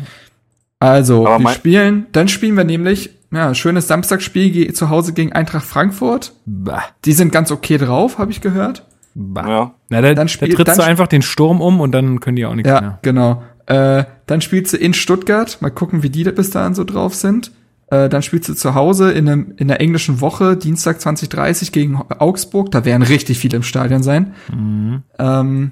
[0.79, 5.65] Also, Aber wir spielen, dann spielen wir nämlich ja, schönes Samstagsspiel zu Hause gegen Eintracht
[5.65, 6.33] Frankfurt.
[6.45, 6.83] Bah.
[7.05, 8.85] Die sind ganz okay drauf, habe ich gehört.
[9.13, 9.47] Bah.
[9.47, 9.73] Ja.
[9.89, 12.35] Na, da, dann spiel, da trittst dann du einfach den Sturm um und dann können
[12.35, 12.89] die auch nichts ja, mehr.
[12.91, 13.43] Ja, genau.
[13.65, 15.57] Äh, dann spielst du in Stuttgart.
[15.61, 17.51] Mal gucken, wie die bis dahin so drauf sind.
[17.87, 21.95] Äh, dann spielst du zu Hause in, einem, in der englischen Woche, Dienstag 2030 gegen
[21.95, 22.71] Augsburg.
[22.71, 24.33] Da werden richtig viele im Stadion sein.
[24.53, 25.03] Mhm.
[25.19, 25.71] Ähm,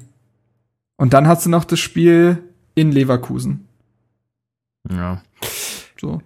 [0.97, 2.43] und dann hast du noch das Spiel
[2.75, 3.67] in Leverkusen.
[4.89, 5.21] Ja.
[5.99, 6.21] So.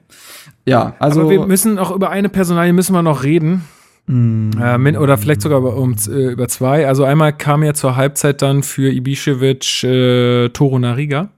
[0.67, 1.21] Ja, also.
[1.21, 3.63] Aber wir müssen auch über eine Personalie müssen wir noch reden.
[4.05, 4.51] Mm.
[4.59, 6.87] Äh, oder vielleicht sogar über, um, äh, über zwei.
[6.87, 11.29] Also einmal kam ja zur Halbzeit dann für Ibišević äh, Toro Nariga,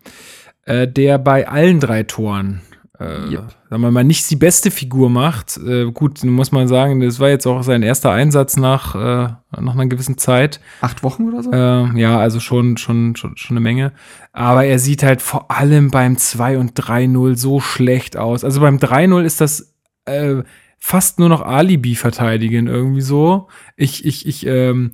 [0.65, 2.61] äh, der bei allen drei Toren
[2.99, 3.55] äh, yep.
[3.69, 5.57] sagen wir mal, nicht die beste Figur macht.
[5.57, 9.73] Äh, gut, muss man sagen, das war jetzt auch sein erster Einsatz nach, äh, nach
[9.73, 10.59] einer gewissen Zeit.
[10.81, 11.51] Acht Wochen oder so?
[11.51, 13.93] Äh, ja, also schon, schon, schon, schon eine Menge.
[14.33, 18.43] Aber er sieht halt vor allem beim 2 und 3-0 so schlecht aus.
[18.43, 19.73] Also beim 3-0 ist das
[20.05, 20.43] äh,
[20.77, 23.47] fast nur noch Alibi verteidigen irgendwie so.
[23.77, 24.91] Ich, ich, ich, ähm,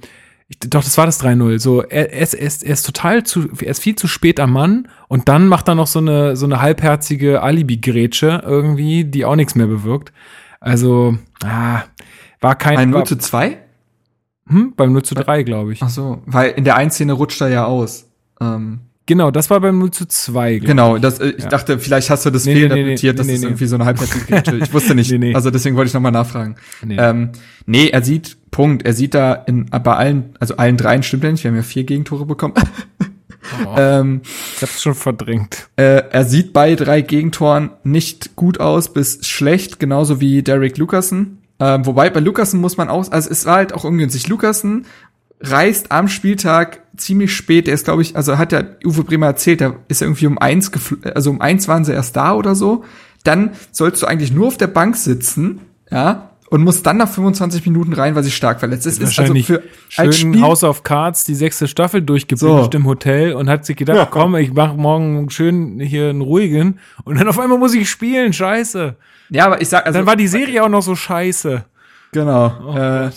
[0.47, 1.59] ich, doch, das war das 3-0.
[1.59, 4.39] So, er, er, ist, er, ist, er ist total zu, er ist viel zu spät
[4.39, 9.25] am Mann und dann macht er noch so eine, so eine halbherzige Alibi-Grätsche irgendwie, die
[9.25, 10.13] auch nichts mehr bewirkt.
[10.59, 11.83] Also, ah,
[12.41, 12.77] war kein.
[12.77, 13.57] Ein 0 zu 2?
[14.47, 15.81] Hm, beim 0 zu 3, glaube ich.
[15.81, 18.07] Ach so, weil in der einen Szene rutscht er ja aus.
[18.39, 18.81] Ähm.
[19.07, 20.59] Genau, das war beim 0 zu 2.
[20.59, 21.49] Genau, das, äh, ich ja.
[21.49, 24.63] dachte, vielleicht hast du das nee, fehlinterpretiert, nee, nee, das ist irgendwie so eine halbherzige
[24.63, 25.13] Ich wusste nicht.
[25.35, 26.55] Also deswegen wollte ich nochmal nachfragen.
[26.83, 26.97] Nee.
[26.97, 27.29] Ähm,
[27.67, 31.32] nee, er sieht, Punkt, er sieht da in, bei allen, also allen dreien stimmt ja
[31.34, 32.53] nicht, wir haben ja vier Gegentore bekommen.
[33.66, 34.22] Oh, ähm,
[34.56, 35.68] ich hab's schon verdrängt.
[35.76, 41.39] Äh, er sieht bei drei Gegentoren nicht gut aus bis schlecht, genauso wie Derek Lucassen.
[41.60, 44.30] Ähm, wobei bei Lucassen muss man auch, also es war halt auch ungünstig.
[44.30, 44.86] Lucassen
[45.41, 47.68] reist am Spieltag ziemlich spät.
[47.68, 50.72] Er ist, glaube ich, also hat ja Uwe Bremer erzählt, da ist irgendwie um eins,
[51.14, 52.86] also um eins waren sie erst da oder so.
[53.26, 55.60] Dann sollst du eigentlich nur auf der Bank sitzen,
[55.91, 59.01] ja, und muss dann nach 25 Minuten rein, weil sie stark verletzt ist.
[59.01, 62.77] ist also für schön als Spiel House of Cards die sechste Staffel durchgebildet so.
[62.77, 64.05] im Hotel und hat sich gedacht, ja.
[64.05, 68.33] komm, ich mach morgen schön hier einen ruhigen und dann auf einmal muss ich spielen,
[68.33, 68.95] scheiße.
[69.29, 71.65] Ja, aber ich sag, also dann war die Serie auch noch so scheiße.
[72.11, 72.53] Genau.
[72.67, 73.09] Oh äh,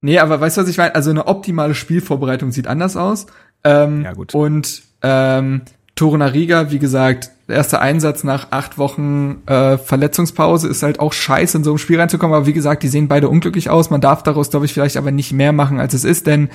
[0.00, 0.94] Nee, aber weißt du, was ich meine?
[0.94, 3.26] Also eine optimale Spielvorbereitung sieht anders aus.
[3.64, 4.34] Ähm, ja, gut.
[4.34, 5.62] Und ähm,
[5.96, 11.56] Torunariga, wie gesagt, der erste Einsatz nach acht Wochen äh, Verletzungspause ist halt auch scheiße,
[11.56, 12.36] in so ein Spiel reinzukommen.
[12.36, 13.88] Aber wie gesagt, die sehen beide unglücklich aus.
[13.88, 16.50] Man darf daraus, glaube ich, vielleicht aber nicht mehr machen, als es ist, denn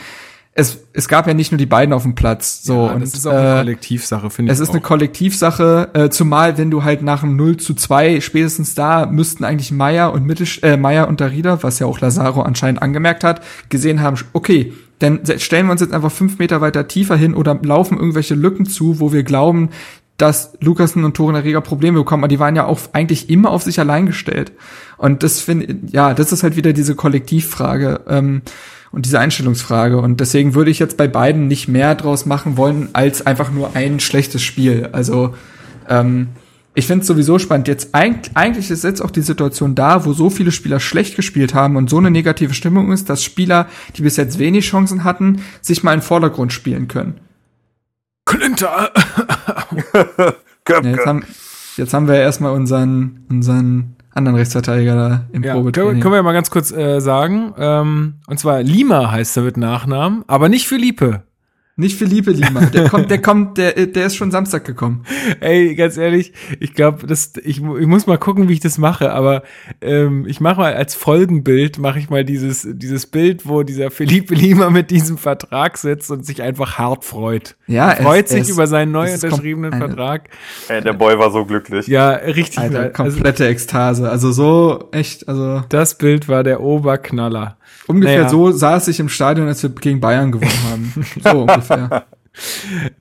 [0.56, 2.64] es, es gab ja nicht nur die beiden auf dem Platz.
[2.64, 4.54] So, ja, und, das ist auch eine äh, Kollektivsache, finde ich.
[4.54, 4.74] Es ist auch.
[4.74, 9.44] eine Kollektivsache, äh, zumal wenn du halt nach einem 0 zu 2, spätestens da müssten
[9.46, 13.41] eigentlich Meier und Mittel, äh, Meier und Darida, was ja auch Lazaro anscheinend angemerkt hat,
[13.70, 17.60] gesehen haben, okay, dann stellen wir uns jetzt einfach fünf Meter weiter tiefer hin oder
[17.62, 19.70] laufen irgendwelche Lücken zu, wo wir glauben,
[20.18, 23.64] dass Lukasen und Toren Erreger Probleme bekommen, aber die waren ja auch eigentlich immer auf
[23.64, 24.51] sich allein gestellt.
[24.97, 28.01] Und das finde, ja, das ist halt wieder diese Kollektivfrage.
[28.07, 28.41] Ähm,
[28.93, 29.97] und diese Einstellungsfrage.
[29.97, 33.76] Und deswegen würde ich jetzt bei beiden nicht mehr draus machen wollen, als einfach nur
[33.76, 34.89] ein schlechtes Spiel.
[34.91, 35.34] Also
[35.89, 36.28] ähm,
[36.76, 37.68] ich finde es sowieso spannend.
[37.68, 41.55] Jetzt eigentlich, eigentlich ist jetzt auch die Situation da, wo so viele Spieler schlecht gespielt
[41.55, 45.41] haben und so eine negative Stimmung ist, dass Spieler, die bis jetzt wenig Chancen hatten,
[45.59, 47.20] sich mal in den Vordergrund spielen können.
[48.26, 48.91] Klinter.
[50.70, 51.24] ja, jetzt, haben,
[51.78, 56.02] jetzt haben wir erstmal unseren, unseren anderen Rechtsverteidiger da im ja, Probetraining.
[56.02, 57.54] Können wir ja mal ganz kurz äh, sagen.
[57.58, 61.24] Ähm, und zwar Lima heißt er mit Nachnamen, aber nicht für Liebe.
[61.76, 62.65] Nicht Philippe Lima.
[62.67, 65.05] Der kommt, der kommt, der, der ist schon Samstag gekommen.
[65.39, 69.11] Ey, ganz ehrlich, ich glaube, das, ich, ich muss mal gucken, wie ich das mache.
[69.11, 69.41] Aber
[69.82, 74.36] ähm, ich mache mal als Folgenbild mache ich mal dieses, dieses Bild, wo dieser Philippe
[74.36, 77.55] Lima mit diesem Vertrag sitzt und sich einfach hart freut.
[77.65, 80.30] Ja, er freut es, sich es, über seinen neu unterschriebenen Vertrag.
[80.67, 81.88] Ey, der Boy war so glücklich.
[81.88, 82.59] Ja, richtig.
[82.59, 84.11] Alter, also komplette Ekstase.
[84.11, 85.63] Also so echt, also.
[85.69, 87.57] Das Bild war der Oberknaller.
[87.88, 88.30] Ungefähr naja.
[88.30, 91.05] so saß ich im Stadion, als wir gegen Bayern gewonnen haben.
[91.24, 92.05] So ungefähr.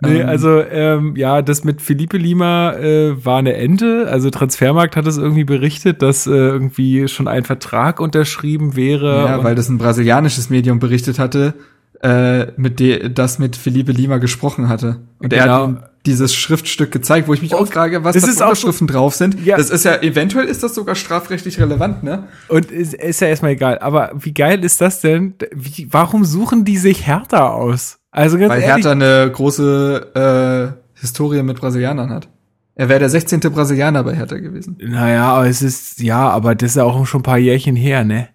[0.02, 0.28] Nee, ähm.
[0.28, 4.06] also ähm, ja, das mit Felipe Lima äh, war eine Ente.
[4.10, 9.24] Also Transfermarkt hat es irgendwie berichtet, dass äh, irgendwie schon ein Vertrag unterschrieben wäre.
[9.24, 11.54] Ja, weil das ein brasilianisches Medium berichtet hatte,
[12.02, 14.98] äh, mit de das mit Felipe Lima gesprochen hatte.
[15.18, 15.44] Und genau.
[15.44, 15.82] er hat genau.
[16.07, 19.44] Dieses Schriftstück gezeigt, wo ich mich auch frage, was da für Unterschriften so, drauf sind.
[19.44, 19.57] Ja.
[19.57, 22.28] Das ist ja, eventuell ist das sogar strafrechtlich relevant, ne?
[22.48, 23.78] Und ist, ist ja erstmal egal.
[23.78, 25.34] Aber wie geil ist das denn?
[25.55, 27.98] Wie, warum suchen die sich Hertha aus?
[28.11, 32.28] Also ganz Weil ehrlich, Hertha eine große äh, Historie mit Brasilianern hat.
[32.74, 33.40] Er wäre der 16.
[33.40, 34.78] Brasilianer bei Hertha gewesen.
[34.82, 38.05] Naja, aber es ist, ja, aber das ist ja auch schon ein paar Jährchen her,
[38.05, 38.28] ne?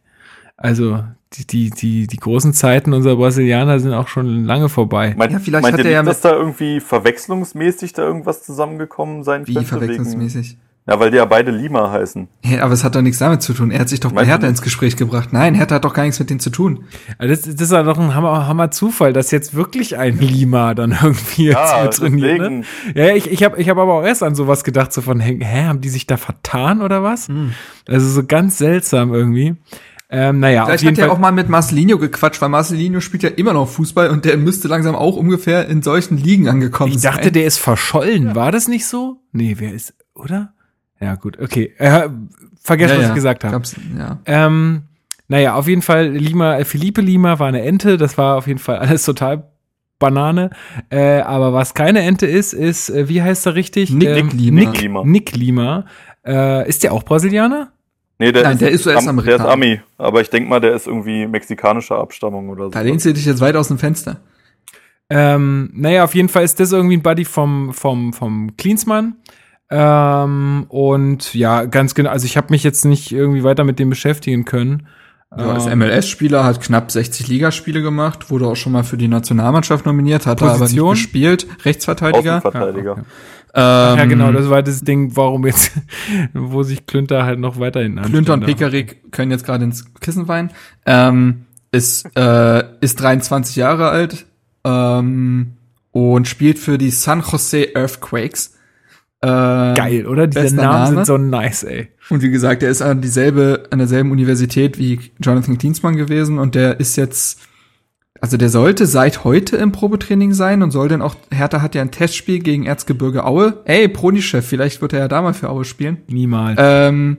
[0.58, 1.03] Also,
[1.34, 5.14] die, die, die, die großen Zeiten unserer Brasilianer sind auch schon lange vorbei.
[5.18, 9.45] Meint, ja, vielleicht meint hat er ja dass da irgendwie verwechslungsmäßig da irgendwas zusammengekommen sein
[9.45, 9.70] Wie könnte?
[9.70, 10.51] verwechslungsmäßig?
[10.51, 12.30] Wegen, ja, weil die ja beide Lima heißen.
[12.45, 13.72] Ja, aber es hat doch nichts damit zu tun.
[13.72, 15.34] Er hat sich doch bei Hertha ins Gespräch gebracht.
[15.34, 16.86] Nein, Hertha hat doch gar nichts mit denen zu tun.
[17.20, 20.91] Das, das ist ja doch ein Hammer, Hammer Zufall, dass jetzt wirklich ein Lima dann
[21.03, 22.39] irgendwie ja, jetzt trainiert.
[22.39, 22.64] Ne?
[22.95, 25.66] Ja, ich, ich habe ich hab aber auch erst an sowas gedacht, so von, hä,
[25.66, 27.28] haben die sich da vertan oder was?
[27.28, 27.51] Hm.
[27.86, 29.58] Also so ganz seltsam irgendwie.
[30.10, 33.53] Ähm, naja, Vielleicht hat er auch mal mit Marcelinho gequatscht, weil Marcelinho spielt ja immer
[33.53, 36.97] noch Fußball und der müsste langsam auch ungefähr in solchen Ligen angekommen sein.
[36.97, 37.34] Ich dachte, sein.
[37.34, 38.34] der ist verschollen.
[38.34, 39.18] War das nicht so?
[39.34, 40.53] Nee, wer ist, oder?
[41.01, 41.74] Ja, gut, okay.
[41.78, 42.10] Äh,
[42.62, 43.10] vergesst, ja, was ja.
[43.10, 43.62] ich gesagt habe.
[43.97, 44.20] Ja.
[44.26, 44.84] Ähm,
[45.28, 47.97] naja, auf jeden Fall, Lima, äh, Felipe Lima war eine Ente.
[47.97, 49.51] Das war auf jeden Fall alles total
[49.99, 50.51] Banane.
[50.89, 53.91] Äh, aber was keine Ente ist, ist, äh, wie heißt er richtig?
[53.91, 54.60] Nick, ähm, Nick Lima.
[54.60, 55.03] Nick Lima.
[55.03, 55.86] Nick Lima.
[56.26, 57.72] Äh, ist der auch Brasilianer?
[58.20, 59.38] Nee, der, Nein, ist, der ist US-Amerikaner.
[59.38, 62.70] Der ist Ami, aber ich denk mal, der ist irgendwie mexikanischer Abstammung oder so.
[62.72, 64.20] Da lehnst du dich jetzt weit aus dem Fenster.
[65.09, 69.15] Ähm, naja, auf jeden Fall ist das irgendwie ein Buddy vom, vom, vom Cleansmann.
[69.70, 73.89] Ähm, und ja, ganz genau, also ich habe mich jetzt nicht irgendwie weiter mit dem
[73.89, 74.88] beschäftigen können.
[75.36, 79.09] Ja, als ähm, MLS-Spieler hat knapp 60 Ligaspiele gemacht, wurde auch schon mal für die
[79.09, 81.47] Nationalmannschaft nominiert, hat aber nicht gespielt.
[81.65, 82.36] Rechtsverteidiger.
[82.36, 82.86] Rechtsverteidiger.
[82.86, 83.03] Ja, okay.
[83.53, 85.71] Ähm, ja, genau, das war das Ding, warum jetzt,
[86.34, 90.51] wo sich Klünter halt noch weiterhin Klünter und Pekarik können jetzt gerade ins Kissen weinen.
[90.86, 94.25] Ähm, ist, äh, ist 23 Jahre alt
[94.63, 95.53] ähm,
[95.91, 98.57] und spielt für die San Jose Earthquakes.
[99.22, 100.28] Äh, Geil, oder?
[100.28, 100.95] Diese Namen Name.
[100.95, 101.88] sind so nice, ey.
[102.09, 106.55] Und wie gesagt, er ist an dieselbe, an derselben Universität wie Jonathan Klinsmann gewesen und
[106.55, 107.39] der ist jetzt
[108.22, 111.82] also der sollte seit heute im Probetraining sein und soll dann auch, Hertha hat ja
[111.82, 113.61] ein Testspiel gegen Erzgebirge Aue.
[113.65, 115.97] Ey, Proni-Chef, vielleicht wird er ja da mal für Aue spielen.
[116.07, 116.57] Niemals.
[116.59, 117.18] Ähm,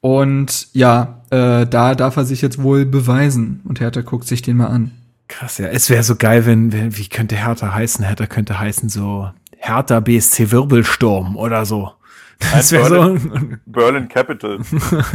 [0.00, 3.62] und ja, äh, da darf er sich jetzt wohl beweisen.
[3.64, 4.90] Und Hertha guckt sich den mal an.
[5.28, 5.68] Krass, ja.
[5.68, 8.04] Es wäre so geil, wenn, wenn, wie könnte Hertha heißen?
[8.04, 9.30] Hertha könnte heißen so
[9.64, 11.92] Hertha BSC Wirbelsturm oder so.
[12.38, 13.28] Das wäre so.
[13.64, 14.58] Berlin Capital.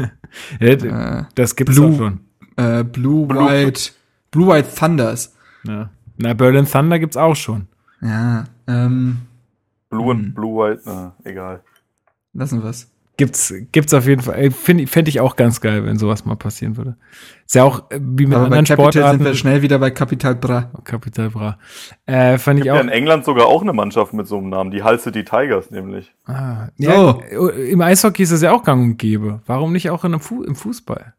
[0.60, 2.20] ja, das gibt's Blue, schon.
[2.56, 3.92] Äh, Blue, Blue White.
[4.32, 5.36] Blue White Thunders.
[5.64, 5.90] Ja.
[6.18, 7.68] Na, Berlin Thunder gibt's auch schon.
[8.02, 9.18] Ja, ähm.
[9.90, 10.34] Blue und hm.
[10.34, 11.62] Blue White, na, egal.
[12.34, 12.92] Lassen wir's.
[13.18, 14.50] Gibt's, gibt's auf jeden Fall.
[14.52, 16.96] Finde fänd ich auch ganz geil, wenn sowas mal passieren würde.
[17.50, 19.18] Ist ja auch äh, wie mit Aber anderen bei Capital Sportarten.
[19.18, 20.70] sind wir schnell wieder bei Capital Bra.
[20.84, 21.58] Capital Bra.
[22.06, 22.76] Äh, fand ich auch.
[22.76, 25.72] Ja in England sogar auch eine Mannschaft mit so einem Namen, die Hull City Tigers
[25.72, 26.14] nämlich.
[26.28, 27.48] Ah, ja, oh.
[27.48, 29.42] Im Eishockey ist es ja auch gang und gäbe.
[29.48, 31.16] Warum nicht auch in einem Fu im Fußball?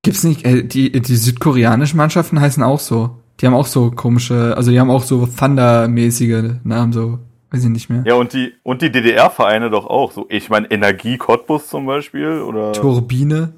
[0.00, 3.18] Gibt's nicht, äh, die, die südkoreanischen Mannschaften heißen auch so.
[3.42, 7.18] Die haben auch so komische, also die haben auch so Thunder-mäßige Namen, so,
[7.50, 8.02] weiß ich nicht mehr.
[8.06, 12.40] Ja, und die, und die DDR-Vereine doch auch, so, ich meine, Energie Cottbus zum Beispiel,
[12.40, 12.72] oder.
[12.72, 13.52] Turbine.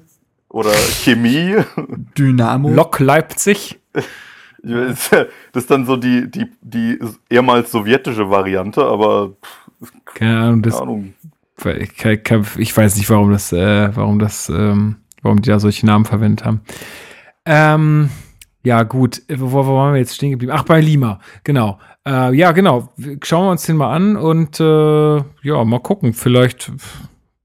[0.49, 1.57] Oder Chemie.
[2.17, 2.69] Dynamo.
[2.69, 3.79] Lok Leipzig.
[4.61, 5.09] Das
[5.53, 9.37] ist dann so die, die, die ehemals sowjetische Variante, aber.
[10.05, 11.13] Keine Ahnung, das, Ahnung.
[12.57, 16.45] Ich weiß nicht, warum das, äh, warum das, ähm, warum die da solche Namen verwendet
[16.45, 16.61] haben.
[17.45, 18.09] Ähm,
[18.63, 20.51] ja, gut, wo, wo waren wir jetzt stehen geblieben?
[20.53, 21.79] Ach, bei Lima, genau.
[22.05, 22.91] Äh, ja, genau.
[23.23, 26.13] Schauen wir uns den mal an und äh, ja, mal gucken.
[26.13, 26.71] Vielleicht,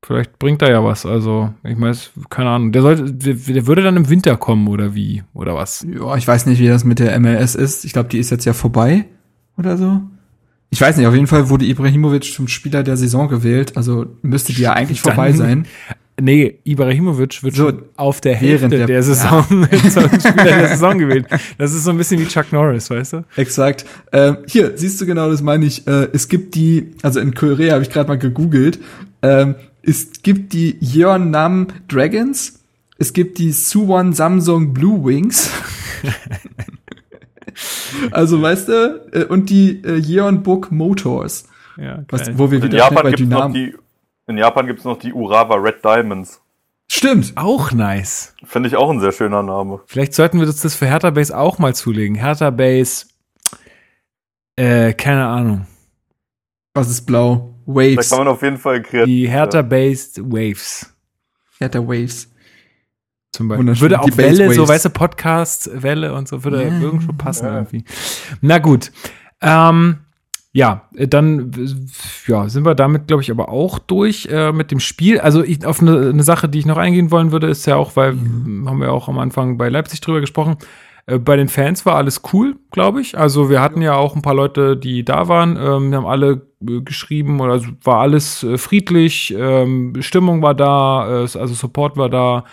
[0.05, 1.06] vielleicht bringt er ja was.
[1.06, 1.97] Also, ich meine,
[2.31, 2.72] keine Ahnung.
[2.72, 5.22] Der, sollte, der, der, würde dann im Winter kommen oder wie?
[5.32, 5.86] Oder was?
[5.89, 7.85] Ja, ich weiß nicht, wie das mit der MLS ist.
[7.85, 9.06] Ich glaube, die ist jetzt ja vorbei
[9.56, 10.01] oder so.
[10.70, 13.76] Ich weiß nicht, auf jeden Fall wurde Ibrahimovic zum Spieler der Saison gewählt.
[13.76, 15.66] Also müsste die ja eigentlich dann, vorbei sein.
[16.20, 19.90] Nee, Ibrahimovic wird so auf der Hälfte der, der, Saison ja.
[19.90, 21.26] zum Spieler der Saison gewählt.
[21.59, 23.24] Das ist so ein bisschen wie Chuck Norris, weißt du?
[23.36, 23.85] Exakt.
[24.12, 25.86] Ähm, hier, siehst du genau, das meine ich.
[25.86, 28.78] Äh, es gibt die, also in Korea habe ich gerade mal gegoogelt,
[29.22, 29.56] ähm,
[29.86, 32.65] es gibt die Yeonnam Dragons,
[32.98, 35.51] es gibt die Suwon Samsung Blue Wings.
[38.11, 41.48] also weißt du, äh, und die äh, Yeonbuk Motors.
[41.77, 43.55] Ja, was, wo wir wieder Japan bei Dynamo
[44.27, 46.40] in Japan gibt es noch die Urawa Red Diamonds.
[46.90, 47.32] Stimmt.
[47.36, 48.35] Auch nice.
[48.44, 49.81] Finde ich auch ein sehr schöner Name.
[49.86, 52.15] Vielleicht sollten wir uns das für Hertha Base auch mal zulegen.
[52.15, 53.06] Hertha Base,
[54.56, 55.66] äh, keine Ahnung.
[56.74, 57.53] Was ist blau?
[57.66, 58.09] Waves.
[58.09, 59.07] Da kann man auf jeden Fall kreativ.
[59.07, 60.93] Die Hertha Based Waves.
[61.59, 62.31] Hertha Waves.
[63.32, 63.81] Zum Beispiel.
[63.81, 66.81] Würde auch Welle, so weiße Podcast, Welle und so, würde ja.
[66.81, 67.55] irgendwo passen ja.
[67.55, 67.85] irgendwie.
[68.41, 68.93] Na gut.
[69.41, 69.99] Ähm,
[70.53, 71.51] ja, dann
[72.28, 75.19] ja, sind wir damit, glaube ich, aber auch durch äh, mit dem Spiel.
[75.19, 77.97] Also ich, auf eine, eine, Sache, die ich noch eingehen wollen würde, ist ja auch,
[77.97, 78.69] weil mhm.
[78.69, 80.57] haben wir auch am Anfang bei Leipzig drüber gesprochen.
[81.06, 83.18] Äh, bei den Fans war alles cool, glaube ich.
[83.18, 85.56] Also wir hatten ja auch ein paar Leute, die da waren.
[85.56, 89.35] Ähm, wir haben alle äh, geschrieben oder also war alles äh, friedlich.
[89.36, 92.44] Ähm, Stimmung war da, äh, also Support war da.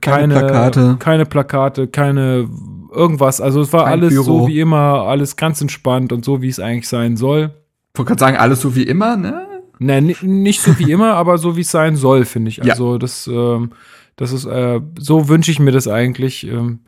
[0.00, 2.48] Keine, keine Plakate, keine Plakate, keine
[2.92, 3.42] irgendwas.
[3.42, 4.24] Also es war Kein alles Büro.
[4.24, 7.50] so wie immer, alles ganz entspannt und so, wie es eigentlich sein soll.
[7.92, 9.46] Ich wollte gerade sagen, alles so wie immer, ne?
[9.78, 12.62] Ne, nicht so wie immer, aber so wie es sein soll, finde ich.
[12.62, 12.98] Also ja.
[12.98, 13.72] das, ähm,
[14.16, 16.46] das ist, äh, so wünsche ich mir das eigentlich.
[16.46, 16.80] Ähm,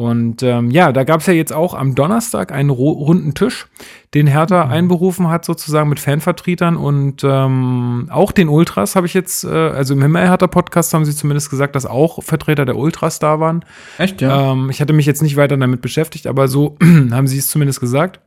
[0.00, 3.66] und ähm, ja, da gab es ja jetzt auch am Donnerstag einen runden Tisch,
[4.14, 4.72] den Hertha mhm.
[4.72, 9.92] einberufen hat, sozusagen mit Fanvertretern und ähm, auch den Ultras habe ich jetzt, äh, also
[9.92, 13.62] im Himmel Hertha Podcast haben sie zumindest gesagt, dass auch Vertreter der Ultras da waren.
[13.98, 14.52] Echt, ja?
[14.52, 16.78] Ähm, ich hatte mich jetzt nicht weiter damit beschäftigt, aber so
[17.10, 18.20] haben sie es zumindest gesagt.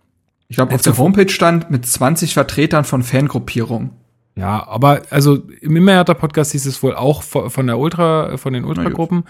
[0.50, 3.90] Ich glaube, auf der Homepage stand mit 20 Vertretern von Fangruppierungen.
[4.36, 8.66] Ja, aber also im Immerherter Podcast hieß es wohl auch von der Ultra, von den
[8.66, 9.26] Ultragruppen.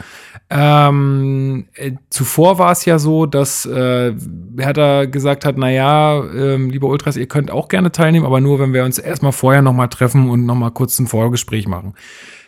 [0.49, 4.13] Ähm, äh, zuvor war es ja so, dass äh,
[4.57, 8.59] Hertha gesagt hat, na ja, äh, liebe Ultras, ihr könnt auch gerne teilnehmen, aber nur,
[8.59, 11.95] wenn wir uns erstmal vorher nochmal treffen und nochmal kurz ein Vorgespräch machen.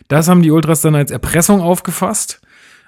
[0.08, 2.40] Das haben die Ultras dann als Erpressung aufgefasst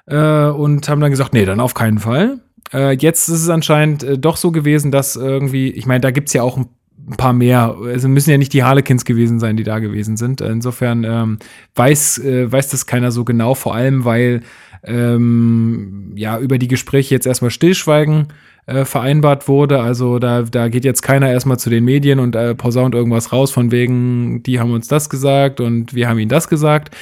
[0.06, 2.39] äh, und haben dann gesagt, nee, dann auf keinen Fall.
[2.73, 6.31] Äh, jetzt ist es anscheinend äh, doch so gewesen, dass irgendwie, ich meine, da gibt's
[6.31, 6.68] ja auch ein
[7.08, 7.76] ein paar mehr.
[7.86, 10.42] Also müssen ja nicht die Harlequins gewesen sein, die da gewesen sind.
[10.42, 11.40] Insofern ähm,
[11.76, 14.42] weiß, äh, weiß das keiner so genau, vor allem weil
[14.84, 18.28] ähm, ja über die Gespräche jetzt erstmal Stillschweigen
[18.66, 19.80] äh, vereinbart wurde.
[19.80, 23.52] Also da, da geht jetzt keiner erstmal zu den Medien und äh, posaunt irgendwas raus
[23.52, 26.96] von wegen, die haben uns das gesagt und wir haben ihnen das gesagt.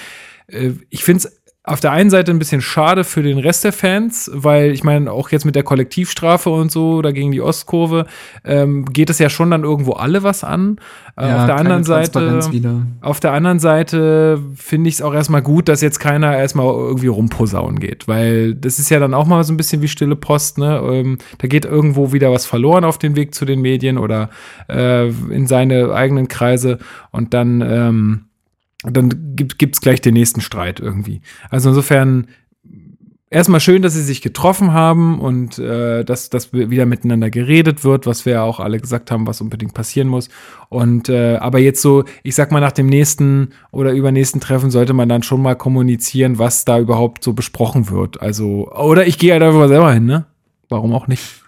[0.48, 3.73] Äh, ich finde es auf der einen Seite ein bisschen schade für den Rest der
[3.73, 8.05] Fans, weil ich meine, auch jetzt mit der Kollektivstrafe und so, da gegen die Ostkurve,
[8.43, 10.77] ähm, geht es ja schon dann irgendwo alle was an.
[11.17, 12.39] Äh, ja, auf der anderen Seite,
[13.01, 17.07] auf der anderen Seite finde ich es auch erstmal gut, dass jetzt keiner erstmal irgendwie
[17.07, 20.59] rumposaunen geht, weil das ist ja dann auch mal so ein bisschen wie stille Post,
[20.59, 20.79] ne?
[20.83, 24.29] Ähm, da geht irgendwo wieder was verloren auf den Weg zu den Medien oder
[24.69, 26.77] äh, in seine eigenen Kreise
[27.11, 28.25] und dann, ähm,
[28.91, 31.22] dann gibt es gleich den nächsten Streit irgendwie.
[31.49, 32.28] Also insofern
[33.30, 38.06] erstmal schön, dass sie sich getroffen haben und äh, dass, dass wieder miteinander geredet wird,
[38.06, 40.30] was wir ja auch alle gesagt haben, was unbedingt passieren muss.
[40.70, 44.94] Und äh, aber jetzt so, ich sag mal, nach dem nächsten oder übernächsten Treffen sollte
[44.94, 48.22] man dann schon mal kommunizieren, was da überhaupt so besprochen wird.
[48.22, 50.26] Also, oder ich gehe halt einfach selber hin, ne?
[50.70, 51.41] Warum auch nicht?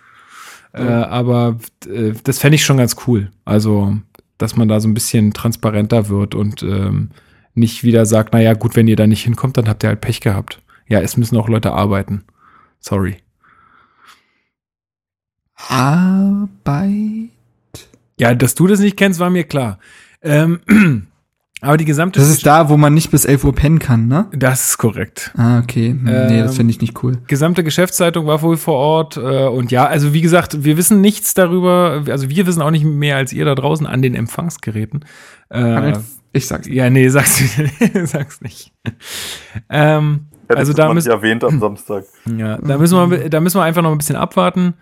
[0.73, 1.57] Äh, aber
[1.87, 3.31] äh, das fände ich schon ganz cool.
[3.45, 3.97] Also,
[4.37, 7.09] dass man da so ein bisschen transparenter wird und ähm,
[7.57, 10.21] nicht wieder sagt, naja, gut, wenn ihr da nicht hinkommt, dann habt ihr halt Pech
[10.21, 10.61] gehabt.
[10.87, 12.23] Ja, es müssen auch Leute arbeiten.
[12.79, 13.17] Sorry.
[15.55, 17.29] Arbeit?
[18.19, 19.79] Ja, dass du das nicht kennst, war mir klar.
[20.21, 20.59] Ähm,
[21.61, 22.19] aber die gesamte.
[22.19, 24.27] Das ist da, wo man nicht bis 11 Uhr pennen kann, ne?
[24.31, 25.31] Das ist korrekt.
[25.35, 25.89] Ah, okay.
[25.89, 27.17] Hm, nee, das finde ich nicht cool.
[27.27, 29.17] Gesamte Geschäftszeitung war wohl vor Ort.
[29.17, 32.03] Äh, und ja, also wie gesagt, wir wissen nichts darüber.
[32.07, 35.05] Also wir wissen auch nicht mehr als ihr da draußen an den Empfangsgeräten.
[35.49, 35.93] Äh,
[36.37, 36.75] ich sag's nicht.
[36.75, 37.43] Ja, nee, sag's,
[38.05, 38.71] sag's nicht.
[39.69, 42.05] ähm, Hätte also da müssen erwähnt am Samstag.
[42.37, 44.75] Ja, da müssen wir, da müssen wir einfach noch ein bisschen abwarten,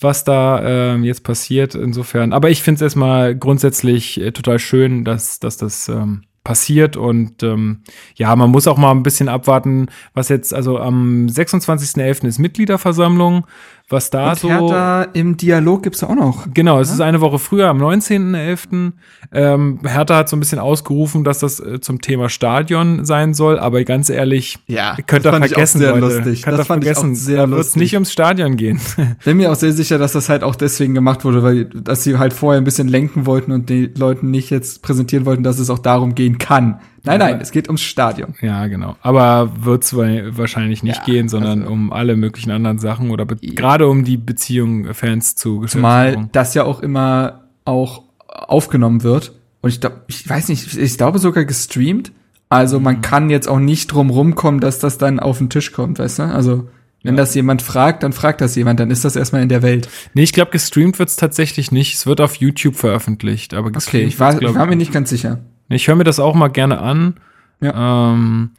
[0.00, 1.74] was da ähm, jetzt passiert.
[1.74, 6.96] Insofern, aber ich finde es erstmal grundsätzlich äh, total schön, dass, dass das ähm, passiert
[6.96, 7.82] und ähm,
[8.14, 12.26] ja, man muss auch mal ein bisschen abwarten, was jetzt, also am 26.11.
[12.26, 13.46] ist Mitgliederversammlung,
[13.90, 14.48] was da Und so.
[14.48, 16.46] Hertha im Dialog gibt's auch noch.
[16.54, 18.92] Genau, es ist eine Woche früher, am 19.11.
[19.32, 23.58] Ähm, Hertha hat so ein bisschen ausgerufen, dass das äh, zum Thema Stadion sein soll,
[23.58, 26.14] aber ganz ehrlich, Ja, ihr könnt das doch fand ich auch vergessen, sehr Leute.
[26.16, 26.42] lustig.
[26.42, 27.82] Könnt Das fand ich auch vergessen, sehr da wird's lustig.
[27.82, 28.80] nicht ums Stadion gehen.
[29.24, 32.18] Bin mir auch sehr sicher, dass das halt auch deswegen gemacht wurde, weil dass sie
[32.18, 35.70] halt vorher ein bisschen lenken wollten und die Leuten nicht jetzt präsentieren wollten, dass es
[35.70, 36.80] auch darum gehen kann.
[37.04, 38.34] Nein, nein, es geht ums Stadion.
[38.42, 38.96] ja, genau.
[39.02, 43.24] Aber wird's wa- wahrscheinlich nicht Ja, gehen, sondern also- um alle möglichen anderen Sachen oder
[43.26, 49.02] be- gerade um die Beziehung äh, Fans zu Zumal das ja auch immer auch aufgenommen
[49.02, 49.32] wird.
[49.62, 52.12] Und ich glaube, ich weiß nicht, ich glaube sogar gestreamt.
[52.48, 52.84] Also Mhm.
[52.84, 56.18] man kann jetzt auch nicht drum rumkommen, dass das dann auf den Tisch kommt, weißt
[56.18, 56.22] du?
[56.24, 56.68] Also
[57.02, 59.88] wenn das jemand fragt, dann fragt das jemand, dann ist das erstmal in der Welt.
[60.12, 61.94] Nee, ich glaube, gestreamt wird's tatsächlich nicht.
[61.94, 65.08] Es wird auf YouTube veröffentlicht, aber Okay, gestreamt ich war, ich war mir nicht ganz
[65.08, 65.38] sicher.
[65.70, 67.14] Ich höre mir das auch mal gerne an.
[67.60, 68.12] Ja.
[68.12, 68.50] Ähm,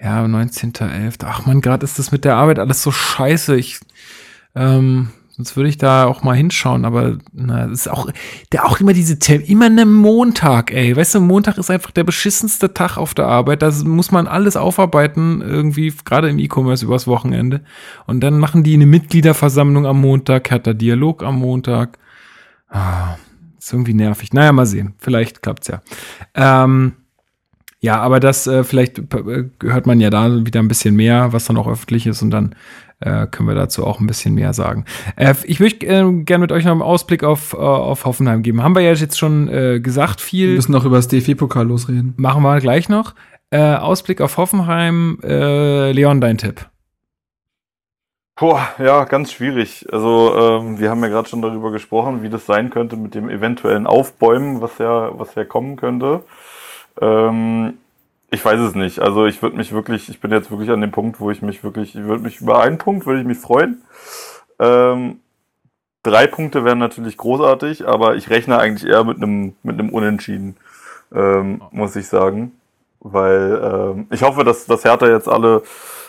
[0.00, 1.24] ja, 19.11.
[1.24, 3.56] Ach man, gerade ist das mit der Arbeit alles so scheiße.
[3.56, 3.80] Ich,
[4.54, 8.08] ähm, sonst würde ich da auch mal hinschauen, aber na, das ist auch,
[8.52, 10.96] der auch immer diese Tem immer eine Montag, ey.
[10.96, 13.62] Weißt du, Montag ist einfach der beschissenste Tag auf der Arbeit.
[13.62, 17.62] Da muss man alles aufarbeiten, irgendwie, gerade im E-Commerce übers Wochenende.
[18.06, 21.98] Und dann machen die eine Mitgliederversammlung am Montag, hat der Dialog am Montag.
[22.68, 23.16] Ah,
[23.58, 24.32] ist irgendwie nervig.
[24.32, 24.94] Naja, mal sehen.
[24.98, 25.82] Vielleicht klappt's ja.
[26.34, 26.92] Ähm,
[27.80, 31.44] ja, aber das äh, vielleicht äh, hört man ja da wieder ein bisschen mehr, was
[31.44, 32.54] dann auch öffentlich ist und dann
[33.00, 34.84] äh, können wir dazu auch ein bisschen mehr sagen.
[35.16, 38.62] Äh, ich möchte äh, gerne mit euch noch einen Ausblick auf, äh, auf Hoffenheim geben.
[38.62, 42.14] Haben wir ja jetzt schon äh, gesagt, Wir viel müssen noch über das DFB-Pokal losreden.
[42.16, 43.14] machen wir gleich noch.
[43.50, 46.68] Ausblick auf Hoffenheim, Leon, dein Tipp.
[48.38, 49.84] Boah, ja, ganz schwierig.
[49.90, 53.28] Also ähm, wir haben ja gerade schon darüber gesprochen, wie das sein könnte mit dem
[53.28, 56.22] eventuellen Aufbäumen, was ja, was ja kommen könnte.
[57.00, 57.78] Ähm,
[58.30, 59.00] ich weiß es nicht.
[59.00, 61.64] Also ich würde mich wirklich, ich bin jetzt wirklich an dem Punkt, wo ich mich
[61.64, 63.82] wirklich, ich würde mich über einen Punkt würde ich mich freuen.
[64.60, 65.18] Ähm,
[66.04, 70.56] drei Punkte wären natürlich großartig, aber ich rechne eigentlich eher mit einem mit einem Unentschieden,
[71.12, 72.52] ähm, muss ich sagen,
[73.00, 75.62] weil ähm, ich hoffe, dass dass Hertha jetzt alle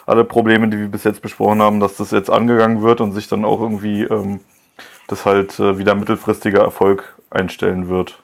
[0.09, 3.27] alle Probleme, die wir bis jetzt besprochen haben, dass das jetzt angegangen wird und sich
[3.27, 4.39] dann auch irgendwie ähm,
[5.07, 8.21] das halt äh, wieder mittelfristiger Erfolg einstellen wird.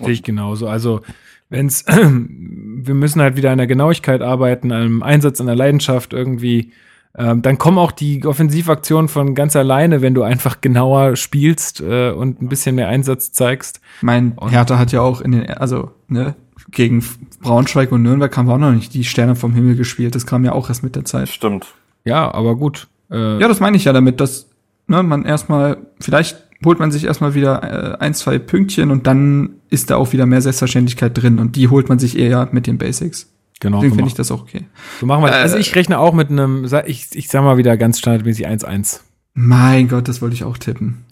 [0.00, 0.68] Sehe ich genauso.
[0.68, 1.00] Also,
[1.48, 6.72] wenn's, wir müssen halt wieder an der Genauigkeit arbeiten, einem Einsatz, an der Leidenschaft irgendwie.
[7.18, 12.10] Ähm, dann kommen auch die Offensivaktionen von ganz alleine, wenn du einfach genauer spielst äh,
[12.10, 13.80] und ein bisschen mehr Einsatz zeigst.
[14.02, 16.34] Mein Hertha hat ja auch in den, also, ne,
[16.70, 17.04] gegen
[17.40, 20.14] Braunschweig und Nürnberg haben wir auch noch nicht die Sterne vom Himmel gespielt.
[20.14, 21.28] Das kam ja auch erst mit der Zeit.
[21.28, 21.66] Stimmt.
[22.04, 22.88] Ja, aber gut.
[23.10, 24.48] Äh, Ja, das meine ich ja damit, dass
[24.86, 29.50] ne, man erstmal, vielleicht holt man sich erstmal wieder äh, ein, zwei Pünktchen und dann
[29.70, 32.78] ist da auch wieder mehr Selbstverständlichkeit drin und die holt man sich eher mit den
[32.78, 33.30] Basics.
[33.60, 33.78] genau.
[33.78, 34.64] Deswegen So, finde ich das auch okay.
[35.00, 35.36] so machen wir das.
[35.36, 39.00] Äh, Also, ich rechne auch mit einem, ich, ich sag mal wieder ganz standardmäßig 1-1.
[39.34, 41.04] Mein Gott, das wollte ich auch tippen.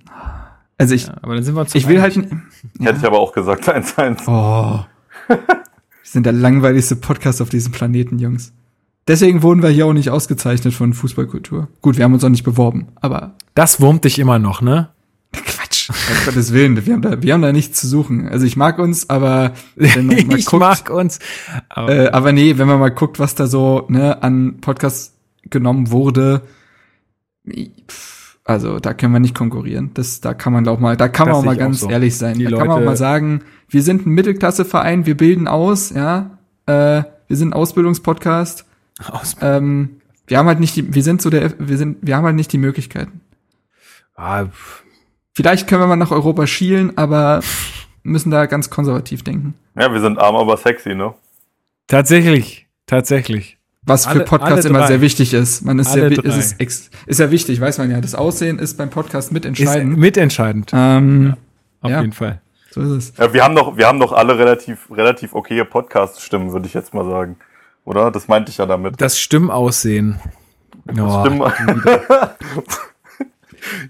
[0.79, 3.33] Also ich, Ja, aber dann sind wir uns ich will halt, Hätte ich aber auch
[3.33, 4.23] gesagt, 1-1.
[4.27, 4.85] oh,
[5.29, 5.39] wir
[6.03, 8.53] sind der langweiligste Podcast auf diesem Planeten, Jungs.
[9.07, 11.69] Deswegen wurden wir hier auch nicht ausgezeichnet von Fußballkultur.
[11.83, 14.89] Gut, wir haben uns auch nicht beworben, aber Das wurmt dich immer noch, ne?
[15.33, 15.91] Quatsch.
[15.91, 18.29] Um Gottes Willen, wir haben da, wir haben da nichts zu suchen.
[18.29, 21.19] Also ich mag uns, aber wenn man mal ich guckt, mag uns.
[21.69, 25.13] Aber, Äh, aber nee, wenn man mal guckt, was da so ne, an Podcasts
[25.51, 26.43] genommen wurde,
[27.47, 28.14] pff,
[28.45, 29.91] also da können wir nicht konkurrieren.
[29.95, 31.81] Das, da kann man auch mal, da kann Das man auch mal ich auch ganz
[31.81, 31.91] so.
[31.91, 32.39] ehrlich sein.
[32.39, 35.91] Die da kann man auch Leute- mal sagen, wir sind ein Mittelklasseverein, wir bilden aus,
[35.91, 38.67] ja, äh, wir sind ein Ausbildungspodcast.
[39.11, 42.25] aus, Ähm, wir haben halt nicht die, wir sind so der, wir sind, wir haben
[42.25, 43.21] halt nicht die Möglichkeiten.
[44.15, 44.83] ah, pff,
[45.37, 47.41] Vielleicht können wir mal nach Europa schielen, aber
[48.05, 49.55] müssen da ganz konservativ denken.
[49.77, 51.13] Ja, wir sind arm, aber sexy, ne?
[51.89, 53.59] tatsächlich, tatsächlich.
[53.87, 54.87] Was für Alle- Podcasts alle immer drei.
[54.87, 55.63] sehr wichtig ist.
[55.65, 58.01] Man ist, Alle sehr, ist, es ex, ist ja wichtig, weiß man ja.
[58.01, 59.99] Das Aussehen ist beim Podcast Ist mitentscheidend.
[59.99, 61.37] mitentscheidend, ähm,
[61.83, 62.01] auf ja.
[62.01, 62.41] jeden Fall.
[62.71, 63.13] So ist es.
[63.19, 66.95] Ja, wir haben doch, wir haben doch alle relativ, relativ okaye Podcast-Stimmen, würde ich jetzt
[66.95, 67.37] mal sagen.
[67.85, 68.11] Oder?
[68.11, 69.01] Das meinte ich ja damit.
[69.01, 70.19] Das Stimmaussehen.
[70.89, 71.41] Oh, Stimmen.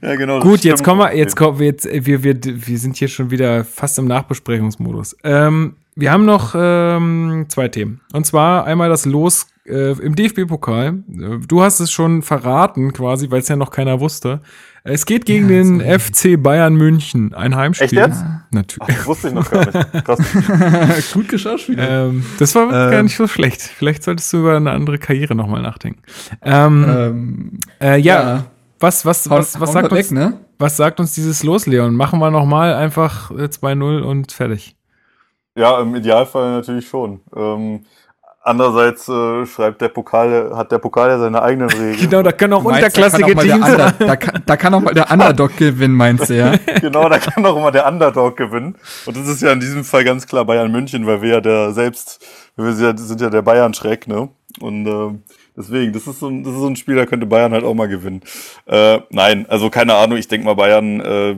[0.02, 0.38] ja, genau.
[0.40, 3.30] das Gut, jetzt kommen wir, jetzt kommen wir jetzt, wir, wir, wir sind hier schon
[3.30, 5.16] wieder fast im Nachbesprechungsmodus.
[5.24, 8.00] Ähm, wir haben noch ähm, zwei Themen.
[8.12, 10.88] Und zwar einmal das Los äh, im DFB-Pokal.
[11.08, 14.40] Äh, Du hast es schon verraten quasi, weil es ja noch keiner wusste.
[14.86, 15.98] Es geht gegen Ja, den.
[16.00, 17.86] FC Bayern München, ein Heimspiel.
[17.86, 18.22] Echt jetzt?
[18.50, 18.86] Natürlich.
[18.94, 20.04] Das wusste ich noch gar nicht.
[20.04, 20.18] Krass.
[21.14, 21.88] Gut geschauspielert.
[21.90, 23.04] Ähm, das war gar Ähm.
[23.06, 23.62] nicht so schlecht.
[23.62, 26.02] Vielleicht solltest du über eine andere Karriere nochmal nachdenken.
[26.42, 27.50] Ähm, Ähm,
[27.80, 28.44] äh, ja,
[28.78, 30.34] was, was, was, was, hauen sagt uns, ne?
[30.58, 31.94] was sagt uns dieses Los, Leon?
[31.96, 34.76] Machen wir nochmal einfach äh, 2-0 und fertig.
[35.56, 37.20] Ja, im Idealfall natürlich schon.
[37.34, 37.84] Ähm,
[38.46, 41.96] Andererseits äh, schreibt der Pokal, hat der Pokal ja seine eigenen Regeln.
[41.98, 43.54] genau, da können auch unterklassige Teams.
[43.54, 46.52] Under, da, kann, da kann auch mal der Underdog gewinnen, meinst du, ja?
[46.82, 48.76] genau, da kann auch immer der Underdog gewinnen.
[49.06, 51.72] Und das ist ja in diesem Fall ganz klar Bayern München, weil wir ja der
[51.72, 52.22] selbst,
[52.56, 54.28] wir sind ja der Bayern-Schreck, ne?
[54.60, 55.18] Und äh,
[55.56, 57.74] deswegen, das ist so ein, das ist so ein Spiel, da könnte Bayern halt auch
[57.74, 58.20] mal gewinnen.
[58.66, 61.36] Äh, nein, also keine Ahnung, ich denke mal, Bayern äh,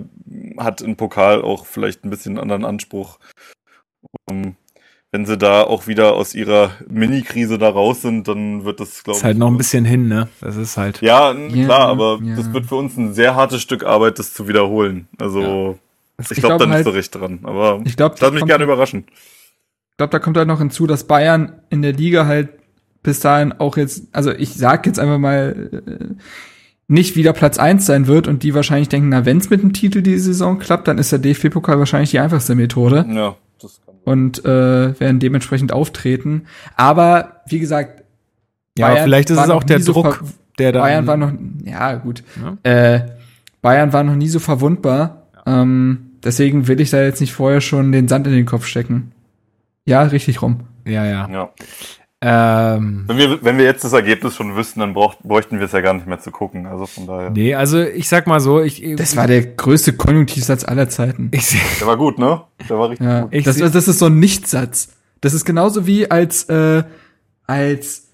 [0.58, 3.20] hat im Pokal auch vielleicht ein bisschen einen anderen Anspruch.
[4.28, 4.56] Um,
[5.12, 9.16] wenn sie da auch wieder aus ihrer Mini-Krise da raus sind, dann wird das, glaube
[9.16, 9.20] ich.
[9.20, 10.28] Ist halt noch ein bisschen hin, ne?
[10.40, 11.00] Das ist halt.
[11.00, 12.36] Ja, yeah, klar, aber yeah.
[12.36, 15.08] das wird für uns ein sehr hartes Stück Arbeit, das zu wiederholen.
[15.18, 15.74] Also, ja.
[16.18, 17.38] ich, ich glaube glaub, da nicht halt, so recht dran.
[17.44, 19.04] Aber ich glaub, lass mich gerne überraschen.
[19.08, 22.50] Ich glaube, da kommt halt noch hinzu, dass Bayern in der Liga halt
[23.02, 26.14] bis dahin auch jetzt, also ich sag jetzt einfach mal, äh,
[26.88, 30.02] nicht wieder Platz eins sein wird und die wahrscheinlich denken, na, wenn's mit dem Titel
[30.02, 33.06] die Saison klappt, dann ist der DFB-Pokal wahrscheinlich die einfachste Methode.
[33.08, 33.36] Ja,
[34.06, 36.44] Und äh, werden dementsprechend auftreten.
[36.76, 38.04] Aber wie gesagt,
[38.78, 40.28] ja, Bayern vielleicht ist es auch der Druck, so
[40.60, 40.80] der da.
[40.80, 41.32] Bayern war noch,
[41.64, 42.22] ja gut.
[42.40, 42.70] Ja.
[42.94, 43.06] Äh,
[43.62, 45.26] Bayern war noch nie so verwundbar.
[45.44, 45.62] Ja.
[45.62, 49.10] Ähm, deswegen will ich da jetzt nicht vorher schon den Sand in den Kopf stecken.
[49.86, 50.60] Ja, richtig rum.
[50.84, 51.28] Ja, ja.
[51.28, 51.50] ja.
[52.22, 55.72] Ähm, wenn, wir, wenn wir jetzt das Ergebnis schon wüssten, dann braucht, bräuchten wir es
[55.72, 56.66] ja gar nicht mehr zu gucken.
[56.66, 57.30] Also von daher.
[57.30, 58.82] Nee, also ich sag mal so, ich.
[58.96, 61.30] Das war der größte Konjunktivsatz aller Zeiten.
[61.36, 62.42] Ich, der war gut, ne?
[62.68, 63.34] Der war richtig ja, gut.
[63.34, 64.94] Ich, das, das ist so ein Nichtsatz.
[65.20, 66.84] Das ist genauso wie als, äh,
[67.46, 68.08] als,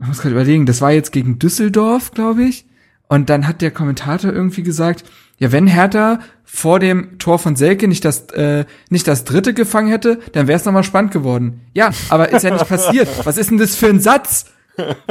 [0.00, 2.67] ich muss gerade überlegen, das war jetzt gegen Düsseldorf, glaube ich.
[3.08, 5.04] Und dann hat der Kommentator irgendwie gesagt,
[5.38, 9.88] ja, wenn Hertha vor dem Tor von Selke nicht das, äh, nicht das dritte gefangen
[9.88, 11.60] hätte, dann wäre es nochmal spannend geworden.
[11.74, 13.08] Ja, aber ist ja nicht passiert.
[13.24, 14.46] Was ist denn das für ein Satz?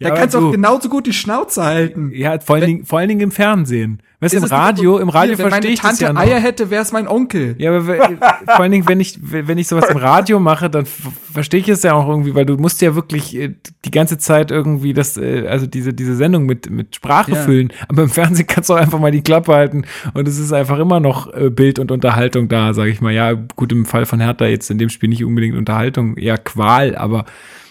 [0.00, 2.10] da kannst du auch genauso gut die Schnauze halten.
[2.14, 4.00] Ja, vor allen, Dingen, vor allen Dingen im Fernsehen.
[4.20, 6.20] Weißt du, im Radio, im Radio hier, verstehe ich das ja noch.
[6.20, 7.54] Eier hätte, wäre es mein Onkel.
[7.58, 7.82] Ja, aber
[8.46, 11.84] vor allen Dingen, wenn ich, wenn ich sowas im Radio mache, dann verstehe ich es
[11.84, 13.54] ja auch irgendwie, weil du musst ja wirklich äh,
[13.84, 17.42] die ganze Zeit irgendwie das, äh, also diese, diese Sendung mit, mit Sprache ja.
[17.42, 17.72] füllen.
[17.86, 19.84] Aber im Fernsehen kannst du auch einfach mal die Klappe halten
[20.14, 23.12] und es ist einfach immer noch äh, Bild und Unterhaltung da, sage ich mal.
[23.12, 26.96] Ja, gut, im Fall von Hertha jetzt in dem Spiel nicht unbedingt Unterhaltung, eher Qual,
[26.96, 27.24] aber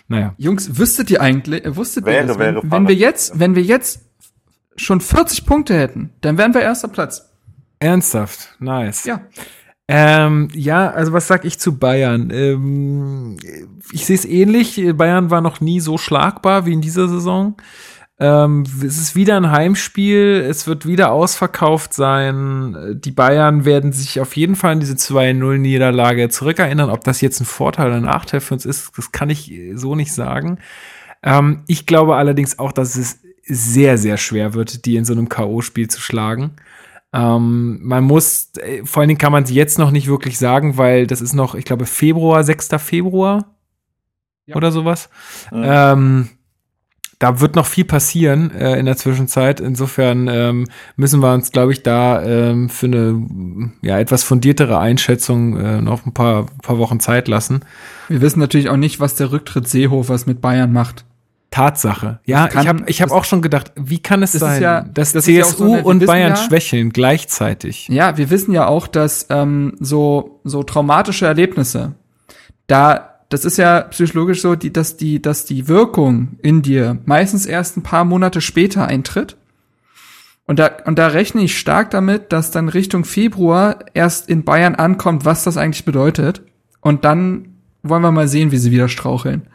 [0.07, 0.33] naja.
[0.37, 4.01] Jungs, wüsstet ihr eigentlich, wusstet wäre, ihr das, wenn, wenn wir jetzt, wenn wir jetzt
[4.75, 7.29] schon 40 Punkte hätten, dann wären wir erster Platz.
[7.79, 9.05] Ernsthaft, nice.
[9.05, 9.21] Ja.
[9.89, 12.29] Ähm, ja, also was sag ich zu Bayern?
[12.31, 13.37] Ähm,
[13.91, 14.81] ich sehe es ähnlich.
[14.95, 17.55] Bayern war noch nie so schlagbar wie in dieser Saison.
[18.19, 22.99] Ähm, es ist wieder ein Heimspiel, es wird wieder ausverkauft sein.
[23.03, 26.89] Die Bayern werden sich auf jeden Fall an diese 2-0-Niederlage zurückerinnern.
[26.89, 29.93] Ob das jetzt ein Vorteil oder ein Nachteil für uns ist, das kann ich so
[29.93, 30.57] nicht sagen.
[31.21, 35.29] Ähm, ich glaube allerdings auch, dass es sehr, sehr schwer wird, die in so einem
[35.29, 36.55] K.O.-Spiel zu schlagen.
[37.13, 40.77] Ähm, man muss, äh, vor allen Dingen kann man sie jetzt noch nicht wirklich sagen,
[40.77, 42.69] weil das ist noch, ich glaube, Februar, 6.
[42.79, 43.55] Februar
[44.45, 44.55] ja.
[44.55, 45.09] oder sowas.
[45.51, 46.29] Ähm,
[47.19, 49.59] da wird noch viel passieren äh, in der Zwischenzeit.
[49.59, 50.67] Insofern ähm,
[50.97, 56.05] müssen wir uns, glaube ich, da ähm, für eine ja, etwas fundiertere Einschätzung äh, noch
[56.05, 57.61] ein paar, paar Wochen Zeit lassen.
[58.07, 61.05] Wir wissen natürlich auch nicht, was der Rücktritt Seehofers mit Bayern macht.
[61.49, 62.19] Tatsache.
[62.25, 64.81] Ja, kann, ich habe ich hab auch schon gedacht, wie kann es das sein, ja,
[64.81, 67.87] dass das CSU ja so und Bayern ja, schwächeln gleichzeitig?
[67.87, 71.95] Ja, wir wissen ja auch, dass ähm, so, so traumatische Erlebnisse,
[72.67, 77.45] da das ist ja psychologisch so, die, dass die, dass die Wirkung in dir meistens
[77.45, 79.37] erst ein paar Monate später eintritt.
[80.45, 84.75] Und da, und da rechne ich stark damit, dass dann Richtung Februar erst in Bayern
[84.75, 86.41] ankommt, was das eigentlich bedeutet.
[86.79, 89.49] Und dann wollen wir mal sehen, wie sie wieder straucheln.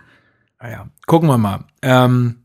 [0.60, 1.64] Naja, ah gucken wir mal.
[1.80, 2.42] Ähm,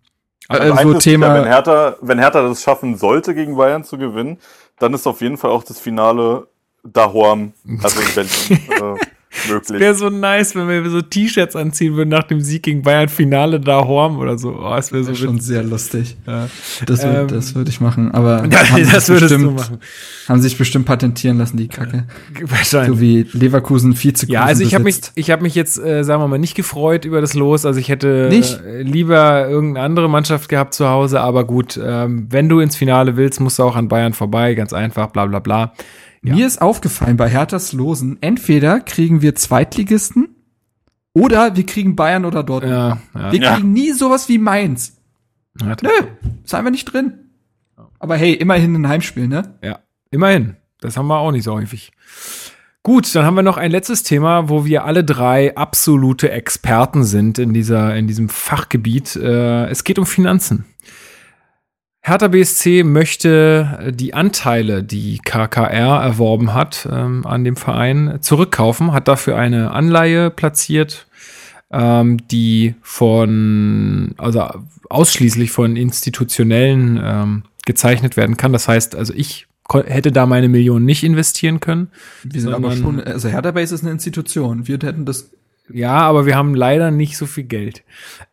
[0.48, 1.28] also so Thema.
[1.28, 4.38] Sicher, wenn Hertha, wenn Hertha das schaffen sollte, gegen Bayern zu gewinnen,
[4.80, 6.48] dann ist auf jeden Fall auch das Finale
[6.84, 7.52] Dahorm,
[7.84, 9.00] also in Berlin.
[9.50, 9.80] möglich.
[9.80, 13.60] Wäre so nice, wenn wir so T-Shirts anziehen würden nach dem Sieg gegen Bayern Finale
[13.60, 14.56] da Horm oder so.
[14.60, 16.18] Oh, das wäre so wär schon sehr lustig.
[16.26, 16.50] Ja.
[16.86, 19.80] Das würde ähm, das würd ich machen, aber ja, das würdest bestimmt, du machen.
[20.28, 22.06] Haben sich bestimmt patentieren lassen die Kacke.
[22.42, 22.98] Wahrscheinlich.
[22.98, 26.22] So wie Leverkusen Vizekusen Ja, also ich habe mich ich habe mich jetzt äh, sagen
[26.22, 28.60] wir mal nicht gefreut über das Los, also ich hätte nicht?
[28.66, 33.18] Äh, lieber irgendeine andere Mannschaft gehabt zu Hause, aber gut, ähm, wenn du ins Finale
[33.18, 35.74] willst, musst du auch an Bayern vorbei, ganz einfach, bla bla bla.
[36.28, 36.36] Ja.
[36.36, 40.36] Mir ist aufgefallen bei Herthas Losen, entweder kriegen wir Zweitligisten
[41.14, 42.74] oder wir kriegen Bayern oder Dortmund.
[42.74, 43.32] Ja, ja.
[43.32, 44.98] Wir kriegen nie sowas wie Mainz.
[45.56, 45.90] Nö,
[46.44, 47.14] ist einfach nicht drin.
[48.00, 49.56] Aber hey, immerhin ein Heimspiel, ne?
[49.64, 49.80] Ja,
[50.12, 50.58] immerhin.
[50.82, 51.92] Das haben wir auch nicht so häufig.
[52.84, 57.40] Gut, dann haben wir noch ein letztes Thema, wo wir alle drei absolute Experten sind
[57.40, 59.16] in dieser, in diesem Fachgebiet.
[59.16, 60.66] Äh, es geht um Finanzen.
[62.08, 68.94] Hertha BSC möchte äh, die Anteile, die KKR erworben hat, ähm, an dem Verein zurückkaufen,
[68.94, 71.06] hat dafür eine Anleihe platziert.
[71.70, 74.48] ähm, die von, also
[74.90, 78.54] ausschließlich von institutionellen ähm, gezeichnet werden kann.
[78.54, 81.90] Das heißt, also ich hätte da meine Millionen nicht investieren können.
[82.24, 84.68] Wir sind aber schon, also Hertha Base ist eine Institution.
[84.68, 85.30] Wir hätten das
[85.74, 87.84] ja, aber wir haben leider nicht so viel Geld.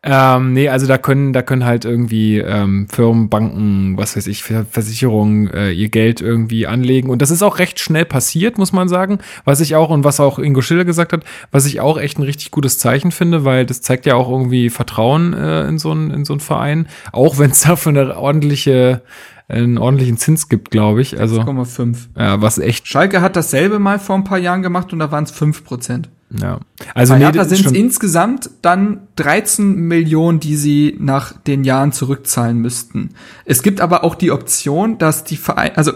[0.03, 4.43] Ähm, nee, also da können, da können halt irgendwie ähm, Firmen, Banken, was weiß ich,
[4.43, 7.09] Versicherungen äh, ihr Geld irgendwie anlegen.
[7.09, 9.19] Und das ist auch recht schnell passiert, muss man sagen.
[9.43, 12.23] Was ich auch, und was auch Ingo Schiller gesagt hat, was ich auch echt ein
[12.23, 16.11] richtig gutes Zeichen finde, weil das zeigt ja auch irgendwie Vertrauen äh, in so einen
[16.11, 16.87] in so einen Verein.
[17.11, 19.01] Auch wenn es dafür eine ordentliche
[19.47, 21.19] einen ordentlichen Zins gibt, glaube ich.
[21.19, 21.97] Also 6,5.
[22.17, 22.87] Ja, was echt.
[22.87, 26.09] Schalke hat dasselbe mal vor ein paar Jahren gemacht und da waren es 5 Prozent.
[26.41, 26.59] Ja.
[26.93, 32.57] Also Bei Hertha sind es insgesamt dann 13 Millionen, die sie nach den Jahren zurückzahlen
[32.57, 33.11] müssten.
[33.45, 35.93] Es gibt aber auch die Option, dass die Vereine, also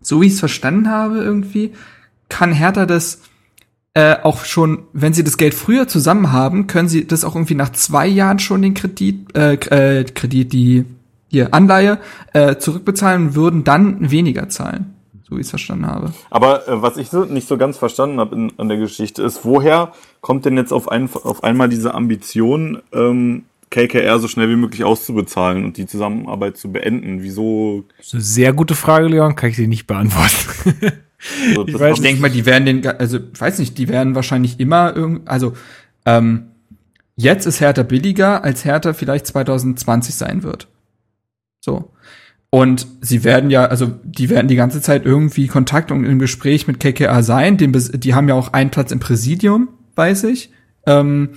[0.00, 1.72] so wie ich es verstanden habe irgendwie,
[2.28, 3.20] kann Hertha das
[3.94, 7.54] äh, auch schon, wenn sie das Geld früher zusammen haben, können sie das auch irgendwie
[7.54, 10.86] nach zwei Jahren schon den Kredit, äh, äh Kredit, die
[11.28, 11.98] ihr Anleihe
[12.32, 14.94] äh, zurückbezahlen und würden dann weniger zahlen
[15.32, 16.12] so wie ich es verstanden habe.
[16.30, 19.44] Aber äh, was ich so, nicht so ganz verstanden habe in, in der Geschichte ist,
[19.44, 24.56] woher kommt denn jetzt auf, ein, auf einmal diese Ambition, ähm, KKR so schnell wie
[24.56, 27.22] möglich auszubezahlen und die Zusammenarbeit zu beenden?
[27.22, 27.84] Wieso?
[27.96, 30.92] Das ist eine sehr gute Frage, Leon, kann ich dir nicht beantworten.
[31.56, 34.60] also, ich, ich denke mal, die werden den, also ich weiß nicht, die werden wahrscheinlich
[34.60, 35.54] immer irgendwie, also
[36.04, 36.48] ähm,
[37.16, 40.68] jetzt ist Hertha billiger, als Hertha vielleicht 2020 sein wird.
[41.60, 41.90] So.
[42.54, 46.66] Und sie werden ja, also die werden die ganze Zeit irgendwie Kontakt und im Gespräch
[46.66, 47.56] mit KKA sein.
[47.56, 50.50] Den, die haben ja auch einen Platz im Präsidium, weiß ich.
[50.84, 51.30] Ähm,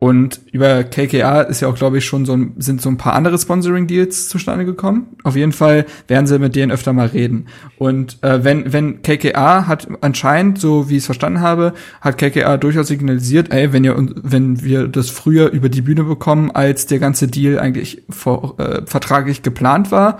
[0.00, 3.12] und über KKA ist ja auch, glaube ich, schon so ein, sind so ein paar
[3.12, 5.16] andere Sponsoring-Deals zustande gekommen.
[5.22, 7.46] Auf jeden Fall werden sie mit denen öfter mal reden.
[7.78, 12.56] Und äh, wenn, wenn KKA hat anscheinend, so wie ich es verstanden habe, hat KKA
[12.56, 16.98] durchaus signalisiert, ey, wenn ihr wenn wir das früher über die Bühne bekommen, als der
[16.98, 20.18] ganze Deal eigentlich vor, äh, vertraglich geplant war,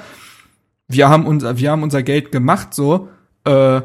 [0.88, 3.08] wir haben unser, wir haben unser Geld gemacht, so,
[3.44, 3.82] äh,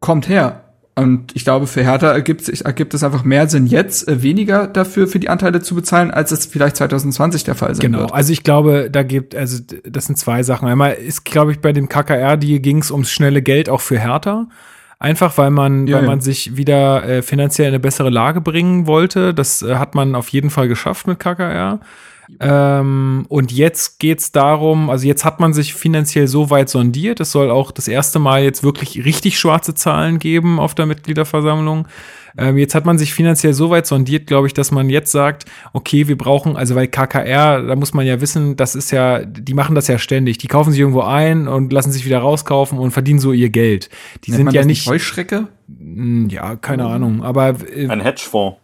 [0.00, 0.64] kommt her.
[0.96, 5.06] Und ich glaube, für Hertha ergibt, ergibt es einfach mehr Sinn, jetzt äh, weniger dafür
[5.06, 7.98] für die Anteile zu bezahlen, als es vielleicht 2020 der Fall sein genau.
[7.98, 8.08] wird.
[8.08, 10.66] Genau, also ich glaube, da gibt, also das sind zwei Sachen.
[10.66, 13.98] Einmal ist, glaube ich, bei dem KKR, die ging es ums schnelle Geld auch für
[13.98, 14.48] Hertha.
[14.98, 16.08] Einfach weil man, ja, weil ja.
[16.08, 19.32] man sich wieder äh, finanziell in eine bessere Lage bringen wollte.
[19.32, 21.78] Das äh, hat man auf jeden Fall geschafft mit KKR.
[22.40, 27.20] Ähm, und jetzt geht's darum, also jetzt hat man sich finanziell so weit sondiert.
[27.20, 31.88] Es soll auch das erste Mal jetzt wirklich richtig schwarze Zahlen geben auf der Mitgliederversammlung.
[32.36, 35.46] Ähm, jetzt hat man sich finanziell so weit sondiert, glaube ich, dass man jetzt sagt,
[35.72, 39.54] okay, wir brauchen, also weil KKR, da muss man ja wissen, das ist ja, die
[39.54, 40.38] machen das ja ständig.
[40.38, 43.88] Die kaufen sich irgendwo ein und lassen sich wieder rauskaufen und verdienen so ihr Geld.
[44.24, 44.86] Die Nennt sind ja nicht.
[44.86, 45.48] Heuschrecke?
[45.66, 47.22] Hm, ja, keine Ahnung.
[47.22, 48.58] Aber äh, ein Hedgefonds.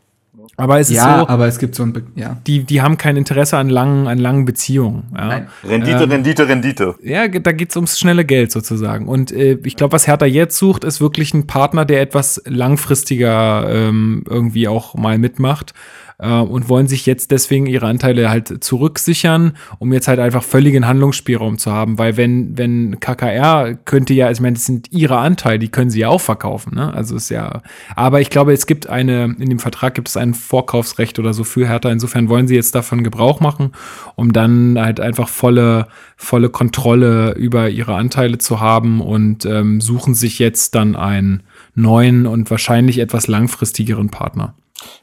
[0.57, 2.37] Aber es ja, ist so, aber es gibt so ein, Be ja.
[2.47, 5.05] Die, die haben kein Interesse an langen, an langen Beziehungen.
[5.17, 5.27] Ja.
[5.27, 5.49] Nein.
[5.65, 6.95] Rendite, ähm, Rendite, Rendite.
[7.03, 9.09] Ja, da geht's ums schnelle Geld sozusagen.
[9.09, 13.67] Und äh, ich glaube, was Hertha jetzt sucht, ist wirklich ein Partner, der etwas langfristiger
[13.69, 15.75] ähm, irgendwie auch mal mitmacht
[16.19, 20.87] äh, und wollen sich jetzt deswegen ihre Anteile halt zurücksichern, um jetzt halt einfach völligen
[20.87, 25.59] Handlungsspielraum zu haben, weil wenn, wenn KKR könnte ja, ich meine, das sind ihre Anteile,
[25.59, 26.93] die können sie ja auch verkaufen, ne?
[26.95, 27.63] Also ist ja,
[27.97, 31.45] aber ich glaube, es gibt eine, in dem Vertrag gibt es ein Vorkaufsrecht oder so
[31.45, 33.73] für Hertha, insofern wollen sie jetzt davon Gebrauch machen,
[34.15, 35.87] um dann halt einfach volle,
[36.17, 41.43] volle Kontrolle über ihre Anteile zu haben und ähm, suchen sich jetzt dann einen
[41.75, 44.55] neuen und wahrscheinlich etwas langfristigeren Partner.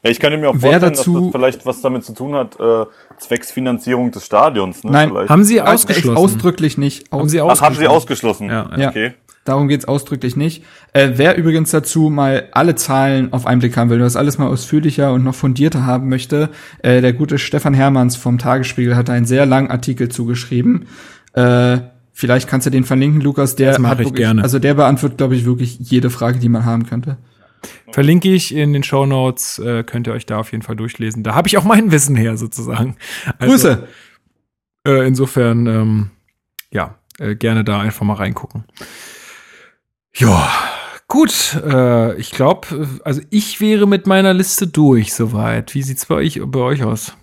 [0.02, 2.58] Ja, ich könnte mir auch vorstellen, dazu, dass das vielleicht was damit zu tun hat,
[2.58, 2.86] äh,
[3.18, 4.84] Zwecksfinanzierung des Stadions.
[4.84, 5.30] Ne, Nein, vielleicht.
[5.30, 6.16] haben sie ausgeschlossen.
[6.16, 7.12] Ausdrücklich nicht.
[7.12, 7.62] Aus haben sie ausgeschlossen?
[7.62, 8.48] Ach, haben sie ausgeschlossen?
[8.48, 8.88] Ja, ja.
[8.88, 9.12] okay.
[9.44, 10.64] Darum geht's ausdrücklich nicht.
[10.92, 14.46] Äh, wer übrigens dazu mal alle Zahlen auf einen Blick haben will, das alles mal
[14.46, 16.50] ausführlicher und noch fundierter haben möchte,
[16.82, 20.86] äh, der gute Stefan Hermanns vom Tagesspiegel hat einen sehr langen Artikel zugeschrieben.
[21.32, 21.78] Äh,
[22.12, 23.56] vielleicht kannst du den verlinken, Lukas.
[23.56, 24.44] Der das mache ich wirklich, gerne.
[24.44, 27.16] Also der beantwortet, glaube ich, wirklich jede Frage, die man haben könnte.
[27.92, 31.22] Verlinke ich in den Show Notes, äh, könnt ihr euch da auf jeden Fall durchlesen.
[31.22, 32.96] Da habe ich auch mein Wissen her, sozusagen.
[33.38, 33.88] Also, Grüße!
[34.86, 36.10] Äh, insofern, ähm,
[36.72, 38.64] ja, äh, gerne da einfach mal reingucken.
[40.14, 40.50] Ja,
[41.08, 41.60] gut.
[41.64, 45.74] Äh, ich glaube, also ich wäre mit meiner Liste durch soweit.
[45.74, 47.16] Wie sieht's bei euch, bei euch aus?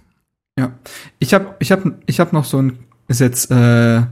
[0.57, 0.73] Ja,
[1.19, 4.03] ich habe ich hab, ich hab noch so ein, ist jetzt, äh,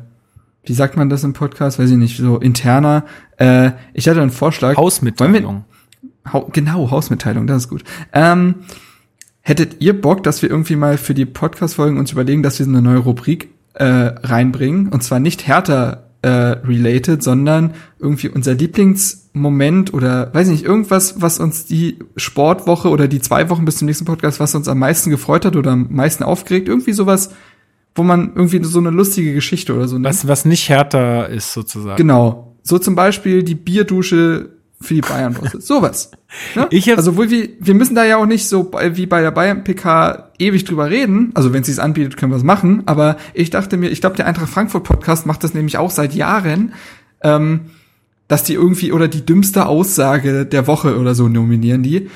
[0.64, 1.80] wie sagt man das im Podcast?
[1.80, 3.06] Weiß ich nicht, so interner.
[3.38, 4.76] Äh, ich hatte einen Vorschlag.
[4.76, 5.66] Hausmitteilung.
[6.34, 7.84] Ha genau, Hausmitteilung, das ist gut.
[8.14, 8.56] Ähm,
[9.42, 12.72] hättet ihr Bock, dass wir irgendwie mal für die Podcast-Folgen uns überlegen, dass wir so
[12.72, 14.90] eine neue Rubrik äh, reinbringen?
[14.90, 21.40] Und zwar nicht härter äh, related, sondern irgendwie unser Lieblingsmoment oder weiß nicht, irgendwas, was
[21.40, 25.10] uns die Sportwoche oder die zwei Wochen bis zum nächsten Podcast, was uns am meisten
[25.10, 27.32] gefreut hat oder am meisten aufgeregt, irgendwie sowas,
[27.96, 30.06] wo man irgendwie so eine lustige Geschichte oder so nimmt.
[30.06, 31.98] Was, was nicht härter ist sozusagen.
[31.98, 32.56] Genau.
[32.64, 35.60] So zum Beispiel die Bierdusche für die Bayern-Bosse.
[35.62, 36.12] Sowas.
[36.56, 36.68] Ne?
[36.70, 40.32] Ich also wohl wir, wir müssen da ja auch nicht so wie bei der Bayern-PK
[40.38, 41.32] ewig drüber reden.
[41.34, 42.84] Also wenn es sich anbietet, können wir es machen.
[42.86, 46.74] Aber ich dachte mir, ich glaube, der Eintracht Frankfurt-Podcast macht das nämlich auch seit Jahren,
[47.22, 47.72] ähm,
[48.28, 52.10] dass die irgendwie oder die dümmste Aussage der Woche oder so nominieren die.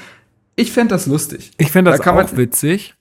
[0.55, 1.51] Ich fände das lustig.
[1.57, 2.95] Ich fände das da auch witzig.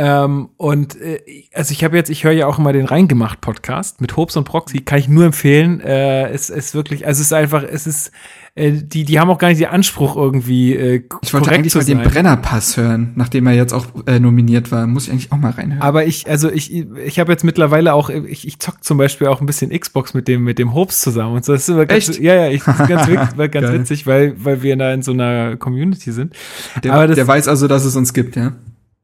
[0.00, 1.20] Ähm, und äh,
[1.52, 4.44] also ich habe jetzt, ich höre ja auch immer den Reingemacht Podcast mit Hobs und
[4.44, 5.80] Proxy, kann ich nur empfehlen.
[5.80, 8.12] Äh, es ist wirklich, also es ist einfach, es ist,
[8.58, 10.74] äh, die, die haben auch gar nicht den Anspruch irgendwie.
[10.74, 14.86] Äh, ich wollte eigentlich mal den Brennerpass hören, nachdem er jetzt auch äh, nominiert war,
[14.86, 15.80] muss ich eigentlich auch mal reinhören.
[15.80, 19.40] Aber ich, also ich, ich habe jetzt mittlerweile auch, ich, ich zock zum Beispiel auch
[19.40, 21.52] ein bisschen Xbox mit dem mit dem Hobs zusammen und so.
[21.52, 22.20] Das ist immer ganz, Echt?
[22.20, 25.12] ja ja, ich, das ist ganz, witzig, ganz witzig, weil weil wir da in so
[25.12, 26.34] einer Community sind.
[26.82, 28.54] Der, Aber das, der weiß also, dass es uns gibt, ja.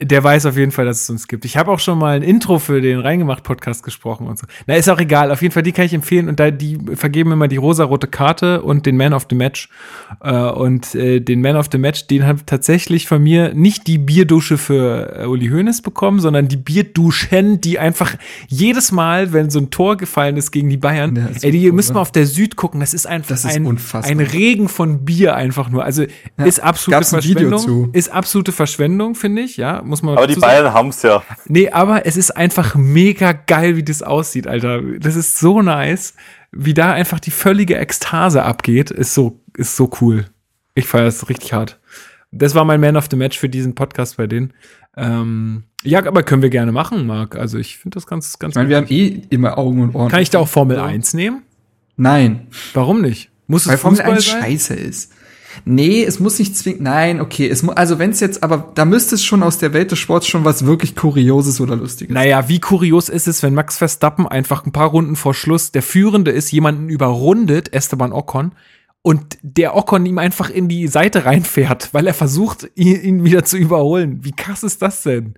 [0.02, 1.44] Der weiß auf jeden Fall, dass es uns gibt.
[1.44, 4.46] Ich habe auch schon mal ein Intro für den Reingemacht-Podcast gesprochen und so.
[4.66, 5.30] Na, ist auch egal.
[5.30, 6.28] Auf jeden Fall, die kann ich empfehlen.
[6.28, 9.68] Und da die vergeben immer die rosa-rote Karte und den Man of the Match.
[10.20, 13.98] Äh, und äh, den Man of the Match, den hat tatsächlich von mir nicht die
[13.98, 18.16] Bierdusche für äh, Uli Hoeneß bekommen, sondern die Bierduschen, die einfach
[18.48, 21.94] jedes Mal, wenn so ein Tor gefallen ist gegen die Bayern, ja, ey, die müssen
[21.94, 22.80] wir auf der Süd gucken.
[22.80, 25.84] Das ist einfach das ist ein, ein Regen von Bier einfach nur.
[25.84, 27.90] Also ja, ist absolute Verschwendung.
[27.92, 30.16] Ist absolute Verschwendung, finde ich, ja muss man.
[30.16, 31.22] Aber die Bayern haben's ja.
[31.46, 34.80] Nee, aber es ist einfach mega geil, wie das aussieht, Alter.
[34.98, 36.14] Das ist so nice,
[36.52, 40.26] wie da einfach die völlige Ekstase abgeht, ist so, ist so cool.
[40.74, 41.78] Ich feiere es richtig hart.
[42.32, 44.52] Das war mein Man of the Match für diesen Podcast bei denen.
[44.96, 47.36] Ähm, ja, aber können wir gerne machen, Marc.
[47.36, 48.52] Also ich finde das ganz, ganz.
[48.52, 50.10] Ich meine, wir haben eh immer Augen und Ohren.
[50.10, 50.84] Kann ich da auch Formel ja.
[50.84, 51.42] 1 nehmen?
[51.96, 52.48] Nein.
[52.72, 53.30] Warum nicht?
[53.46, 54.42] Muss Weil es Formel 1 sein?
[54.42, 55.12] scheiße ist.
[55.64, 56.82] Nee, es muss nicht zwingend.
[56.82, 57.48] Nein, okay.
[57.48, 59.98] Es muss, also wenn es jetzt, aber da müsste es schon aus der Welt des
[59.98, 62.14] Sports schon was wirklich Kurioses oder Lustiges.
[62.14, 65.82] Naja, wie kurios ist es, wenn Max Verstappen einfach ein paar Runden vor Schluss der
[65.82, 68.52] Führende ist, jemanden überrundet, Esteban Ocon,
[69.02, 73.58] und der Ocon ihm einfach in die Seite reinfährt, weil er versucht, ihn wieder zu
[73.58, 74.20] überholen.
[74.22, 75.34] Wie krass ist das denn?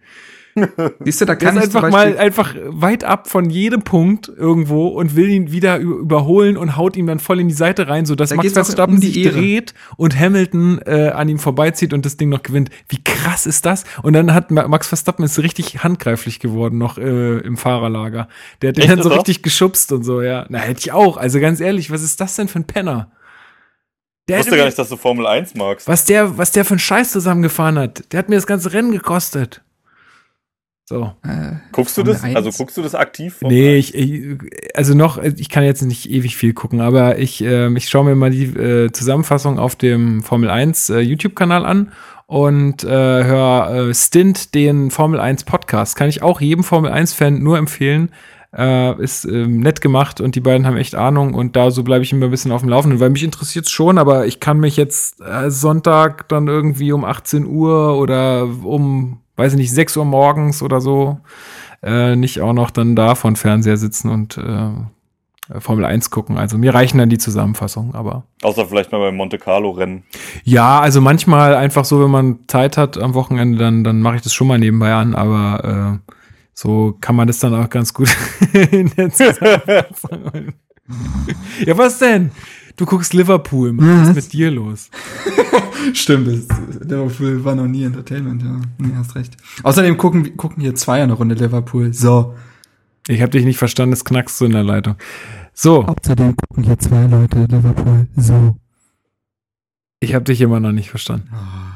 [1.00, 4.88] Siehst du, da kann der ist einfach mal einfach weit ab von jedem Punkt irgendwo
[4.88, 8.14] und will ihn wieder überholen und haut ihm dann voll in die Seite rein, so
[8.14, 9.34] dass da Max Verstappen um sich Ehre.
[9.34, 12.70] dreht und Hamilton äh, an ihm vorbeizieht und das Ding noch gewinnt.
[12.88, 13.84] Wie krass ist das?
[14.02, 18.28] Und dann hat Max Verstappen ist richtig handgreiflich geworden noch äh, im Fahrerlager.
[18.62, 20.46] Der hat den dann so richtig geschubst und so, ja.
[20.48, 21.18] Na, hätte ich auch.
[21.18, 23.10] Also ganz ehrlich, was ist das denn für ein Penner?
[24.28, 25.86] Der ich wusste gar nicht, dass du Formel 1 magst.
[25.86, 28.12] Was der, was der für einen Scheiß zusammengefahren hat.
[28.12, 29.62] Der hat mir das ganze Rennen gekostet.
[30.88, 31.12] So.
[31.24, 32.22] Äh, guckst du das?
[32.22, 32.36] 1?
[32.36, 33.38] Also guckst du das aktiv?
[33.42, 34.38] Nee, ich, ich,
[34.76, 38.14] also noch, ich kann jetzt nicht ewig viel gucken, aber ich, äh, ich schaue mir
[38.14, 41.90] mal die äh, Zusammenfassung auf dem Formel 1 äh, YouTube-Kanal an
[42.26, 45.96] und äh, höre äh, Stint den Formel 1 Podcast.
[45.96, 48.10] Kann ich auch jedem Formel 1-Fan nur empfehlen.
[48.56, 52.04] Äh, ist äh, nett gemacht und die beiden haben echt Ahnung und da so bleibe
[52.04, 54.60] ich immer ein bisschen auf dem Laufenden, weil mich interessiert es schon, aber ich kann
[54.60, 59.96] mich jetzt äh, Sonntag dann irgendwie um 18 Uhr oder um weiß ich nicht, 6
[59.96, 61.20] Uhr morgens oder so,
[61.82, 64.70] äh, nicht auch noch dann da vor Fernseher sitzen und äh,
[65.60, 66.38] Formel 1 gucken.
[66.38, 68.24] Also mir reichen dann die Zusammenfassungen, aber.
[68.42, 70.02] Außer vielleicht mal beim Monte Carlo Rennen.
[70.42, 74.22] Ja, also manchmal einfach so, wenn man Zeit hat am Wochenende, dann, dann mache ich
[74.22, 76.12] das schon mal nebenbei an, aber äh,
[76.52, 78.08] so kann man das dann auch ganz gut
[78.70, 80.54] in der Zusammenfassung.
[81.64, 82.32] ja, was denn?
[82.76, 83.72] Du guckst Liverpool.
[83.76, 84.90] Was ist mit dir los?
[85.94, 88.60] Stimmt, das, Liverpool war noch nie Entertainment, ja.
[88.78, 89.36] Nee, hast recht.
[89.62, 91.94] Außerdem gucken, gucken hier zwei eine Runde Liverpool.
[91.94, 92.34] So.
[93.08, 94.96] Ich habe dich nicht verstanden, es knackst du in der Leitung.
[95.54, 95.84] So.
[95.84, 98.08] Außerdem gucken hier zwei Leute Liverpool.
[98.16, 98.56] So.
[100.00, 101.30] Ich habe dich immer noch nicht verstanden.
[101.32, 101.66] Oh.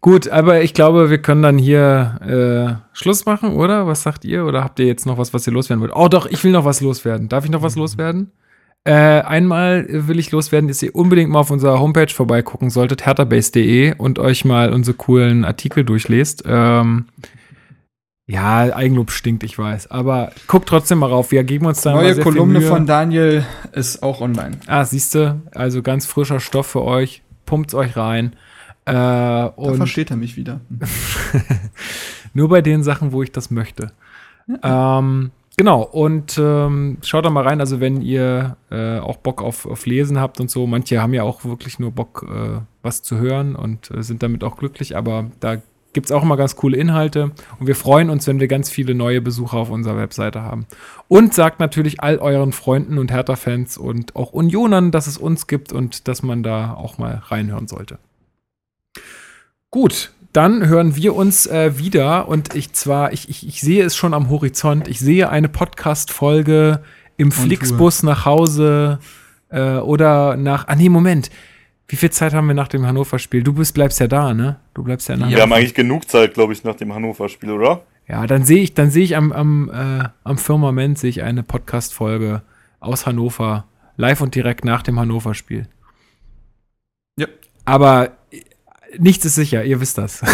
[0.00, 3.88] Gut, aber ich glaube, wir können dann hier äh, Schluss machen, oder?
[3.88, 4.46] Was sagt ihr?
[4.46, 5.92] Oder habt ihr jetzt noch was, was ihr loswerden wollt?
[5.92, 7.28] Oh doch, ich will noch was loswerden.
[7.28, 7.82] Darf ich noch was mhm.
[7.82, 8.32] loswerden?
[8.88, 13.94] Äh, einmal will ich loswerden, dass ihr unbedingt mal auf unserer Homepage vorbeigucken solltet, herterbase.de
[13.98, 16.44] und euch mal unsere coolen Artikel durchlest.
[16.46, 17.04] Ähm,
[18.26, 19.90] ja, Eigenlob stinkt, ich weiß.
[19.90, 21.32] Aber guckt trotzdem mal rauf.
[21.32, 24.52] Wir geben uns da Neue Kolumne von Daniel ist auch online.
[24.66, 27.22] Ah, siehste, also ganz frischer Stoff für euch.
[27.44, 28.36] Pumpt's euch rein.
[28.86, 30.62] Äh, da versteht er mich wieder.
[32.32, 33.92] Nur bei den Sachen, wo ich das möchte.
[34.46, 34.98] Ja.
[34.98, 39.66] Ähm, Genau, und ähm, schaut da mal rein, also wenn ihr äh, auch Bock auf,
[39.66, 43.18] auf Lesen habt und so, manche haben ja auch wirklich nur Bock, äh, was zu
[43.18, 45.56] hören und äh, sind damit auch glücklich, aber da
[45.92, 47.32] gibt es auch immer ganz coole Inhalte.
[47.58, 50.66] Und wir freuen uns, wenn wir ganz viele neue Besucher auf unserer Webseite haben.
[51.08, 55.72] Und sagt natürlich all euren Freunden und Hertha-Fans und auch Unionern, dass es uns gibt
[55.72, 57.98] und dass man da auch mal reinhören sollte.
[59.72, 63.96] Gut, dann hören wir uns äh, wieder und ich zwar, ich, ich, ich sehe es
[63.96, 66.82] schon am Horizont, ich sehe eine Podcast-Folge
[67.16, 68.98] im Flixbus nach Hause
[69.50, 71.30] äh, oder nach, ah nee, Moment,
[71.88, 73.42] wie viel Zeit haben wir nach dem Hannover-Spiel?
[73.42, 74.60] Du bist, bleibst ja da, ne?
[74.74, 75.30] Du bleibst ja nach.
[75.30, 77.82] Wir haben eigentlich genug Zeit, glaube ich, nach dem Hannover-Spiel, oder?
[78.06, 81.42] Ja, dann sehe ich, dann sehe ich am, am, äh, am Firmament sehe ich eine
[81.42, 82.42] Podcast-Folge
[82.80, 83.64] aus Hannover,
[83.96, 85.66] live und direkt nach dem Hannover-Spiel.
[87.18, 87.26] Ja.
[87.64, 88.12] Aber
[88.96, 90.22] nichts ist sicher, ihr wisst das.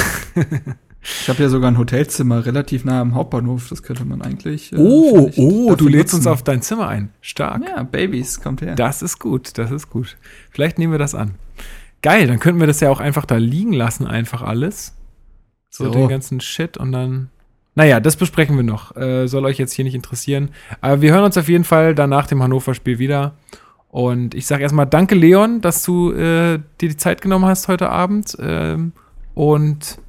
[1.04, 3.68] Ich habe ja sogar ein Hotelzimmer relativ nah am Hauptbahnhof.
[3.68, 4.72] Das könnte man eigentlich.
[4.72, 7.10] Äh, oh, oh, du lädst uns auf dein Zimmer ein.
[7.20, 7.62] Stark.
[7.66, 8.74] Ja, Babys, kommt her.
[8.74, 10.16] Das ist gut, das ist gut.
[10.50, 11.34] Vielleicht nehmen wir das an.
[12.02, 14.94] Geil, dann könnten wir das ja auch einfach da liegen lassen, einfach alles.
[15.70, 15.90] So, so.
[15.90, 17.30] den ganzen Shit und dann.
[17.74, 18.96] Naja, das besprechen wir noch.
[18.96, 20.50] Äh, soll euch jetzt hier nicht interessieren.
[20.80, 23.34] Aber wir hören uns auf jeden Fall dann nach dem Hannover-Spiel wieder.
[23.94, 27.90] Und ich sage erstmal Danke, Leon, dass du äh, dir die Zeit genommen hast heute
[27.90, 28.36] Abend.
[28.40, 28.90] Ähm,
[29.34, 30.00] und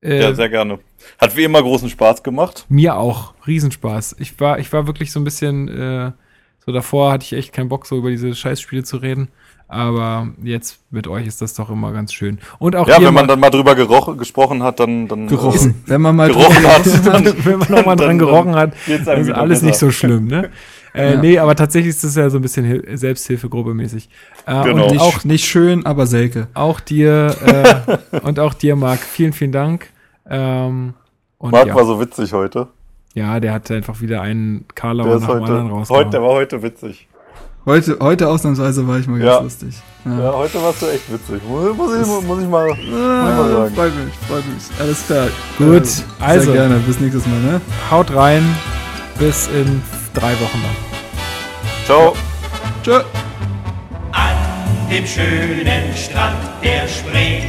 [0.00, 0.78] äh, ja, sehr gerne.
[1.18, 2.64] Hat wie immer großen Spaß gemacht.
[2.70, 3.34] Mir auch.
[3.46, 4.16] Riesenspaß.
[4.18, 6.12] Ich war, ich war wirklich so ein bisschen, äh,
[6.64, 9.28] so davor hatte ich echt keinen Bock, so über diese Scheißspiele zu reden.
[9.70, 12.38] Aber jetzt mit euch ist das doch immer ganz schön.
[12.58, 15.72] Und auch ja, wenn man dann mal drüber gerochen, gesprochen hat, dann, dann gerochen.
[15.84, 19.06] Äh, wenn man mal gerochen hat, dann, wenn man noch mal dran gerochen hat, ist
[19.06, 19.66] alles besser.
[19.66, 20.48] nicht so schlimm, ne?
[20.94, 21.20] Äh, ja.
[21.20, 24.08] Nee, aber tatsächlich ist es ja so ein bisschen Hil Selbsthilfegruppe mäßig.
[24.46, 24.84] Äh, genau.
[24.84, 26.48] Und nicht, auch nicht schön, aber Selke.
[26.54, 29.90] Auch dir äh, und auch dir, Marc, vielen, vielen Dank.
[30.28, 30.94] Ähm,
[31.38, 31.74] und Marc ja.
[31.74, 32.68] war so witzig heute.
[33.14, 35.90] Ja, der hatte einfach wieder einen Karlauer nach heute, dem anderen raus.
[35.90, 37.08] Heute, der war heute witzig.
[37.68, 39.40] Heute, heute ausnahmsweise war ich mal ganz ja.
[39.40, 39.74] lustig.
[40.04, 40.18] Ja.
[40.18, 40.32] ja.
[40.32, 41.42] heute warst du echt witzig.
[41.46, 43.74] Muss, muss, ich, muss ich, mal, ah, mal sagen.
[43.74, 44.80] Freut mich, freut mich.
[44.80, 45.28] Alles klar.
[45.58, 45.82] Gut,
[46.20, 46.52] also.
[46.52, 46.76] Sehr gerne.
[46.86, 47.60] Bis nächstes Mal, ne?
[47.90, 48.42] Haut rein.
[49.18, 49.82] Bis in
[50.18, 50.76] drei Wochen dann.
[51.86, 52.14] Ciao.
[52.82, 53.02] Tschö.
[54.12, 54.36] An
[54.90, 57.40] dem schönen Strand der Spree,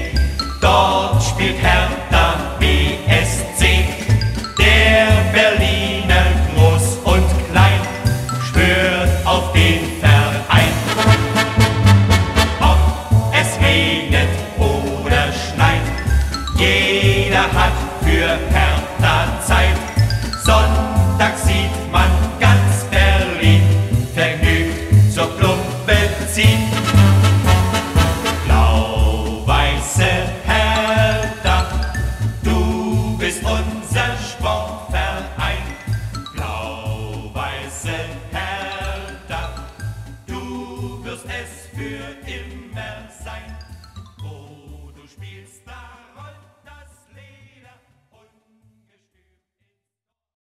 [0.61, 3.85] dort spielt Hertha BSC.
[4.57, 5.58] Der Berliner